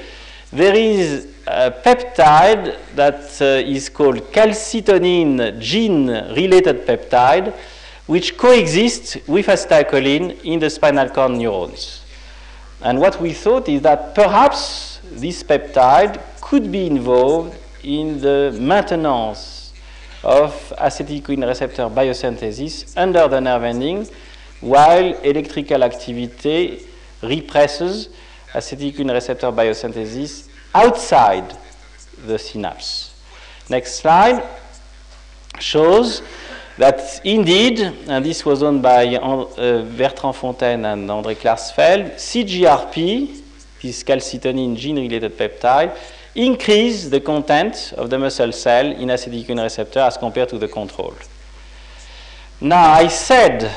there 0.52 0.74
is 0.74 1.28
a 1.46 1.70
peptide 1.70 2.76
that 2.94 3.40
uh, 3.40 3.44
is 3.66 3.88
called 3.88 4.16
calcitonin 4.32 5.60
gene-related 5.60 6.86
peptide, 6.86 7.54
which 8.06 8.36
coexists 8.36 9.16
with 9.28 9.46
acetylcholine 9.46 10.42
in 10.44 10.58
the 10.58 10.68
spinal 10.70 11.08
cord 11.10 11.32
neurons. 11.32 12.02
And 12.80 12.98
what 12.98 13.20
we 13.20 13.32
thought 13.32 13.68
is 13.68 13.82
that 13.82 14.14
perhaps 14.14 15.00
this 15.10 15.42
peptide 15.42 16.20
could 16.40 16.72
be 16.72 16.86
involved 16.86 17.56
in 17.82 18.20
the 18.20 18.56
maintenance 18.60 19.72
of 20.24 20.52
acetylcholine 20.78 21.46
receptor 21.46 21.84
biosynthesis 21.84 22.96
under 22.96 23.28
the 23.28 23.40
nerve 23.40 23.64
ending, 23.64 24.08
while 24.60 25.14
electrical 25.22 25.82
activity 25.82 26.86
represses 27.22 28.08
acetylcholine 28.52 29.12
receptor 29.12 29.52
biosynthesis 29.52 30.48
outside 30.74 31.56
the 32.26 32.38
synapse. 32.38 33.14
Next 33.68 33.96
slide 33.96 34.42
shows 35.58 36.22
that 36.76 37.20
indeed, 37.24 37.80
and 37.80 38.24
this 38.24 38.44
was 38.44 38.60
done 38.60 38.80
by 38.80 39.16
uh, 39.16 39.82
Bertrand 39.96 40.36
Fontaine 40.36 40.84
and 40.84 41.08
André 41.08 41.36
Klarsfeld, 41.36 42.14
CGRP, 42.14 43.42
this 43.82 44.02
calcitonin 44.02 44.76
gene-related 44.76 45.36
peptide, 45.36 45.96
increase 46.34 47.08
the 47.08 47.20
content 47.20 47.92
of 47.96 48.10
the 48.10 48.18
muscle 48.18 48.52
cell 48.52 48.86
in 48.86 49.08
acetylcholine 49.08 49.62
receptor 49.62 50.00
as 50.00 50.16
compared 50.16 50.48
to 50.48 50.58
the 50.58 50.68
control. 50.68 51.14
Now, 52.60 52.92
I 52.92 53.08
said 53.08 53.70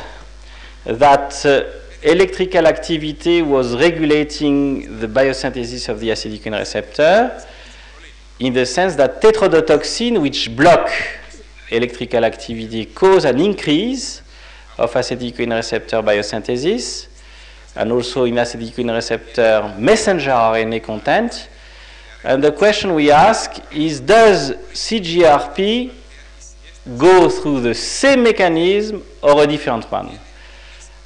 that 0.86 1.46
uh, 1.46 1.64
electrical 2.04 2.66
activity 2.66 3.42
was 3.42 3.76
regulating 3.76 5.00
the 5.00 5.08
biosynthesis 5.08 5.88
of 5.90 6.00
the 6.00 6.10
acetylcholine 6.10 6.58
receptor 6.58 7.44
in 8.40 8.54
the 8.54 8.66
sense 8.66 8.96
that 8.96 9.22
tetrodotoxin, 9.22 10.20
which 10.20 10.56
block 10.56 10.90
electrical 11.70 12.26
activity 12.26 12.86
cause 12.86 13.26
an 13.26 13.40
increase 13.40 14.22
of 14.78 14.92
acetylcholine 14.94 15.56
receptor 15.56 16.02
biosynthesis 16.02 17.08
and 17.76 17.92
also 17.92 18.24
in 18.26 18.36
acetylcholine 18.36 18.94
receptor 18.96 19.76
messenger 19.78 20.32
RNA 20.32 20.84
content. 20.84 21.50
And 22.24 22.44
the 22.44 22.52
question 22.52 22.94
we 22.96 23.12
ask 23.12 23.62
is 23.72 24.00
does 24.00 24.52
CGRP 24.74 25.92
go 26.98 27.30
through 27.30 27.62
the 27.62 27.76
same 27.76 28.24
mechanism 28.24 29.04
or 29.22 29.44
a 29.44 29.48
different 29.48 29.90
one? 29.92 30.20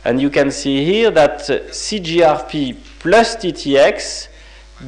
And 0.05 0.21
you 0.21 0.29
can 0.29 0.51
see 0.51 0.85
here 0.85 1.11
that 1.11 1.39
CGRP 1.39 2.77
plus 2.99 3.35
TTX 3.35 4.27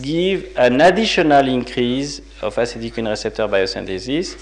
give 0.01 0.53
an 0.55 0.79
additional 0.79 1.47
increase 1.47 2.19
of 2.41 2.55
acetylcholine 2.55 3.09
receptor 3.09 3.47
biosynthesis 3.47 4.37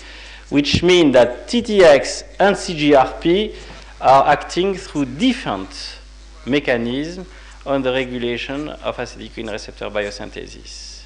which 0.49 0.83
means 0.83 1.13
that 1.13 1.47
TTX 1.47 2.23
and 2.39 2.55
CGRP 2.55 3.55
are 3.99 4.27
acting 4.27 4.75
through 4.75 5.05
different 5.05 5.99
mechanisms 6.45 7.27
on 7.65 7.81
the 7.81 7.91
regulation 7.91 8.69
of 8.69 8.97
acetylcholine 8.97 9.51
receptor 9.51 9.89
biosynthesis. 9.89 11.01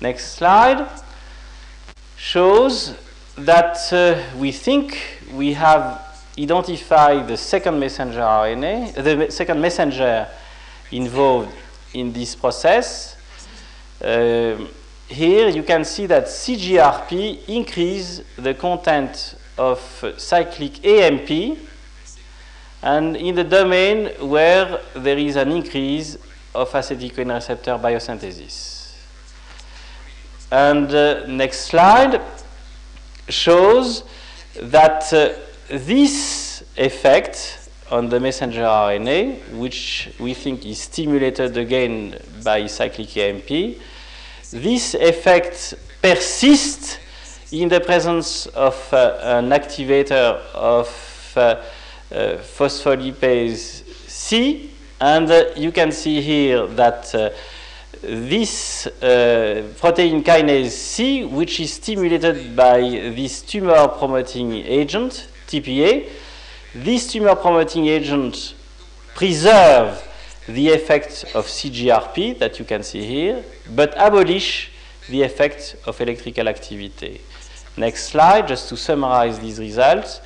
Next 0.00 0.34
slide 0.36 0.88
shows 2.16 2.94
that 3.36 3.76
uh, 3.92 4.38
we 4.38 4.52
think 4.52 4.98
we 5.34 5.52
have 5.52 6.13
identified 6.38 7.28
the 7.28 7.36
second 7.36 7.78
messenger 7.78 8.20
RNA, 8.20 8.94
the 8.94 9.30
second 9.30 9.60
messenger 9.60 10.28
involved 10.90 11.52
in 11.92 12.12
this 12.12 12.34
process. 12.34 13.16
Uh, 14.02 14.56
here 15.08 15.48
you 15.48 15.62
can 15.62 15.84
see 15.84 16.06
that 16.06 16.24
CGRP 16.24 17.48
increase 17.48 18.22
the 18.36 18.54
content 18.54 19.36
of 19.56 19.78
cyclic 20.16 20.84
AMP 20.84 21.58
and 22.82 23.16
in 23.16 23.34
the 23.34 23.44
domain 23.44 24.10
where 24.28 24.80
there 24.94 25.16
is 25.16 25.36
an 25.36 25.50
increase 25.52 26.16
of 26.54 26.70
acetylcholine 26.70 27.32
receptor 27.32 27.72
biosynthesis. 27.72 28.94
And 30.50 30.92
uh, 30.94 31.26
next 31.26 31.60
slide 31.60 32.20
shows 33.28 34.04
that 34.60 35.12
uh, 35.12 35.32
this 35.68 36.62
effect 36.76 37.68
on 37.90 38.08
the 38.08 38.20
messenger 38.20 38.62
RNA, 38.62 39.56
which 39.58 40.10
we 40.18 40.34
think 40.34 40.64
is 40.66 40.80
stimulated 40.80 41.56
again 41.56 42.18
by 42.42 42.66
cyclic 42.66 43.16
AMP, 43.16 43.78
this 44.50 44.94
effect 44.94 45.74
persists 46.02 46.98
in 47.52 47.68
the 47.68 47.80
presence 47.80 48.46
of 48.46 48.74
uh, 48.92 49.18
an 49.22 49.50
activator 49.50 50.40
of 50.54 51.32
uh, 51.36 51.40
uh, 51.40 52.36
phospholipase 52.38 53.84
C, 54.08 54.70
and 55.00 55.30
uh, 55.30 55.44
you 55.56 55.72
can 55.72 55.92
see 55.92 56.20
here 56.20 56.66
that 56.66 57.14
uh, 57.14 57.30
this 58.02 58.86
uh, 58.86 59.62
protein 59.78 60.22
kinase 60.22 60.70
C, 60.70 61.24
which 61.24 61.60
is 61.60 61.72
stimulated 61.72 62.54
by 62.54 62.80
this 62.80 63.42
tumor 63.42 63.88
promoting 63.88 64.52
agent, 64.54 65.28
TPA, 65.46 66.08
this 66.74 67.12
tumor 67.12 67.36
promoting 67.36 67.86
agent 67.86 68.54
preserves 69.14 70.02
the 70.46 70.70
effect 70.70 71.24
of 71.34 71.46
CGRP 71.46 72.38
that 72.38 72.58
you 72.58 72.64
can 72.64 72.82
see 72.82 73.04
here, 73.04 73.44
but 73.74 73.94
abolish 73.96 74.70
the 75.08 75.22
effect 75.22 75.76
of 75.86 76.00
electrical 76.00 76.48
activity. 76.48 77.20
Next 77.76 78.04
slide, 78.08 78.48
just 78.48 78.68
to 78.68 78.76
summarize 78.76 79.38
these 79.38 79.58
results, 79.58 80.20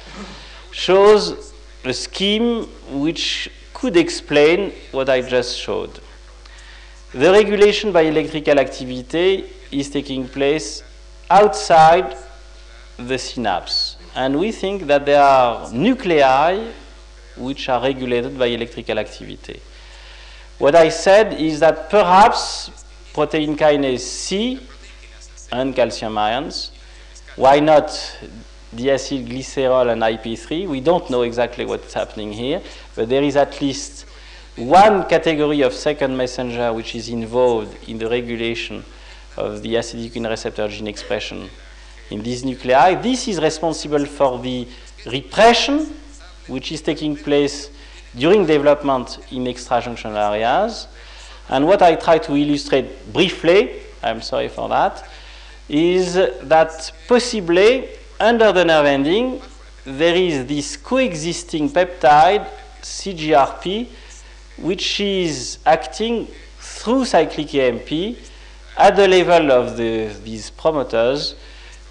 shows 0.71 1.53
a 1.85 1.93
scheme 1.93 2.65
which 2.91 3.51
could 3.73 3.97
explain 3.97 4.73
what 4.91 5.09
I 5.09 5.21
just 5.21 5.57
showed. 5.57 6.01
The 7.13 7.31
regulation 7.33 7.93
by 7.93 8.03
electrical 8.03 8.59
activity 8.59 9.47
is 9.71 9.89
taking 9.89 10.29
place 10.29 10.83
outside 11.31 12.17
the 12.99 13.17
synapse. 13.17 13.88
And 14.19 14.37
we 14.37 14.51
think 14.51 14.89
that 14.89 15.07
there 15.07 15.23
are 15.23 15.73
nuclei 15.73 16.73
which 17.37 17.69
are 17.69 17.81
regulated 17.81 18.37
by 18.37 18.47
electrical 18.47 18.99
activity. 18.99 19.61
What 20.59 20.75
I 20.75 20.89
said 20.89 21.41
is 21.41 21.61
that 21.61 21.89
perhaps 21.89 22.85
protein 23.15 23.57
kinase 23.57 24.01
C 24.01 24.59
and 25.53 25.73
calcium 25.73 26.19
ions, 26.19 26.73
why 27.37 27.61
not 27.61 27.87
diacylglycerol 28.75 29.93
and 29.93 30.03
IP3? 30.03 30.69
We 30.69 30.81
don't 30.81 31.09
know 31.11 31.23
exactly 31.23 31.65
what's 31.65 31.95
happening 31.95 32.33
here, 32.33 32.61
but 32.97 33.09
there 33.09 33.23
is 33.23 33.37
at 33.37 33.61
least 33.61 34.05
one 34.57 35.09
category 35.09 35.61
of 35.61 35.73
second 35.73 36.17
messenger 36.17 36.73
which 36.73 36.97
is 36.97 37.09
involved 37.09 37.89
in 37.89 37.99
the 37.99 38.11
regulation 38.11 38.83
of 39.37 39.63
the 39.63 39.75
acetylcholine 39.77 40.29
receptor 40.29 40.67
gene 40.67 40.89
expression 40.89 41.49
in 42.11 42.23
these 42.23 42.45
nuclei. 42.45 42.95
This 42.95 43.29
is 43.29 43.41
responsible 43.41 44.05
for 44.07 44.39
the 44.39 44.67
repression 45.07 45.95
which 46.47 46.73
is 46.73 46.81
taking 46.81 47.17
place 47.17 47.71
during 48.17 48.47
development 48.47 49.19
in 49.31 49.45
extrajunctional 49.45 50.17
areas. 50.17 50.89
And 51.49 51.67
what 51.67 51.83
I 51.83 51.95
try 51.95 52.19
to 52.19 52.37
illustrate 52.37 53.13
briefly, 53.13 53.81
I'm 54.03 54.23
sorry 54.23 54.49
for 54.49 54.69
that, 54.69 55.09
is 55.69 56.15
that 56.15 56.93
possibly 57.07 57.89
under 58.19 58.53
the 58.53 58.65
nerve 58.65 58.87
ending, 58.87 59.41
there 59.85 60.15
is 60.15 60.47
this 60.47 60.77
coexisting 60.77 61.71
peptide, 61.71 62.49
CGRP, 62.83 63.89
which 64.59 65.01
is 65.01 65.59
acting 65.65 66.27
through 66.59 67.05
cyclic 67.05 67.55
AMP 67.55 68.17
at 68.77 68.97
the 68.97 69.09
level 69.09 69.53
of 69.53 69.77
the, 69.77 70.09
these 70.25 70.51
promoters 70.51 71.35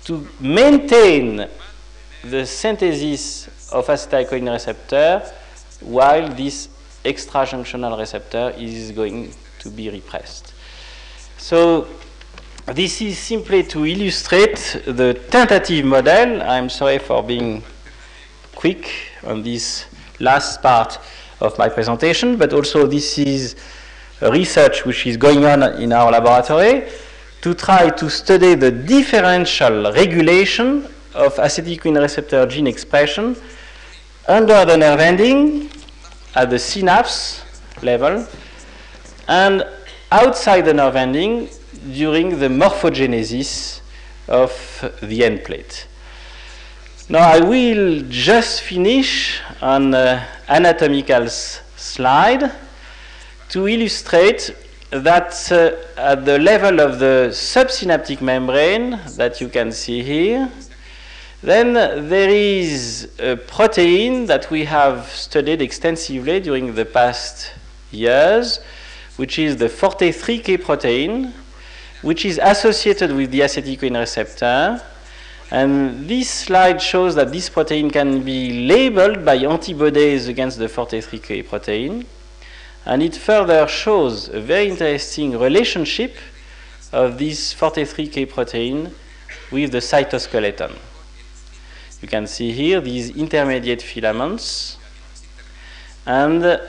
to 0.07 0.25
maintain 0.39 1.45
the 2.23 2.45
synthesis 2.45 3.49
of 3.73 3.87
acetylcholine 3.87 4.53
receptor 4.53 5.21
while 5.81 6.29
this 6.29 6.69
extrajunctional 7.03 7.99
receptor 7.99 8.53
is 8.57 8.93
going 8.93 9.33
to 9.59 9.69
be 9.69 9.89
repressed. 9.89 10.53
So 11.37 11.87
this 12.67 13.01
is 13.01 13.17
simply 13.17 13.63
to 13.63 13.85
illustrate 13.85 14.81
the 14.85 15.13
tentative 15.29 15.83
model. 15.83 16.41
I'm 16.41 16.69
sorry 16.69 16.99
for 16.99 17.21
being 17.21 17.61
quick 18.55 18.89
on 19.25 19.43
this 19.43 19.87
last 20.21 20.61
part 20.61 20.99
of 21.41 21.57
my 21.57 21.67
presentation, 21.67 22.37
but 22.37 22.53
also 22.53 22.87
this 22.87 23.17
is 23.17 23.57
research 24.21 24.85
which 24.85 25.05
is 25.05 25.17
going 25.17 25.43
on 25.43 25.63
in 25.81 25.91
our 25.91 26.09
laboratory 26.13 26.87
to 27.41 27.53
try 27.53 27.89
to 27.89 28.09
study 28.09 28.55
the 28.55 28.71
differential 28.71 29.91
regulation 29.93 30.87
of 31.13 31.35
acetylcholine 31.35 31.99
receptor 32.01 32.45
gene 32.45 32.67
expression 32.67 33.35
under 34.27 34.65
the 34.65 34.77
nerve 34.77 34.99
ending 34.99 35.69
at 36.35 36.49
the 36.49 36.59
synapse 36.59 37.43
level 37.81 38.27
and 39.27 39.63
outside 40.11 40.61
the 40.61 40.73
nerve 40.73 40.95
ending 40.95 41.49
during 41.93 42.39
the 42.39 42.47
morphogenesis 42.47 43.81
of 44.27 44.51
the 45.01 45.23
end 45.23 45.43
plate. 45.43 45.87
Now 47.09 47.19
I 47.19 47.39
will 47.39 48.03
just 48.09 48.61
finish 48.61 49.39
on 49.61 49.93
an 49.93 49.95
uh, 49.95 50.25
anatomical 50.49 51.29
slide 51.29 52.51
to 53.49 53.67
illustrate 53.67 54.53
that 54.91 55.51
uh, 55.51 55.99
at 55.99 56.25
the 56.25 56.39
level 56.39 56.79
of 56.79 56.99
the 56.99 57.29
subsynaptic 57.31 58.21
membrane 58.21 58.99
that 59.17 59.41
you 59.41 59.49
can 59.49 59.71
see 59.71 60.01
here, 60.01 60.49
then 61.43 61.73
there 61.73 62.29
is 62.29 63.09
a 63.19 63.35
protein 63.35 64.25
that 64.25 64.49
we 64.49 64.63
have 64.65 65.07
studied 65.07 65.61
extensively 65.61 66.39
during 66.39 66.73
the 66.73 66.85
past 66.85 67.51
years, 67.91 68.59
which 69.17 69.37
is 69.37 69.57
the 69.57 69.67
43K 69.67 70.63
protein, 70.63 71.33
which 72.01 72.25
is 72.25 72.39
associated 72.41 73.13
with 73.15 73.31
the 73.31 73.41
acetylcholine 73.41 73.99
receptor. 73.99 74.81
And 75.51 76.07
this 76.09 76.29
slide 76.29 76.81
shows 76.81 77.15
that 77.15 77.31
this 77.31 77.49
protein 77.49 77.89
can 77.89 78.23
be 78.23 78.67
labeled 78.67 79.23
by 79.23 79.35
antibodies 79.35 80.27
against 80.27 80.57
the 80.57 80.67
43K 80.67 81.47
protein. 81.47 82.05
And 82.87 83.03
it 83.03 83.17
further 83.17 83.67
shows 83.67 84.29
a 84.29 84.39
very 84.39 84.69
interesting 84.69 85.37
relationship 85.37 86.15
of 86.93 87.17
this 87.17 87.53
43K 87.53 88.29
protein 88.29 88.95
with 89.51 89.73
the 89.73 89.79
cytoskeleton. 89.79 90.73
You 92.01 92.07
can 92.07 92.27
see 92.27 92.53
here 92.53 92.79
these 92.79 93.09
intermediate 93.09 93.81
filaments 93.81 94.77
and 96.05 96.61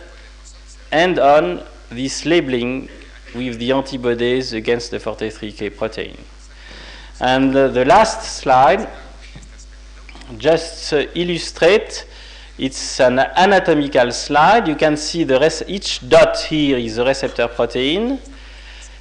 end 0.90 1.20
on 1.20 1.62
this 1.88 2.26
labeling 2.26 2.88
with 3.36 3.60
the 3.60 3.70
antibodies 3.70 4.52
against 4.52 4.90
the 4.90 4.98
43K 4.98 5.76
protein. 5.76 6.18
And 7.20 7.54
uh, 7.54 7.68
the 7.68 7.84
last 7.84 8.38
slide 8.38 8.88
just 10.36 10.92
uh, 10.92 11.04
illustrate 11.14 12.07
it's 12.58 12.98
an 12.98 13.20
anatomical 13.20 14.10
slide. 14.10 14.66
You 14.66 14.74
can 14.74 14.96
see 14.96 15.22
the 15.22 15.64
each 15.68 16.08
dot 16.08 16.36
here 16.40 16.76
is 16.76 16.98
a 16.98 17.04
receptor 17.04 17.46
protein. 17.46 18.18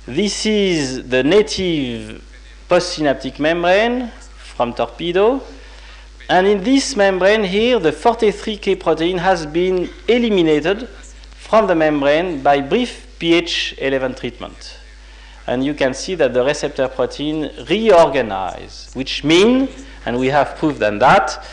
This 0.06 0.46
is 0.46 1.10
the 1.10 1.24
native 1.24 2.24
postsynaptic 2.70 3.40
membrane 3.40 4.12
from 4.38 4.74
torpedo. 4.74 5.42
And 6.30 6.46
in 6.46 6.64
this 6.64 6.96
membrane 6.96 7.44
here, 7.44 7.80
the 7.80 7.92
43K 7.92 8.80
protein 8.80 9.18
has 9.18 9.48
been 9.48 9.90
eliminated 10.08 10.88
from 10.88 11.66
the 11.66 11.74
membrane 11.74 12.44
by 12.44 12.62
brief 12.62 13.08
pH11 13.20 14.20
treatment. 14.20 14.80
And 15.48 15.66
you 15.66 15.74
can 15.74 15.96
see 15.96 16.14
that 16.16 16.34
the 16.34 16.44
receptor 16.44 16.88
protein 16.90 17.50
reorganize, 17.68 18.92
which 18.94 19.24
means, 19.24 19.86
and 20.06 20.20
we 20.20 20.28
have 20.28 20.58
proof 20.58 20.78
than 20.78 21.00
that, 21.00 21.44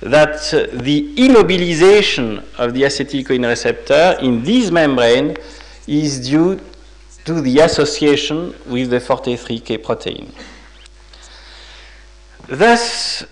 that 0.00 0.36
uh, 0.54 0.66
the 0.82 1.14
immobilization 1.16 2.44
of 2.58 2.72
the 2.74 2.82
acetylcholine 2.82 3.46
receptor 3.46 4.16
in 4.20 4.42
this 4.42 4.70
membrane 4.70 5.36
is 5.86 6.28
due 6.28 6.60
to 7.24 7.40
the 7.40 7.58
association 7.60 8.54
with 8.66 8.90
the 8.90 8.98
43K 8.98 9.82
protein. 9.82 10.32
Thus, 12.46 13.24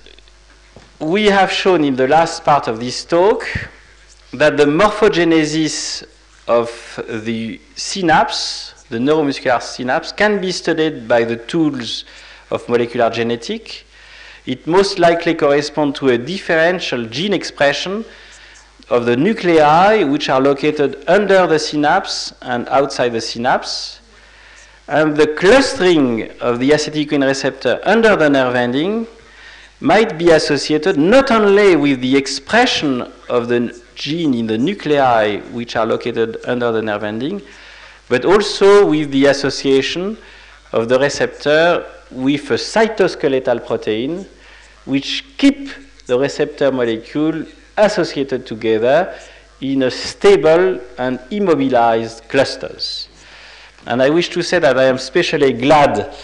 we 1.01 1.27
have 1.27 1.51
shown 1.51 1.85
in 1.85 1.97
the 1.97 2.09
last 2.09 2.45
part 2.45 2.69
of 2.69 2.81
this 2.81 3.05
talk 3.05 3.47
that 4.33 4.57
the 4.57 4.65
morphogenesis 4.65 6.05
of 6.49 6.71
the 7.09 7.61
synapse, 7.75 8.85
the 8.91 8.99
neuromuscular 8.99 9.63
synapse, 9.63 10.13
can 10.13 10.41
be 10.41 10.53
studied 10.53 11.09
by 11.09 11.25
the 11.25 11.37
tools 11.37 12.05
of 12.51 12.69
molecular 12.69 13.11
genetics. 13.11 13.85
It 14.47 14.65
most 14.65 15.01
likely 15.01 15.35
corresponds 15.35 15.99
to 15.99 16.11
a 16.11 16.19
differential 16.19 17.07
gene 17.07 17.33
expression 17.33 18.05
of 18.89 19.05
the 19.05 19.17
nuclei 19.17 20.05
which 20.05 20.29
are 20.29 20.41
located 20.41 21.03
under 21.09 21.49
the 21.49 21.59
synapse 21.59 22.33
and 22.43 22.69
outside 22.69 23.09
the 23.09 23.21
synapse. 23.21 24.01
And 24.87 25.17
the 25.17 25.27
clustering 25.27 26.31
of 26.41 26.61
the 26.61 26.71
acetylcholine 26.71 27.27
receptor 27.27 27.81
under 27.83 28.15
the 28.15 28.31
nerve 28.31 28.55
ending 28.55 29.09
might 29.81 30.17
be 30.17 30.31
associated 30.31 30.97
not 30.97 31.33
only 31.33 31.75
with 31.75 32.01
the 32.01 32.17
expression 32.17 33.03
of 33.29 33.49
the 33.49 33.77
gene 33.97 34.33
in 34.33 34.47
the 34.47 34.57
nuclei 34.57 35.39
which 35.51 35.75
are 35.75 35.87
located 35.87 36.37
under 36.47 36.71
the 36.71 36.83
nerve 36.83 37.03
ending, 37.03 37.43
but 38.09 38.25
also 38.25 38.87
with 38.87 39.11
the 39.11 39.27
association 39.27 40.17
of 40.71 40.89
the 40.89 41.01
receptor 41.01 41.85
with 42.13 42.49
a 42.53 42.55
cytoskeletal 42.55 43.67
protein 43.67 44.25
which 44.87 45.25
keep 45.37 45.69
the 46.07 46.19
receptor 46.19 46.73
molecule 46.73 47.45
associated 47.77 48.47
together 48.47 49.15
in 49.61 49.83
a 49.83 49.91
stable 49.91 50.81
and 50.99 51.21
immobilized 51.31 52.29
clusters. 52.29 53.09
And 53.87 54.03
I 54.03 54.11
wish 54.11 54.31
to 54.31 54.43
say 54.43 54.59
that 54.59 54.79
I 54.79 54.85
am 54.85 54.97
especially 54.97 55.53
glad 55.53 56.15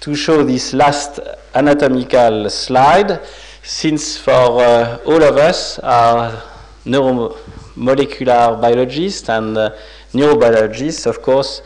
to 0.00 0.14
show 0.14 0.42
this 0.42 0.72
last 0.72 1.20
anatomical 1.54 2.50
slide, 2.50 3.20
since 3.62 4.18
for 4.18 4.32
uh, 4.60 4.98
all 5.06 5.22
of 5.22 5.36
us 5.36 5.78
are 5.78 6.42
neuromolecular 6.84 8.60
biologists 8.60 9.28
and 9.28 9.56
uh, 9.56 9.70
neurobiologists, 10.12 11.06
of 11.06 11.22
course, 11.22 11.62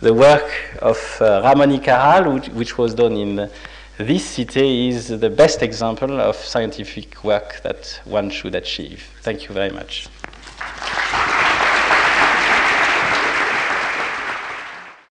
the 0.00 0.12
work 0.12 0.50
of 0.82 0.96
uh, 1.20 1.42
Ramón 1.42 1.70
y 1.70 1.78
Cajal, 1.78 2.34
which, 2.34 2.48
which, 2.48 2.78
was 2.78 2.94
done 2.94 3.12
in 3.16 3.48
this 3.98 4.24
city 4.24 4.88
is 4.88 5.08
the 5.08 5.30
best 5.30 5.62
example 5.62 6.20
of 6.20 6.36
scientific 6.36 7.24
work 7.24 7.60
that 7.62 7.98
one 8.04 8.28
should 8.28 8.54
achieve. 8.54 9.02
Thank 9.22 9.48
you 9.48 9.54
very 9.54 9.70
much. 9.70 10.08